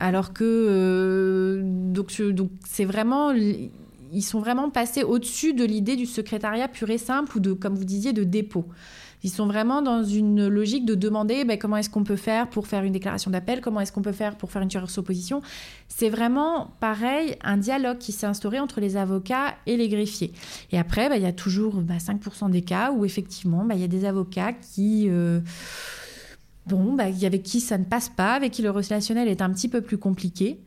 Alors 0.00 0.32
que 0.32 1.60
donc, 1.64 2.22
donc 2.22 2.50
c'est 2.64 2.84
vraiment 2.84 3.32
ils 3.32 4.22
sont 4.22 4.38
vraiment 4.38 4.70
passés 4.70 5.02
au-dessus 5.02 5.54
de 5.54 5.64
l'idée 5.64 5.96
du 5.96 6.06
secrétariat 6.06 6.68
pur 6.68 6.88
et 6.88 6.98
simple 6.98 7.38
ou 7.38 7.40
de, 7.40 7.52
comme 7.52 7.74
vous 7.74 7.84
disiez, 7.84 8.12
de 8.12 8.22
dépôt. 8.22 8.64
Ils 9.22 9.30
sont 9.30 9.46
vraiment 9.46 9.82
dans 9.82 10.04
une 10.04 10.46
logique 10.48 10.84
de 10.84 10.94
demander 10.94 11.44
ben, 11.44 11.58
comment 11.58 11.76
est-ce 11.76 11.90
qu'on 11.90 12.04
peut 12.04 12.16
faire 12.16 12.48
pour 12.48 12.66
faire 12.66 12.84
une 12.84 12.92
déclaration 12.92 13.30
d'appel, 13.30 13.60
comment 13.60 13.80
est-ce 13.80 13.92
qu'on 13.92 14.02
peut 14.02 14.12
faire 14.12 14.36
pour 14.36 14.50
faire 14.50 14.62
une 14.62 14.68
opposition. 14.96 15.42
C'est 15.88 16.08
vraiment 16.08 16.72
pareil, 16.80 17.36
un 17.42 17.56
dialogue 17.56 17.98
qui 17.98 18.12
s'est 18.12 18.26
instauré 18.26 18.60
entre 18.60 18.80
les 18.80 18.96
avocats 18.96 19.54
et 19.66 19.76
les 19.76 19.88
greffiers. 19.88 20.32
Et 20.70 20.78
après, 20.78 21.08
ben, 21.08 21.16
il 21.16 21.22
y 21.22 21.26
a 21.26 21.32
toujours 21.32 21.82
5% 21.82 22.40
ben, 22.40 22.48
des 22.50 22.62
cas 22.62 22.92
où 22.92 23.04
effectivement, 23.04 23.66
il 23.70 23.80
y 23.80 23.84
a 23.84 23.88
des 23.88 24.04
avocats 24.04 24.52
qui... 24.52 25.06
Euh, 25.08 25.40
bon, 26.66 26.96
avec 26.98 27.42
qui 27.42 27.60
ça 27.60 27.78
ne 27.78 27.84
passe 27.84 28.08
pas, 28.08 28.34
avec 28.34 28.52
qui 28.52 28.62
le 28.62 28.70
relationnel 28.70 29.28
est 29.28 29.42
un 29.42 29.50
petit 29.50 29.68
peu 29.68 29.80
plus 29.80 29.98
compliqué, 29.98 30.60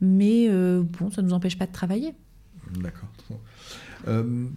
mais 0.00 0.46
euh, 0.48 0.82
bon, 0.82 1.10
ça 1.10 1.22
ne 1.22 1.28
nous 1.28 1.34
empêche 1.34 1.58
pas 1.58 1.66
de 1.66 1.72
travailler. 1.72 2.14
D'accord. 2.80 3.08
Euh, 4.08 4.48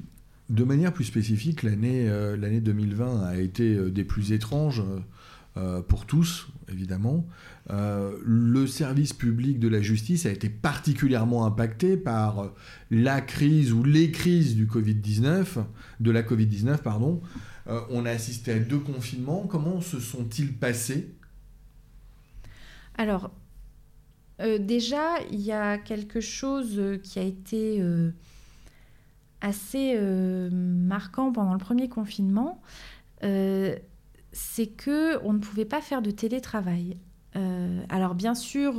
de 0.49 0.63
manière 0.63 0.93
plus 0.93 1.05
spécifique, 1.05 1.63
l'année 1.63 2.09
euh, 2.09 2.35
l'année 2.35 2.61
2020 2.61 3.23
a 3.23 3.37
été 3.37 3.75
euh, 3.75 3.89
des 3.89 4.03
plus 4.03 4.33
étranges 4.33 4.83
euh, 5.55 5.81
pour 5.81 6.05
tous, 6.05 6.47
évidemment. 6.71 7.27
le 7.69 8.65
service 8.65 9.13
public 9.13 9.59
de 9.59 9.67
la 9.67 9.81
justice 9.81 10.25
a 10.25 10.31
été 10.31 10.49
particulièrement 10.49 11.45
impacté 11.45 11.95
par 11.95 12.51
la 12.89 13.21
crise 13.21 13.71
ou 13.71 13.83
les 13.83 14.11
crises 14.11 14.55
du 14.55 14.65
Covid-19, 14.65 15.63
de 15.99 16.11
la 16.11 16.23
Covid-19, 16.23 16.79
pardon. 16.79 17.21
on 17.67 18.05
a 18.05 18.09
assisté 18.09 18.51
à 18.51 18.59
deux 18.59 18.79
confinements. 18.79 19.45
Comment 19.47 19.79
se 19.79 19.99
sont-ils 19.99 20.53
passés? 20.53 21.13
Alors, 22.97 23.31
déjà, 24.39 25.19
il 25.31 25.41
y 25.41 25.51
a 25.51 25.77
quelque 25.77 26.19
chose 26.19 26.81
qui 27.03 27.19
a 27.19 27.23
été 27.23 27.79
assez 29.43 29.93
euh, 29.95 30.49
marquant 30.51 31.31
pendant 31.31 31.53
le 31.53 31.59
premier 31.59 31.89
confinement, 31.89 32.61
euh, 33.23 33.75
c'est 34.31 34.67
que 34.67 35.23
on 35.23 35.33
ne 35.33 35.39
pouvait 35.39 35.65
pas 35.65 35.81
faire 35.81 36.01
de 36.01 36.09
télétravail. 36.09 36.97
Euh, 37.35 37.81
alors 37.89 38.13
bien 38.13 38.35
sûr, 38.35 38.73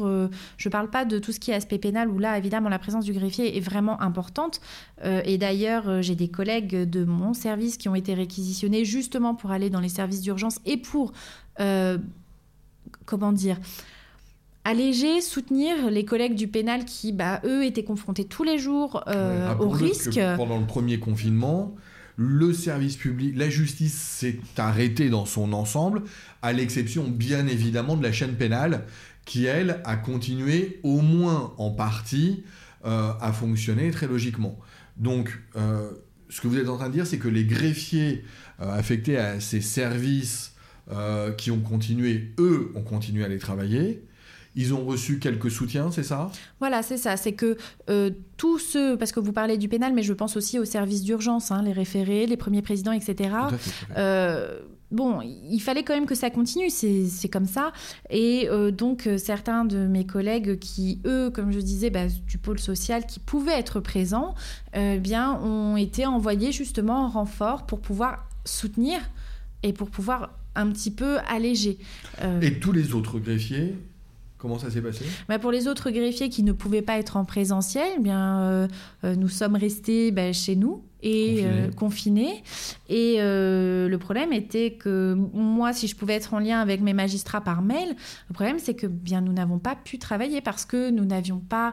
je 0.57 0.69
ne 0.69 0.73
parle 0.73 0.89
pas 0.89 1.05
de 1.05 1.19
tout 1.19 1.33
ce 1.33 1.41
qui 1.41 1.51
est 1.51 1.55
aspect 1.55 1.79
pénal 1.79 2.09
où 2.09 2.19
là, 2.19 2.39
évidemment, 2.39 2.69
la 2.69 2.79
présence 2.79 3.05
du 3.05 3.13
greffier 3.13 3.57
est 3.57 3.61
vraiment 3.61 4.01
importante. 4.01 4.61
et 5.05 5.39
d'ailleurs, 5.39 6.03
j'ai 6.03 6.15
des 6.15 6.29
collègues 6.29 6.89
de 6.89 7.05
mon 7.05 7.35
service 7.35 7.77
qui 7.77 7.89
ont 7.89 7.95
été 7.95 8.15
réquisitionnés 8.15 8.85
justement 8.85 9.35
pour 9.35 9.51
aller 9.51 9.71
dans 9.71 9.81
les 9.81 9.89
services 9.89 10.23
d'urgence 10.23 10.61
et 10.67 10.77
pour, 10.77 11.13
comment 13.07 13.33
dire, 13.33 13.59
alléger, 14.65 15.21
soutenir 15.21 15.91
les 15.91 16.05
collègues 16.05 16.35
du 16.35 16.49
pénal 16.49 16.85
qui, 16.85 17.13
bah, 17.13 17.41
eux, 17.45 17.65
étaient 17.65 17.85
confrontés 17.85 18.25
tous 18.25 18.45
les 18.45 18.59
jours 18.59 19.05
euh, 19.09 19.55
au 19.59 19.69
risque. 19.69 20.19
pendant 20.37 20.59
le 20.59 20.67
premier 20.67 20.99
confinement, 20.99 21.75
le 22.17 22.53
service 22.53 22.97
public, 22.97 23.35
la 23.37 23.51
justice 23.51 23.95
s'est 23.95 24.39
arrêtée 24.57 25.11
dans 25.11 25.27
son 25.27 25.53
ensemble, 25.53 26.03
à 26.43 26.53
l'exception 26.53 27.05
bien 27.05 27.47
évidemment 27.47 27.97
de 27.97 28.03
la 28.03 28.13
chaîne 28.13 28.35
pénale, 28.35 28.87
qui, 29.27 29.45
elle, 29.45 29.81
a 29.85 29.97
continué 29.97 30.81
au 30.83 31.01
moins 31.01 31.55
en 31.59 31.71
partie 31.71 32.45
euh, 32.85 33.13
à 33.21 33.33
fonctionner 33.33 33.91
très 33.91 34.07
logiquement. 34.07 34.59
Donc, 34.97 35.39
euh, 35.57 35.91
ce 36.29 36.41
que 36.41 36.49
vous 36.49 36.59
êtes 36.59 36.69
en 36.69 36.77
train 36.77 36.89
de 36.89 36.95
dire, 36.95 37.07
c'est 37.07 37.19
que 37.19 37.29
les 37.29 37.45
greffiers 37.45 38.25
affectés 38.59 39.19
à 39.19 39.41
ces 39.41 39.61
services 39.61 40.53
qui 41.39 41.51
ont 41.51 41.61
continué, 41.61 42.33
eux, 42.39 42.73
ont 42.75 42.83
continué 42.83 43.25
à 43.25 43.29
les 43.29 43.39
travailler. 43.39 44.03
Ils 44.57 44.73
ont 44.73 44.85
reçu 44.85 45.19
quelques 45.19 45.51
soutiens, 45.51 45.91
c'est 45.91 46.05
ça? 46.05 46.31
Voilà, 46.61 46.83
c'est 46.83 46.97
ça. 46.97 47.17
C'est 47.17 47.33
que 47.33 47.57
euh, 47.91 48.11
tous 48.37 48.59
ceux, 48.59 48.97
parce 48.97 49.11
que 49.11 49.19
vous 49.19 49.33
parlez 49.33 49.59
du 49.59 49.69
pénal, 49.69 49.93
mais 49.93 50.05
je 50.05 50.13
pense 50.13 50.37
aussi 50.37 50.59
aux 50.59 50.65
services 50.65 51.03
d'urgence, 51.03 51.51
hein, 51.51 51.63
les 51.63 51.73
référés, 51.73 52.27
les 52.27 52.37
premiers 52.37 52.63
présidents, 52.63 52.93
etc. 52.93 53.31
Euh, 53.97 54.61
bon, 54.93 55.21
il 55.23 55.59
fallait 55.59 55.83
quand 55.83 55.95
même 55.95 56.07
que 56.07 56.15
ça 56.15 56.31
continue, 56.31 56.71
c'est 56.71 57.29
comme 57.29 57.47
ça. 57.47 57.73
Et 58.11 58.49
euh, 58.49 58.71
donc, 58.71 59.09
certains 59.19 59.65
de 59.65 59.89
mes 59.89 60.07
collègues 60.07 60.59
qui, 60.61 61.01
eux, 61.05 61.31
comme 61.31 61.51
je 61.51 61.59
disais, 61.59 61.91
bah, 61.91 62.07
du 62.07 62.39
pôle 62.39 62.61
social, 62.61 63.07
qui 63.07 63.19
pouvaient 63.19 63.59
être 63.59 63.81
présents, 63.81 64.35
bien, 65.01 65.35
ont 65.41 65.77
été 65.77 66.07
envoyés 66.07 66.53
justement 66.53 67.07
en 67.07 67.09
renfort 67.09 67.67
pour 67.67 67.81
pouvoir 67.81 68.29
soutenir 68.45 69.01
et 69.65 69.73
pour 69.73 69.91
pouvoir 69.91 70.39
un 70.55 70.71
petit 70.71 70.93
peu 70.93 71.19
alléger. 71.29 71.79
Et 72.41 72.61
tous 72.61 72.71
les 72.71 72.95
autres 72.95 73.19
greffiers 73.19 73.75
Comment 74.45 74.59
ça 74.59 74.71
s'est 74.71 74.83
passé? 74.83 75.07
Bah 75.27 75.39
Pour 75.39 75.51
les 75.51 75.69
autres 75.69 75.91
greffiers 75.91 76.29
qui 76.29 76.43
ne 76.43 76.53
pouvaient 76.53 76.83
pas 76.83 76.99
être 76.99 77.17
en 77.17 77.25
présentiel, 77.25 77.87
eh 77.97 77.99
bien, 77.99 78.41
euh, 78.41 78.69
euh, 79.03 79.17
nous 79.17 79.31
sommes 79.31 79.57
restés 79.57 80.11
bah, 80.11 80.35
chez 80.35 80.55
nous 80.55 80.83
et 81.03 81.47
confinés. 81.79 82.43
Euh, 82.91 83.87
et 83.87 83.89
le 83.91 83.97
problème 83.97 84.35
était 84.35 84.73
que 84.73 85.15
moi, 85.33 85.73
si 85.73 85.87
je 85.87 85.97
pouvais 85.97 86.13
être 86.13 86.35
en 86.35 86.41
lien 86.41 86.61
avec 86.61 86.83
mes 86.83 86.93
magistrats 86.93 87.41
par 87.41 87.63
mail, 87.63 87.97
le 88.29 88.35
problème 88.35 88.59
c'est 88.59 88.75
que 88.75 88.87
bien 88.87 89.23
nous 89.23 89.33
n'avons 89.33 89.59
pas 89.59 89.77
pu 89.77 89.99
travailler 89.99 90.43
parce 90.43 90.67
que 90.67 90.91
nous 90.91 91.07
n'avions 91.07 91.39
pas 91.39 91.73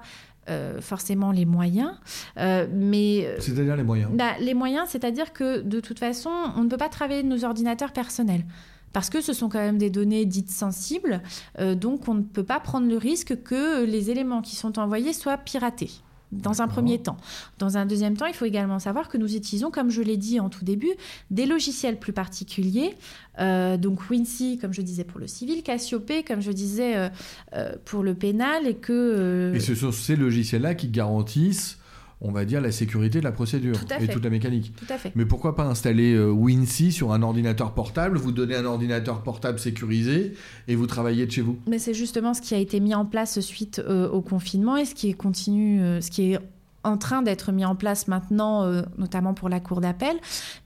forcément 0.79 1.31
les 1.33 1.45
moyens. 1.45 1.91
mais 2.37 3.35
c'est-à-dire 3.39 3.75
les 3.75 3.83
moyens? 3.83 4.11
bah, 4.13 4.31
Les 4.39 4.53
moyens, 4.53 4.87
c'est-à-dire 4.87 5.33
que 5.33 5.59
de 5.59 5.81
toute 5.81 5.99
façon, 5.99 6.31
on 6.55 6.63
ne 6.63 6.69
peut 6.69 6.77
pas 6.77 6.89
travailler 6.89 7.23
de 7.23 7.27
nos 7.27 7.43
ordinateurs 7.43 7.91
personnels 7.91 8.45
parce 8.93 9.09
que 9.09 9.21
ce 9.21 9.33
sont 9.33 9.49
quand 9.49 9.59
même 9.59 9.77
des 9.77 9.89
données 9.89 10.25
dites 10.25 10.51
sensibles, 10.51 11.21
euh, 11.59 11.75
donc 11.75 12.07
on 12.07 12.15
ne 12.15 12.21
peut 12.21 12.43
pas 12.43 12.59
prendre 12.59 12.87
le 12.87 12.97
risque 12.97 13.41
que 13.43 13.83
les 13.85 14.09
éléments 14.09 14.41
qui 14.41 14.55
sont 14.55 14.79
envoyés 14.79 15.13
soient 15.13 15.37
piratés 15.37 15.91
dans 16.31 16.61
un 16.61 16.67
premier 16.67 16.97
temps. 16.97 17.17
Dans 17.59 17.77
un 17.77 17.85
deuxième 17.85 18.15
temps, 18.15 18.25
il 18.25 18.33
faut 18.33 18.45
également 18.45 18.79
savoir 18.79 19.09
que 19.09 19.17
nous 19.17 19.35
utilisons, 19.35 19.69
comme 19.69 19.89
je 19.89 20.01
l'ai 20.01 20.15
dit 20.15 20.39
en 20.39 20.49
tout 20.49 20.63
début, 20.63 20.91
des 21.29 21.45
logiciels 21.45 21.99
plus 21.99 22.13
particuliers. 22.13 22.95
Euh, 23.39 23.75
donc 23.75 24.09
Wincy, 24.09 24.57
comme 24.57 24.73
je 24.73 24.81
disais 24.81 25.03
pour 25.03 25.19
le 25.19 25.27
civil, 25.27 25.61
Cassiope, 25.61 26.11
comme 26.25 26.41
je 26.41 26.51
disais 26.51 27.09
euh, 27.53 27.75
pour 27.83 28.03
le 28.03 28.15
pénal, 28.15 28.65
et 28.65 28.75
que... 28.75 29.51
Et 29.53 29.59
ce 29.59 29.75
sont 29.75 29.91
ces 29.91 30.15
logiciels-là 30.15 30.75
qui 30.75 30.87
garantissent 30.87 31.80
on 32.21 32.31
va 32.31 32.45
dire, 32.45 32.61
la 32.61 32.71
sécurité 32.71 33.19
de 33.19 33.23
la 33.23 33.31
procédure 33.31 33.75
et 33.99 34.07
toute 34.07 34.23
la 34.23 34.29
mécanique. 34.29 34.73
Tout 34.75 34.93
à 34.93 34.97
fait. 34.97 35.11
Mais 35.15 35.25
pourquoi 35.25 35.55
pas 35.55 35.63
installer 35.63 36.13
euh, 36.13 36.31
WinC 36.31 36.91
sur 36.91 37.11
un 37.11 37.21
ordinateur 37.23 37.73
portable, 37.73 38.17
vous 38.17 38.31
donnez 38.31 38.55
un 38.55 38.65
ordinateur 38.65 39.23
portable 39.23 39.59
sécurisé 39.59 40.33
et 40.67 40.75
vous 40.75 40.87
travaillez 40.87 41.25
de 41.25 41.31
chez 41.31 41.41
vous? 41.41 41.57
Mais 41.67 41.79
c'est 41.79 41.93
justement 41.93 42.33
ce 42.33 42.41
qui 42.41 42.53
a 42.53 42.57
été 42.57 42.79
mis 42.79 42.93
en 42.93 43.05
place 43.05 43.39
suite 43.39 43.79
euh, 43.79 44.07
au 44.09 44.21
confinement 44.21 44.77
et 44.77 44.85
ce 44.85 44.93
qui 44.93 45.09
est 45.09 45.13
continue, 45.13 45.81
euh, 45.81 46.01
ce 46.01 46.11
qui 46.11 46.33
est 46.33 46.39
en 46.83 46.97
train 46.97 47.21
d'être 47.21 47.51
mis 47.51 47.63
en 47.63 47.75
place 47.75 48.07
maintenant, 48.07 48.65
notamment 48.97 49.35
pour 49.35 49.49
la 49.49 49.59
cour 49.59 49.81
d'appel, 49.81 50.15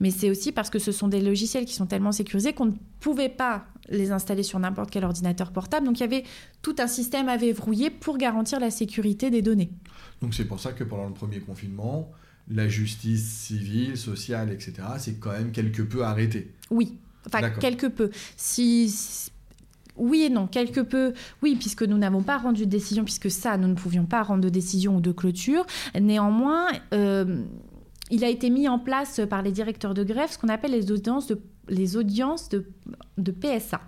mais 0.00 0.10
c'est 0.10 0.30
aussi 0.30 0.50
parce 0.50 0.70
que 0.70 0.78
ce 0.78 0.90
sont 0.90 1.08
des 1.08 1.20
logiciels 1.20 1.66
qui 1.66 1.74
sont 1.74 1.84
tellement 1.84 2.10
sécurisés 2.10 2.54
qu'on 2.54 2.64
ne 2.64 2.72
pouvait 3.00 3.28
pas 3.28 3.66
les 3.88 4.10
installer 4.10 4.42
sur 4.42 4.58
n'importe 4.58 4.90
quel 4.90 5.04
ordinateur 5.04 5.52
portable. 5.52 5.86
Donc 5.86 5.98
il 5.98 6.02
y 6.02 6.04
avait 6.04 6.24
tout 6.62 6.76
un 6.78 6.86
système 6.86 7.28
à 7.28 7.36
verrouiller 7.36 7.90
pour 7.90 8.18
garantir 8.18 8.60
la 8.60 8.70
sécurité 8.70 9.30
des 9.30 9.42
données. 9.42 9.70
Donc 10.22 10.34
c'est 10.34 10.44
pour 10.44 10.60
ça 10.60 10.72
que 10.72 10.84
pendant 10.84 11.06
le 11.06 11.14
premier 11.14 11.40
confinement, 11.40 12.10
la 12.48 12.68
justice 12.68 13.28
civile, 13.28 13.96
sociale, 13.96 14.52
etc., 14.52 14.74
c'est 14.98 15.18
quand 15.18 15.32
même 15.32 15.52
quelque 15.52 15.82
peu 15.82 16.04
arrêté. 16.04 16.52
Oui, 16.70 16.96
enfin 17.26 17.50
quelque 17.50 17.86
peu. 17.86 18.10
Si, 18.36 19.30
oui 19.96 20.22
et 20.22 20.30
non, 20.30 20.46
quelque 20.46 20.80
peu, 20.80 21.12
oui, 21.42 21.56
puisque 21.56 21.82
nous 21.82 21.98
n'avons 21.98 22.22
pas 22.22 22.38
rendu 22.38 22.66
de 22.66 22.70
décision, 22.70 23.04
puisque 23.04 23.30
ça, 23.30 23.56
nous 23.56 23.68
ne 23.68 23.74
pouvions 23.74 24.06
pas 24.06 24.22
rendre 24.22 24.42
de 24.42 24.48
décision 24.48 24.96
ou 24.96 25.00
de 25.00 25.12
clôture. 25.12 25.66
Néanmoins, 25.98 26.68
euh, 26.92 27.42
il 28.10 28.24
a 28.24 28.28
été 28.28 28.50
mis 28.50 28.68
en 28.68 28.78
place 28.78 29.20
par 29.28 29.42
les 29.42 29.52
directeurs 29.52 29.94
de 29.94 30.04
greffe 30.04 30.32
ce 30.32 30.38
qu'on 30.38 30.48
appelle 30.48 30.72
les 30.72 30.92
audiences 30.92 31.26
de, 31.26 31.40
les 31.68 31.96
audiences 31.96 32.48
de, 32.48 32.64
PSA. 33.30 33.80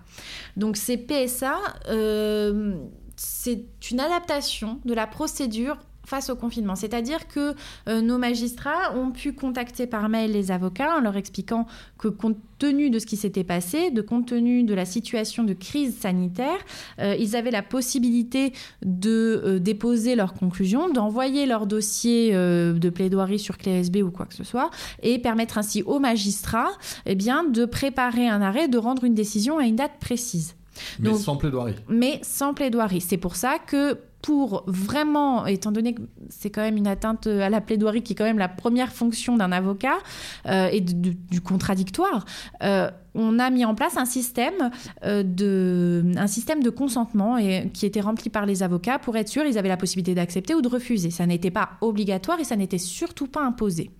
Donc 0.57 0.77
ces 0.77 0.97
PSA, 0.97 1.57
euh, 1.89 2.75
c'est 3.15 3.91
une 3.91 3.99
adaptation 3.99 4.79
de 4.85 4.93
la 4.93 5.07
procédure 5.07 5.77
face 6.09 6.29
au 6.29 6.35
confinement. 6.35 6.75
C'est-à-dire 6.75 7.27
que 7.27 7.53
euh, 7.87 8.01
nos 8.01 8.17
magistrats 8.17 8.95
ont 8.95 9.11
pu 9.11 9.31
contacter 9.33 9.87
par 9.87 10.09
mail 10.09 10.31
les 10.31 10.51
avocats 10.51 10.97
en 10.97 10.99
leur 10.99 11.15
expliquant 11.15 11.67
que 11.97 12.07
compte 12.07 12.37
tenu 12.57 12.89
de 12.89 12.99
ce 12.99 13.05
qui 13.05 13.15
s'était 13.15 13.45
passé, 13.45 13.91
de 13.91 14.01
compte 14.01 14.27
tenu 14.27 14.63
de 14.63 14.73
la 14.73 14.85
situation 14.85 15.43
de 15.43 15.53
crise 15.53 15.97
sanitaire, 15.97 16.57
euh, 16.99 17.15
ils 17.17 17.37
avaient 17.37 17.51
la 17.51 17.61
possibilité 17.61 18.51
de 18.83 19.41
euh, 19.45 19.59
déposer 19.59 20.15
leurs 20.15 20.33
conclusions, 20.33 20.89
d'envoyer 20.89 21.45
leur 21.45 21.67
dossier 21.67 22.33
de 22.33 22.89
plaidoirie 22.89 23.39
sur 23.39 23.57
clé 23.57 24.01
ou 24.01 24.11
quoi 24.11 24.25
que 24.25 24.33
ce 24.33 24.43
soit, 24.43 24.71
et 25.03 25.19
permettre 25.19 25.57
ainsi 25.57 25.83
aux 25.83 25.99
magistrats 25.99 26.71
eh 27.05 27.15
de 27.15 27.65
préparer 27.65 28.27
un 28.27 28.41
arrêt, 28.41 28.67
de 28.67 28.77
rendre 28.77 29.03
une 29.03 29.13
décision 29.13 29.59
à 29.59 29.65
une 29.65 29.75
date 29.75 29.99
précise. 29.99 30.55
Mais 30.99 31.13
sans 31.15 31.37
plaidoirie. 31.37 31.75
Mais 31.87 32.19
sans 32.23 32.53
plaidoirie. 32.53 33.01
C'est 33.01 33.17
pour 33.17 33.35
ça 33.35 33.57
que 33.59 33.97
pour 34.21 34.63
vraiment, 34.67 35.45
étant 35.45 35.71
donné 35.71 35.93
que 35.93 36.01
c'est 36.29 36.49
quand 36.49 36.61
même 36.61 36.75
une 36.75 36.87
atteinte 36.87 37.27
à 37.27 37.49
la 37.49 37.61
plaidoirie 37.61 38.01
qui 38.01 38.13
est 38.13 38.15
quand 38.15 38.25
même 38.25 38.37
la 38.37 38.49
première 38.49 38.91
fonction 38.91 39.37
d'un 39.37 39.51
avocat 39.51 39.97
euh, 40.45 40.67
et 40.71 40.81
du 40.81 41.41
contradictoire, 41.41 42.25
euh, 42.63 42.89
on 43.15 43.39
a 43.39 43.49
mis 43.49 43.65
en 43.65 43.75
place 43.75 43.97
un 43.97 44.05
système, 44.05 44.71
euh, 45.05 45.23
de, 45.23 46.03
un 46.17 46.27
système 46.27 46.61
de 46.61 46.69
consentement 46.69 47.37
et, 47.37 47.69
qui 47.73 47.85
était 47.85 48.01
rempli 48.01 48.29
par 48.29 48.45
les 48.45 48.61
avocats 48.61 48.99
pour 48.99 49.15
être 49.15 49.29
sûr 49.29 49.45
ils 49.45 49.57
avaient 49.57 49.69
la 49.69 49.77
possibilité 49.77 50.13
d'accepter 50.15 50.53
ou 50.53 50.61
de 50.61 50.67
refuser. 50.67 51.11
Ça 51.11 51.25
n'était 51.25 51.51
pas 51.51 51.71
obligatoire 51.81 52.39
et 52.39 52.43
ça 52.43 52.55
n'était 52.55 52.77
surtout 52.77 53.27
pas 53.27 53.41
imposé. 53.41 53.91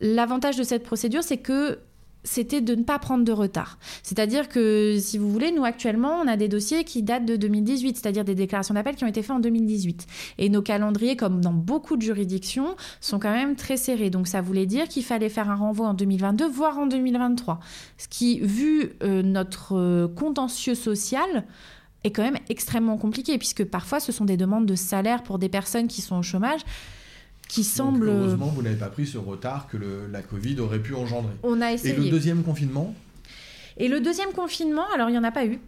L'avantage 0.00 0.56
de 0.56 0.62
cette 0.62 0.82
procédure, 0.82 1.22
c'est 1.22 1.38
que 1.38 1.78
c'était 2.24 2.60
de 2.60 2.74
ne 2.74 2.82
pas 2.82 2.98
prendre 2.98 3.24
de 3.24 3.32
retard. 3.32 3.78
C'est-à-dire 4.02 4.48
que, 4.48 4.96
si 4.98 5.18
vous 5.18 5.30
voulez, 5.30 5.52
nous 5.52 5.64
actuellement, 5.64 6.20
on 6.22 6.28
a 6.28 6.36
des 6.36 6.48
dossiers 6.48 6.84
qui 6.84 7.02
datent 7.02 7.24
de 7.24 7.36
2018, 7.36 7.96
c'est-à-dire 7.96 8.24
des 8.24 8.34
déclarations 8.34 8.74
d'appel 8.74 8.96
qui 8.96 9.04
ont 9.04 9.08
été 9.08 9.22
faites 9.22 9.30
en 9.30 9.40
2018. 9.40 10.06
Et 10.38 10.48
nos 10.48 10.62
calendriers, 10.62 11.16
comme 11.16 11.40
dans 11.40 11.52
beaucoup 11.52 11.96
de 11.96 12.02
juridictions, 12.02 12.76
sont 13.00 13.18
quand 13.18 13.32
même 13.32 13.56
très 13.56 13.76
serrés. 13.76 14.10
Donc 14.10 14.28
ça 14.28 14.40
voulait 14.40 14.66
dire 14.66 14.88
qu'il 14.88 15.04
fallait 15.04 15.28
faire 15.28 15.50
un 15.50 15.56
renvoi 15.56 15.88
en 15.88 15.94
2022, 15.94 16.48
voire 16.48 16.78
en 16.78 16.86
2023. 16.86 17.60
Ce 17.98 18.08
qui, 18.08 18.40
vu 18.40 18.92
euh, 19.02 19.22
notre 19.22 19.76
euh, 19.76 20.08
contentieux 20.08 20.74
social, 20.74 21.44
est 22.04 22.10
quand 22.10 22.22
même 22.22 22.38
extrêmement 22.48 22.96
compliqué, 22.96 23.36
puisque 23.38 23.64
parfois 23.64 24.00
ce 24.00 24.12
sont 24.12 24.24
des 24.24 24.36
demandes 24.36 24.66
de 24.66 24.74
salaire 24.74 25.22
pour 25.22 25.38
des 25.38 25.48
personnes 25.48 25.86
qui 25.86 26.00
sont 26.00 26.16
au 26.16 26.22
chômage 26.22 26.60
qui 27.50 27.64
semble. 27.64 28.08
heureusement, 28.08 28.46
vous 28.46 28.62
n'avez 28.62 28.76
pas 28.76 28.88
pris 28.88 29.06
ce 29.06 29.18
retard 29.18 29.66
que 29.66 29.76
la 30.10 30.22
Covid 30.22 30.60
aurait 30.60 30.78
pu 30.78 30.94
engendrer. 30.94 31.32
On 31.42 31.60
a 31.60 31.72
essayé. 31.72 31.94
Et 31.94 31.96
le 31.96 32.08
deuxième 32.08 32.44
confinement 32.44 32.94
Et 33.76 33.88
le 33.88 34.00
deuxième 34.00 34.30
confinement, 34.30 34.86
alors 34.94 35.08
il 35.08 35.12
n'y 35.12 35.18
en 35.18 35.24
a 35.24 35.32
pas 35.32 35.44
eu. 35.44 35.58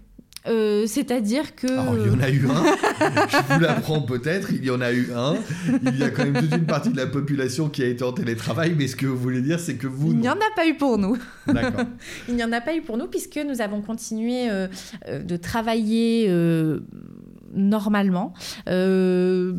Euh, 0.46 0.86
c'est-à-dire 0.86 1.54
que. 1.54 1.70
Alors, 1.70 1.96
il 1.98 2.06
y 2.06 2.14
en 2.14 2.20
a 2.20 2.30
eu 2.30 2.48
un, 2.48 3.28
je 3.28 3.54
vous 3.54 3.60
l'apprends 3.60 4.02
peut-être, 4.02 4.50
il 4.52 4.64
y 4.64 4.70
en 4.70 4.80
a 4.80 4.92
eu 4.92 5.10
un. 5.14 5.36
Il 5.84 5.98
y 5.98 6.02
a 6.02 6.10
quand 6.10 6.24
même 6.24 6.40
toute 6.40 6.52
une 6.52 6.66
partie 6.66 6.90
de 6.90 6.96
la 6.96 7.06
population 7.06 7.68
qui 7.68 7.82
a 7.82 7.86
été 7.86 8.02
en 8.02 8.12
télétravail, 8.12 8.74
mais 8.76 8.88
ce 8.88 8.96
que 8.96 9.06
vous 9.06 9.16
voulez 9.16 9.40
dire, 9.40 9.60
c'est 9.60 9.76
que 9.76 9.86
vous. 9.86 10.10
Il 10.10 10.18
n'y 10.18 10.28
en 10.28 10.32
a 10.32 10.56
pas 10.56 10.66
eu 10.66 10.74
pour 10.74 10.98
nous. 10.98 11.16
D'accord. 11.46 11.84
il 12.28 12.34
n'y 12.34 12.42
en 12.42 12.50
a 12.50 12.60
pas 12.60 12.74
eu 12.74 12.82
pour 12.82 12.96
nous, 12.96 13.06
puisque 13.06 13.38
nous 13.38 13.60
avons 13.60 13.82
continué 13.82 14.50
euh, 14.50 14.66
euh, 15.06 15.22
de 15.22 15.36
travailler 15.36 16.26
normalement. 17.52 18.32
Euh, 18.68 19.52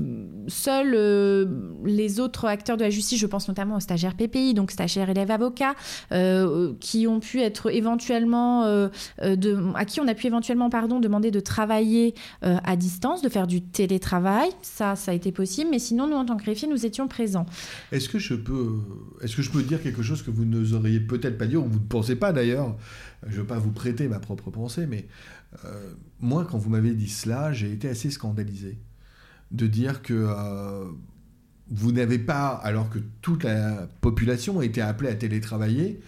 seuls 0.47 0.93
euh, 0.95 1.45
les 1.85 2.19
autres 2.19 2.45
acteurs 2.45 2.77
de 2.77 2.83
la 2.83 2.89
justice, 2.89 3.19
je 3.19 3.27
pense 3.27 3.47
notamment 3.47 3.77
aux 3.77 3.79
stagiaires 3.79 4.15
PPI, 4.15 4.53
donc 4.53 4.71
stagiaires 4.71 5.09
élèves 5.09 5.31
avocats, 5.31 5.75
euh, 6.11 6.73
qui 6.79 7.07
ont 7.07 7.19
pu 7.19 7.41
être 7.41 7.71
éventuellement, 7.71 8.63
à 8.63 9.85
qui 9.85 10.01
on 10.01 10.07
a 10.07 10.13
pu 10.13 10.27
éventuellement 10.27 10.69
pardon, 10.69 10.99
demander 10.99 11.31
de 11.31 11.39
travailler 11.39 12.15
à 12.41 12.75
distance, 12.75 13.21
de 13.21 13.29
faire 13.29 13.47
du 13.47 13.61
télétravail. 13.61 14.49
Ça, 14.61 14.95
ça 14.95 15.11
a 15.11 15.13
été 15.13 15.31
possible, 15.31 15.69
mais 15.71 15.79
sinon, 15.79 16.07
nous, 16.07 16.15
en 16.15 16.25
tant 16.25 16.37
que 16.37 16.43
greffier, 16.43 16.67
nous 16.67 16.85
étions 16.85 17.07
présents. 17.07 17.45
Est-ce 17.91 18.09
que 18.09 18.19
je 18.19 18.35
peux, 18.35 18.79
est-ce 19.21 19.35
que 19.35 19.41
je 19.41 19.51
peux 19.51 19.63
dire 19.63 19.81
quelque 19.81 20.01
chose 20.01 20.21
que 20.21 20.31
vous 20.31 20.45
n'oseriez 20.45 20.99
peut-être 20.99 21.37
pas 21.37 21.47
dire, 21.47 21.61
ou 21.63 21.67
vous 21.67 21.79
ne 21.79 21.87
pensez 21.87 22.15
pas 22.15 22.33
d'ailleurs? 22.33 22.75
Je 23.27 23.35
ne 23.35 23.41
veux 23.41 23.47
pas 23.47 23.57
vous 23.57 23.71
prêter 23.71 24.07
ma 24.07 24.19
propre 24.19 24.49
pensée, 24.49 24.85
mais 24.85 25.07
euh, 25.65 25.93
moi, 26.19 26.47
quand 26.49 26.57
vous 26.57 26.69
m'avez 26.69 26.93
dit 26.93 27.09
cela, 27.09 27.53
j'ai 27.53 27.71
été 27.71 27.89
assez 27.89 28.09
scandalisé 28.09 28.77
de 29.51 29.67
dire 29.67 30.01
que 30.01 30.13
euh, 30.13 30.85
vous 31.69 31.91
n'avez 31.91 32.19
pas, 32.19 32.49
alors 32.49 32.89
que 32.89 32.99
toute 33.21 33.43
la 33.43 33.87
population 34.01 34.59
a 34.59 34.65
été 34.65 34.81
appelée 34.81 35.09
à 35.09 35.15
télétravailler, 35.15 35.99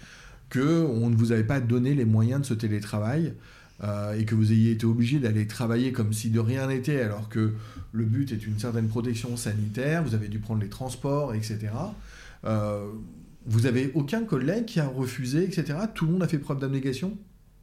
que 0.49 0.83
on 0.83 1.09
ne 1.09 1.15
vous 1.15 1.31
avait 1.31 1.43
pas 1.43 1.59
donné 1.59 1.93
les 1.93 2.05
moyens 2.05 2.41
de 2.41 2.45
ce 2.45 2.53
télétravail 2.53 3.33
euh, 3.83 4.17
et 4.17 4.25
que 4.25 4.35
vous 4.35 4.51
ayez 4.51 4.71
été 4.71 4.85
obligé 4.85 5.19
d'aller 5.19 5.47
travailler 5.47 5.91
comme 5.91 6.13
si 6.13 6.29
de 6.29 6.39
rien 6.39 6.67
n'était, 6.67 7.01
alors 7.01 7.29
que 7.29 7.53
le 7.91 8.05
but 8.05 8.31
est 8.31 8.47
une 8.47 8.57
certaine 8.59 8.87
protection 8.87 9.37
sanitaire, 9.37 10.03
vous 10.03 10.15
avez 10.15 10.27
dû 10.27 10.39
prendre 10.39 10.61
les 10.61 10.69
transports, 10.69 11.33
etc. 11.33 11.71
vous 13.47 13.65
avez 13.65 13.91
aucun 13.93 14.23
collègue 14.23 14.65
qui 14.65 14.79
a 14.79 14.87
refusé, 14.87 15.43
etc. 15.43 15.77
Tout 15.93 16.05
le 16.05 16.13
monde 16.13 16.23
a 16.23 16.27
fait 16.27 16.39
preuve 16.39 16.59
d'abnégation? 16.59 17.17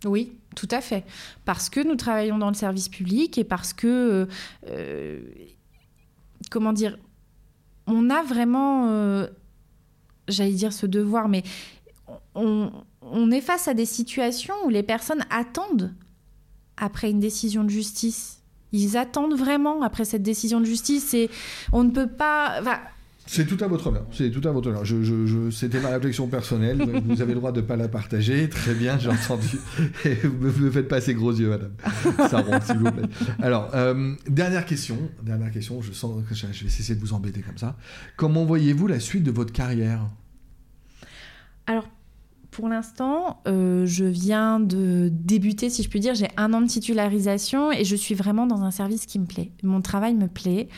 Oui, 0.04 0.32
tout 0.56 0.68
à 0.70 0.80
fait. 0.80 1.04
Parce 1.44 1.70
que 1.70 1.80
nous 1.80 1.96
travaillons 1.96 2.38
dans 2.38 2.48
le 2.48 2.54
service 2.54 2.88
public 2.88 3.38
et 3.38 3.44
parce 3.44 3.72
que, 3.72 4.28
euh, 4.68 5.20
comment 6.50 6.72
dire, 6.72 6.98
on 7.86 8.10
a 8.10 8.22
vraiment, 8.22 8.88
euh, 8.88 9.26
j'allais 10.28 10.52
dire 10.52 10.72
ce 10.72 10.86
devoir, 10.86 11.28
mais 11.28 11.42
on, 12.34 12.70
on, 13.00 13.30
est 13.30 13.40
face 13.40 13.68
à 13.68 13.74
des 13.74 13.86
situations 13.86 14.54
où 14.64 14.68
les 14.68 14.82
personnes 14.82 15.24
attendent 15.30 15.94
après 16.76 17.10
une 17.10 17.20
décision 17.20 17.64
de 17.64 17.70
justice. 17.70 18.42
Ils 18.72 18.96
attendent 18.96 19.34
vraiment 19.34 19.82
après 19.82 20.04
cette 20.04 20.22
décision 20.22 20.60
de 20.60 20.64
justice 20.64 21.14
et 21.14 21.30
on 21.72 21.84
ne 21.84 21.90
peut 21.90 22.08
pas... 22.08 22.60
C'est 23.34 23.46
tout 23.46 23.64
à 23.64 23.66
votre 23.66 23.86
honneur. 23.86 24.04
C'est 24.12 24.30
tout 24.30 24.46
à 24.46 24.52
votre 24.52 24.68
honneur. 24.68 24.82
C'était 25.50 25.80
ma 25.80 25.88
réflexion 25.88 26.26
personnelle. 26.26 26.82
Vous 27.06 27.22
avez 27.22 27.32
le 27.32 27.38
droit 27.38 27.50
de 27.50 27.62
ne 27.62 27.66
pas 27.66 27.76
la 27.76 27.88
partager. 27.88 28.46
Très 28.50 28.74
bien, 28.74 28.98
j'ai 28.98 29.08
entendu. 29.08 29.58
ne 30.04 30.64
me 30.64 30.70
faites 30.70 30.86
pas 30.86 31.00
ces 31.00 31.14
gros 31.14 31.32
yeux, 31.32 31.48
madame. 31.48 31.72
Ça 32.28 32.42
rentre, 32.42 32.66
s'il 32.66 32.76
vous 32.76 32.92
plaît. 32.92 33.08
Alors, 33.40 33.70
euh, 33.72 34.14
dernière 34.28 34.66
question. 34.66 34.98
Dernière 35.22 35.50
question. 35.50 35.80
Je 35.80 35.92
sens 35.92 36.22
que 36.28 36.34
je 36.34 36.46
vais 36.46 36.68
cesser 36.68 36.94
de 36.94 37.00
vous 37.00 37.14
embêter 37.14 37.40
comme 37.40 37.56
ça. 37.56 37.78
Comment 38.18 38.44
voyez-vous 38.44 38.86
la 38.86 39.00
suite 39.00 39.22
de 39.22 39.30
votre 39.30 39.54
carrière? 39.54 40.06
Alors, 41.66 41.88
pour 42.52 42.68
l'instant, 42.68 43.40
euh, 43.48 43.86
je 43.86 44.04
viens 44.04 44.60
de 44.60 45.08
débuter, 45.10 45.70
si 45.70 45.82
je 45.82 45.88
puis 45.88 46.00
dire. 46.00 46.14
J'ai 46.14 46.28
un 46.36 46.52
an 46.52 46.60
de 46.60 46.66
titularisation 46.66 47.72
et 47.72 47.82
je 47.84 47.96
suis 47.96 48.14
vraiment 48.14 48.46
dans 48.46 48.62
un 48.62 48.70
service 48.70 49.06
qui 49.06 49.18
me 49.18 49.24
plaît. 49.24 49.50
Mon 49.62 49.80
travail 49.80 50.14
me 50.14 50.28
plaît. 50.28 50.68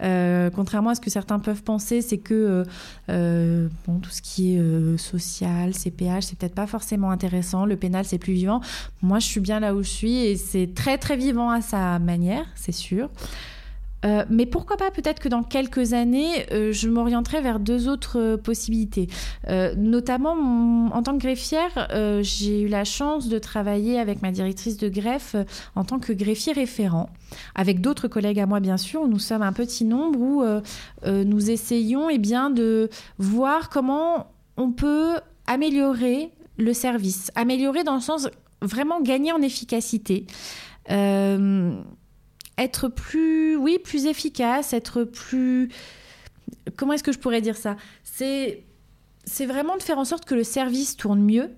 Euh, 0.00 0.48
contrairement 0.50 0.90
à 0.90 0.94
ce 0.94 1.00
que 1.00 1.10
certains 1.10 1.40
peuvent 1.40 1.64
penser, 1.64 2.02
c'est 2.02 2.18
que 2.18 2.64
euh, 3.10 3.68
bon, 3.86 3.98
tout 3.98 4.10
ce 4.10 4.22
qui 4.22 4.54
est 4.54 4.96
social, 4.96 5.74
CPH, 5.74 6.22
c'est 6.22 6.38
peut-être 6.38 6.54
pas 6.54 6.68
forcément 6.68 7.10
intéressant. 7.10 7.66
Le 7.66 7.76
pénal, 7.76 8.04
c'est 8.04 8.18
plus 8.18 8.32
vivant. 8.32 8.60
Moi, 9.02 9.18
je 9.18 9.26
suis 9.26 9.40
bien 9.40 9.58
là 9.58 9.74
où 9.74 9.82
je 9.82 9.88
suis 9.88 10.14
et 10.14 10.36
c'est 10.36 10.72
très 10.72 10.98
très 10.98 11.16
vivant 11.16 11.50
à 11.50 11.60
sa 11.60 11.98
manière, 11.98 12.46
c'est 12.54 12.72
sûr. 12.72 13.10
Euh, 14.04 14.24
mais 14.28 14.46
pourquoi 14.46 14.76
pas 14.76 14.90
peut-être 14.90 15.20
que 15.20 15.28
dans 15.28 15.42
quelques 15.42 15.92
années, 15.92 16.46
euh, 16.52 16.72
je 16.72 16.88
m'orienterai 16.88 17.40
vers 17.40 17.58
deux 17.58 17.88
autres 17.88 18.18
euh, 18.18 18.36
possibilités. 18.36 19.08
notamment, 19.76 20.34
en 20.92 21.02
tant 21.02 21.14
que 21.14 21.22
greffière, 21.22 21.88
j'ai 22.22 22.62
eu 22.62 22.68
la 22.68 22.84
chance 22.84 23.28
de 23.28 23.38
travailler 23.38 23.98
avec 23.98 24.22
ma 24.22 24.30
directrice 24.30 24.76
de 24.76 24.88
greffe 24.88 25.36
en 25.74 25.84
tant 25.84 25.98
que 25.98 26.12
greffier 26.12 26.52
référent, 26.52 27.08
avec 27.54 27.80
d'autres 27.80 28.08
collègues 28.08 28.40
à 28.40 28.46
moi 28.46 28.60
bien 28.60 28.76
sûr. 28.76 29.06
Nous 29.06 29.18
sommes 29.18 29.42
un 29.42 29.52
petit 29.52 29.84
nombre 29.84 30.18
où 30.18 30.44
nous 31.06 31.50
essayons 31.50 32.10
eh 32.10 32.18
bien, 32.18 32.50
de 32.50 32.88
voir 33.18 33.68
comment 33.70 34.28
on 34.56 34.72
peut 34.72 35.14
améliorer 35.46 36.30
le 36.58 36.72
service, 36.72 37.30
améliorer 37.34 37.84
dans 37.84 37.94
le 37.94 38.00
sens 38.00 38.28
vraiment 38.60 39.00
gagner 39.00 39.32
en 39.32 39.42
efficacité. 39.42 40.26
Être 42.58 42.88
plus, 42.88 43.56
oui, 43.56 43.78
plus 43.82 44.06
efficace, 44.06 44.72
être 44.72 45.04
plus... 45.04 45.70
Comment 46.76 46.92
est-ce 46.94 47.02
que 47.02 47.12
je 47.12 47.18
pourrais 47.18 47.40
dire 47.40 47.56
ça? 47.56 47.76
C'est 48.02 48.64
c'est 49.26 49.46
vraiment 49.46 49.76
de 49.76 49.82
faire 49.82 49.98
en 49.98 50.04
sorte 50.04 50.24
que 50.24 50.34
le 50.34 50.44
service 50.44 50.96
tourne 50.96 51.22
mieux 51.22 51.50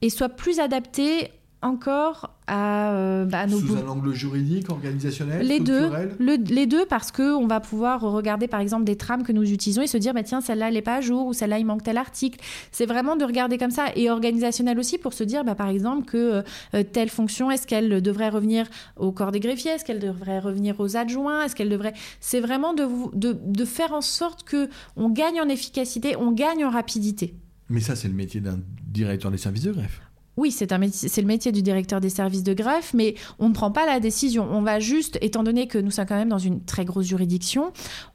et 0.00 0.10
soit 0.10 0.30
plus 0.30 0.58
adapté 0.60 1.30
encore 1.64 2.30
à, 2.46 2.92
euh, 2.92 3.24
bah, 3.24 3.46
nos... 3.46 3.58
Sous 3.58 3.76
un 3.76 3.88
angle 3.88 4.12
juridique, 4.12 4.68
organisationnel, 4.68 5.46
les 5.46 5.60
deux, 5.60 5.90
les 6.20 6.66
deux, 6.66 6.84
parce 6.84 7.10
qu'on 7.10 7.46
va 7.46 7.60
pouvoir 7.60 8.02
regarder 8.02 8.48
par 8.48 8.60
exemple 8.60 8.84
des 8.84 8.96
trames 8.96 9.22
que 9.22 9.32
nous 9.32 9.50
utilisons 9.50 9.80
et 9.80 9.86
se 9.86 9.96
dire, 9.96 10.12
bah, 10.12 10.22
tiens, 10.22 10.40
celle-là, 10.42 10.68
elle 10.68 10.74
n'est 10.74 10.82
pas 10.82 10.96
à 10.96 11.00
jour 11.00 11.26
ou 11.26 11.32
celle-là, 11.32 11.58
il 11.58 11.64
manque 11.64 11.82
tel 11.82 11.96
article. 11.96 12.38
C'est 12.70 12.86
vraiment 12.86 13.16
de 13.16 13.24
regarder 13.24 13.56
comme 13.56 13.70
ça 13.70 13.86
et 13.96 14.10
organisationnel 14.10 14.78
aussi 14.78 14.98
pour 14.98 15.14
se 15.14 15.24
dire, 15.24 15.42
bah, 15.42 15.54
par 15.54 15.68
exemple, 15.68 16.04
que 16.04 16.44
euh, 16.74 16.82
telle 16.92 17.08
fonction, 17.08 17.50
est-ce 17.50 17.66
qu'elle 17.66 18.02
devrait 18.02 18.28
revenir 18.28 18.66
au 18.96 19.10
corps 19.10 19.32
des 19.32 19.40
greffiers 19.40 19.72
Est-ce 19.72 19.84
qu'elle 19.84 20.00
devrait 20.00 20.40
revenir 20.40 20.78
aux 20.80 20.96
adjoints 20.96 21.44
Est-ce 21.44 21.56
qu'elle 21.56 21.70
devrait... 21.70 21.94
C'est 22.20 22.40
vraiment 22.40 22.74
de, 22.74 22.86
de, 23.14 23.36
de 23.42 23.64
faire 23.64 23.94
en 23.94 24.02
sorte 24.02 24.44
que 24.44 24.68
on 24.96 25.08
gagne 25.08 25.40
en 25.40 25.48
efficacité, 25.48 26.14
on 26.16 26.32
gagne 26.32 26.64
en 26.64 26.70
rapidité. 26.70 27.34
Mais 27.70 27.80
ça, 27.80 27.96
c'est 27.96 28.08
le 28.08 28.14
métier 28.14 28.40
d'un 28.40 28.60
directeur 28.86 29.30
des 29.30 29.38
services 29.38 29.62
de 29.62 29.72
greffe. 29.72 30.02
Oui, 30.36 30.50
c'est 30.50 30.70
le 30.70 31.26
métier 31.26 31.52
du 31.52 31.62
directeur 31.62 32.00
des 32.00 32.10
services 32.10 32.42
de 32.42 32.54
greffe, 32.54 32.92
mais 32.94 33.14
on 33.38 33.48
ne 33.48 33.54
prend 33.54 33.70
pas 33.70 33.86
la 33.86 34.00
décision. 34.00 34.48
On 34.50 34.62
va 34.62 34.80
juste, 34.80 35.18
étant 35.20 35.42
donné 35.42 35.68
que 35.68 35.78
nous 35.78 35.90
sommes 35.90 36.06
quand 36.06 36.16
même 36.16 36.28
dans 36.28 36.38
une 36.38 36.64
très 36.64 36.84
grosse 36.84 37.06
juridiction, 37.06 37.72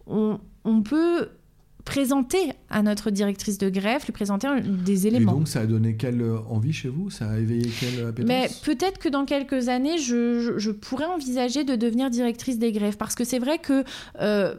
on, 0.07 0.39
peut 0.83 1.29
présenter 1.85 2.37
à 2.69 2.83
notre 2.83 3.09
directrice 3.09 3.57
de 3.57 3.69
greffe, 3.69 4.05
lui 4.05 4.13
présenter 4.13 4.47
des 4.61 5.07
éléments. 5.07 5.31
Et 5.31 5.35
donc, 5.35 5.47
ça 5.47 5.61
a 5.61 5.65
donné 5.65 5.95
quelle 5.95 6.23
envie 6.49 6.73
chez 6.73 6.89
vous? 6.89 7.09
Ça 7.09 7.29
a 7.29 7.39
éveillé 7.39 7.69
quelle 7.79 8.05
appétence? 8.05 8.27
Mais 8.27 8.49
peut-être 8.63 8.99
que 8.99 9.09
dans 9.09 9.25
quelques 9.25 9.69
années, 9.69 9.97
je, 9.97 10.71
pourrais 10.71 11.05
envisager 11.05 11.63
de 11.63 11.75
devenir 11.75 12.09
directrice 12.09 12.59
des 12.59 12.71
greffes, 12.71 12.97
parce 12.97 13.15
que 13.15 13.23
c'est 13.23 13.39
vrai 13.39 13.59
que 13.59 13.83
euh, 14.21 14.55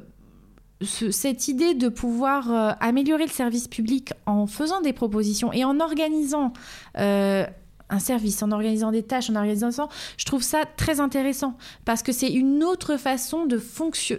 cette 0.82 1.48
idée 1.48 1.74
de 1.74 1.88
pouvoir 1.88 2.50
euh, 2.50 2.72
améliorer 2.80 3.26
le 3.26 3.30
service 3.30 3.68
public 3.68 4.12
en 4.26 4.46
faisant 4.46 4.80
des 4.80 4.92
propositions 4.92 5.52
et 5.52 5.64
en 5.64 5.78
organisant 5.80 6.52
euh, 6.98 7.46
un 7.90 7.98
service, 7.98 8.42
en 8.42 8.50
organisant 8.50 8.90
des 8.90 9.02
tâches, 9.02 9.30
en 9.30 9.36
organisant 9.36 9.70
ça, 9.70 9.88
je 10.16 10.24
trouve 10.24 10.42
ça 10.42 10.64
très 10.76 11.00
intéressant 11.00 11.56
parce 11.84 12.02
que 12.02 12.12
c'est 12.12 12.32
une 12.32 12.64
autre 12.64 12.96
façon 12.96 13.46
de 13.46 13.60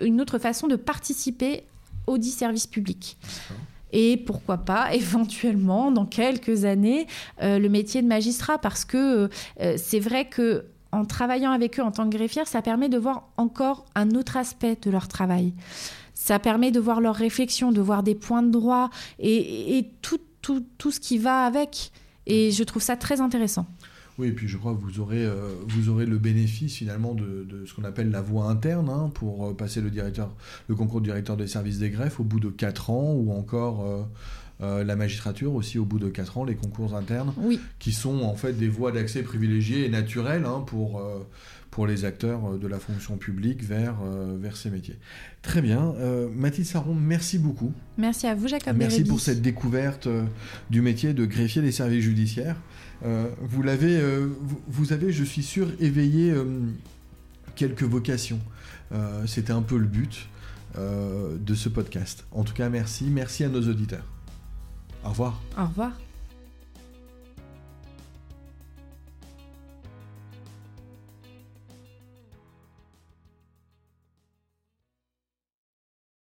une 0.01 0.21
autre 0.21 0.37
façon 0.37 0.67
de 0.67 0.75
participer 0.75 1.63
au 2.05 2.17
dit 2.17 2.31
service 2.31 2.67
public. 2.67 3.17
Et 3.93 4.17
pourquoi 4.17 4.57
pas, 4.57 4.93
éventuellement, 4.93 5.91
dans 5.91 6.05
quelques 6.05 6.65
années, 6.65 7.07
euh, 7.41 7.59
le 7.59 7.69
métier 7.69 8.01
de 8.01 8.07
magistrat, 8.07 8.57
parce 8.57 8.85
que 8.85 9.29
c'est 9.77 9.99
vrai 9.99 10.25
que 10.25 10.65
en 10.91 11.05
travaillant 11.05 11.51
avec 11.51 11.79
eux 11.79 11.83
en 11.83 11.91
tant 11.91 12.09
que 12.09 12.15
greffière, 12.15 12.47
ça 12.47 12.61
permet 12.61 12.89
de 12.89 12.97
voir 12.97 13.29
encore 13.37 13.85
un 13.95 14.11
autre 14.11 14.35
aspect 14.35 14.77
de 14.81 14.91
leur 14.91 15.07
travail. 15.07 15.53
Ça 16.21 16.37
permet 16.37 16.69
de 16.69 16.79
voir 16.79 17.01
leurs 17.01 17.15
réflexions, 17.15 17.71
de 17.71 17.81
voir 17.81 18.03
des 18.03 18.13
points 18.13 18.43
de 18.43 18.51
droit 18.51 18.91
et, 19.17 19.89
tout, 20.03 20.19
tout, 20.43 20.63
tout, 20.77 20.91
ce 20.91 20.99
qui 20.99 21.17
va 21.17 21.45
avec. 21.45 21.91
Et 22.27 22.51
je 22.51 22.63
trouve 22.63 22.83
ça 22.83 22.95
très 22.95 23.21
intéressant. 23.21 23.65
Oui, 24.19 24.27
et 24.27 24.31
puis 24.31 24.47
je 24.47 24.55
crois 24.55 24.75
que 24.75 24.79
vous 24.79 24.99
aurez, 24.99 25.25
euh, 25.25 25.55
vous 25.67 25.89
aurez 25.89 26.05
le 26.05 26.19
bénéfice 26.19 26.75
finalement 26.75 27.15
de, 27.15 27.43
de 27.49 27.65
ce 27.65 27.73
qu'on 27.73 27.85
appelle 27.85 28.11
la 28.11 28.21
voie 28.21 28.45
interne 28.45 28.87
hein, 28.87 29.09
pour 29.15 29.47
euh, 29.47 29.53
passer 29.55 29.81
le, 29.81 29.89
directeur, 29.89 30.35
le 30.67 30.75
concours 30.75 31.01
de 31.01 31.05
directeur 31.05 31.37
des 31.37 31.47
services 31.47 31.79
des 31.79 31.89
greffes 31.89 32.19
au 32.19 32.23
bout 32.23 32.39
de 32.39 32.49
4 32.49 32.91
ans 32.91 33.13
ou 33.13 33.31
encore 33.31 34.07
euh, 34.61 34.83
la 34.83 34.95
magistrature 34.95 35.55
aussi 35.55 35.79
au 35.79 35.85
bout 35.85 35.97
de 35.97 36.07
4 36.07 36.37
ans, 36.37 36.43
les 36.43 36.53
concours 36.53 36.95
internes, 36.95 37.33
oui. 37.37 37.59
qui 37.79 37.93
sont 37.93 38.21
en 38.21 38.35
fait 38.35 38.53
des 38.53 38.69
voies 38.69 38.91
d'accès 38.91 39.23
privilégiées 39.23 39.85
et 39.85 39.89
naturelles 39.89 40.45
hein, 40.45 40.63
pour 40.67 41.01
pour 41.71 41.87
les 41.87 42.05
acteurs 42.05 42.45
euh, 42.45 42.57
de 42.57 42.67
la 42.67 42.77
fonction 42.77 43.17
publique 43.17 43.63
vers, 43.63 43.95
euh, 44.03 44.37
vers 44.39 44.55
ces 44.55 44.69
métiers. 44.69 44.99
Très 45.41 45.61
bien. 45.61 45.95
Euh, 45.97 46.29
Mathilde 46.35 46.67
Saron, 46.67 46.93
merci 46.93 47.39
beaucoup. 47.39 47.73
Merci 47.97 48.27
à 48.27 48.35
vous, 48.35 48.47
Jacob. 48.47 48.75
Merci 48.77 49.05
pour 49.05 49.19
cette 49.19 49.41
découverte 49.41 50.07
du 50.69 50.81
métier 50.81 51.13
de 51.13 51.25
greffier 51.25 51.61
des 51.61 51.71
services 51.71 52.03
judiciaires. 52.03 52.57
vous 53.41 53.63
l'avez, 53.63 53.99
vous, 54.67 54.93
avez, 54.93 55.11
je 55.11 55.23
suis 55.23 55.43
sûr, 55.43 55.71
éveillé 55.79 56.33
quelques 57.55 57.83
vocations. 57.83 58.39
C'était 59.25 59.53
un 59.53 59.61
peu 59.61 59.77
le 59.77 59.87
but 59.87 60.27
de 60.77 61.55
ce 61.55 61.69
podcast. 61.69 62.25
En 62.31 62.43
tout 62.43 62.53
cas, 62.53 62.69
merci. 62.69 63.05
Merci 63.05 63.43
à 63.43 63.49
nos 63.49 63.67
auditeurs. 63.67 64.05
Au 65.03 65.09
revoir. 65.09 65.41
Au 65.57 65.65
revoir. 65.65 65.93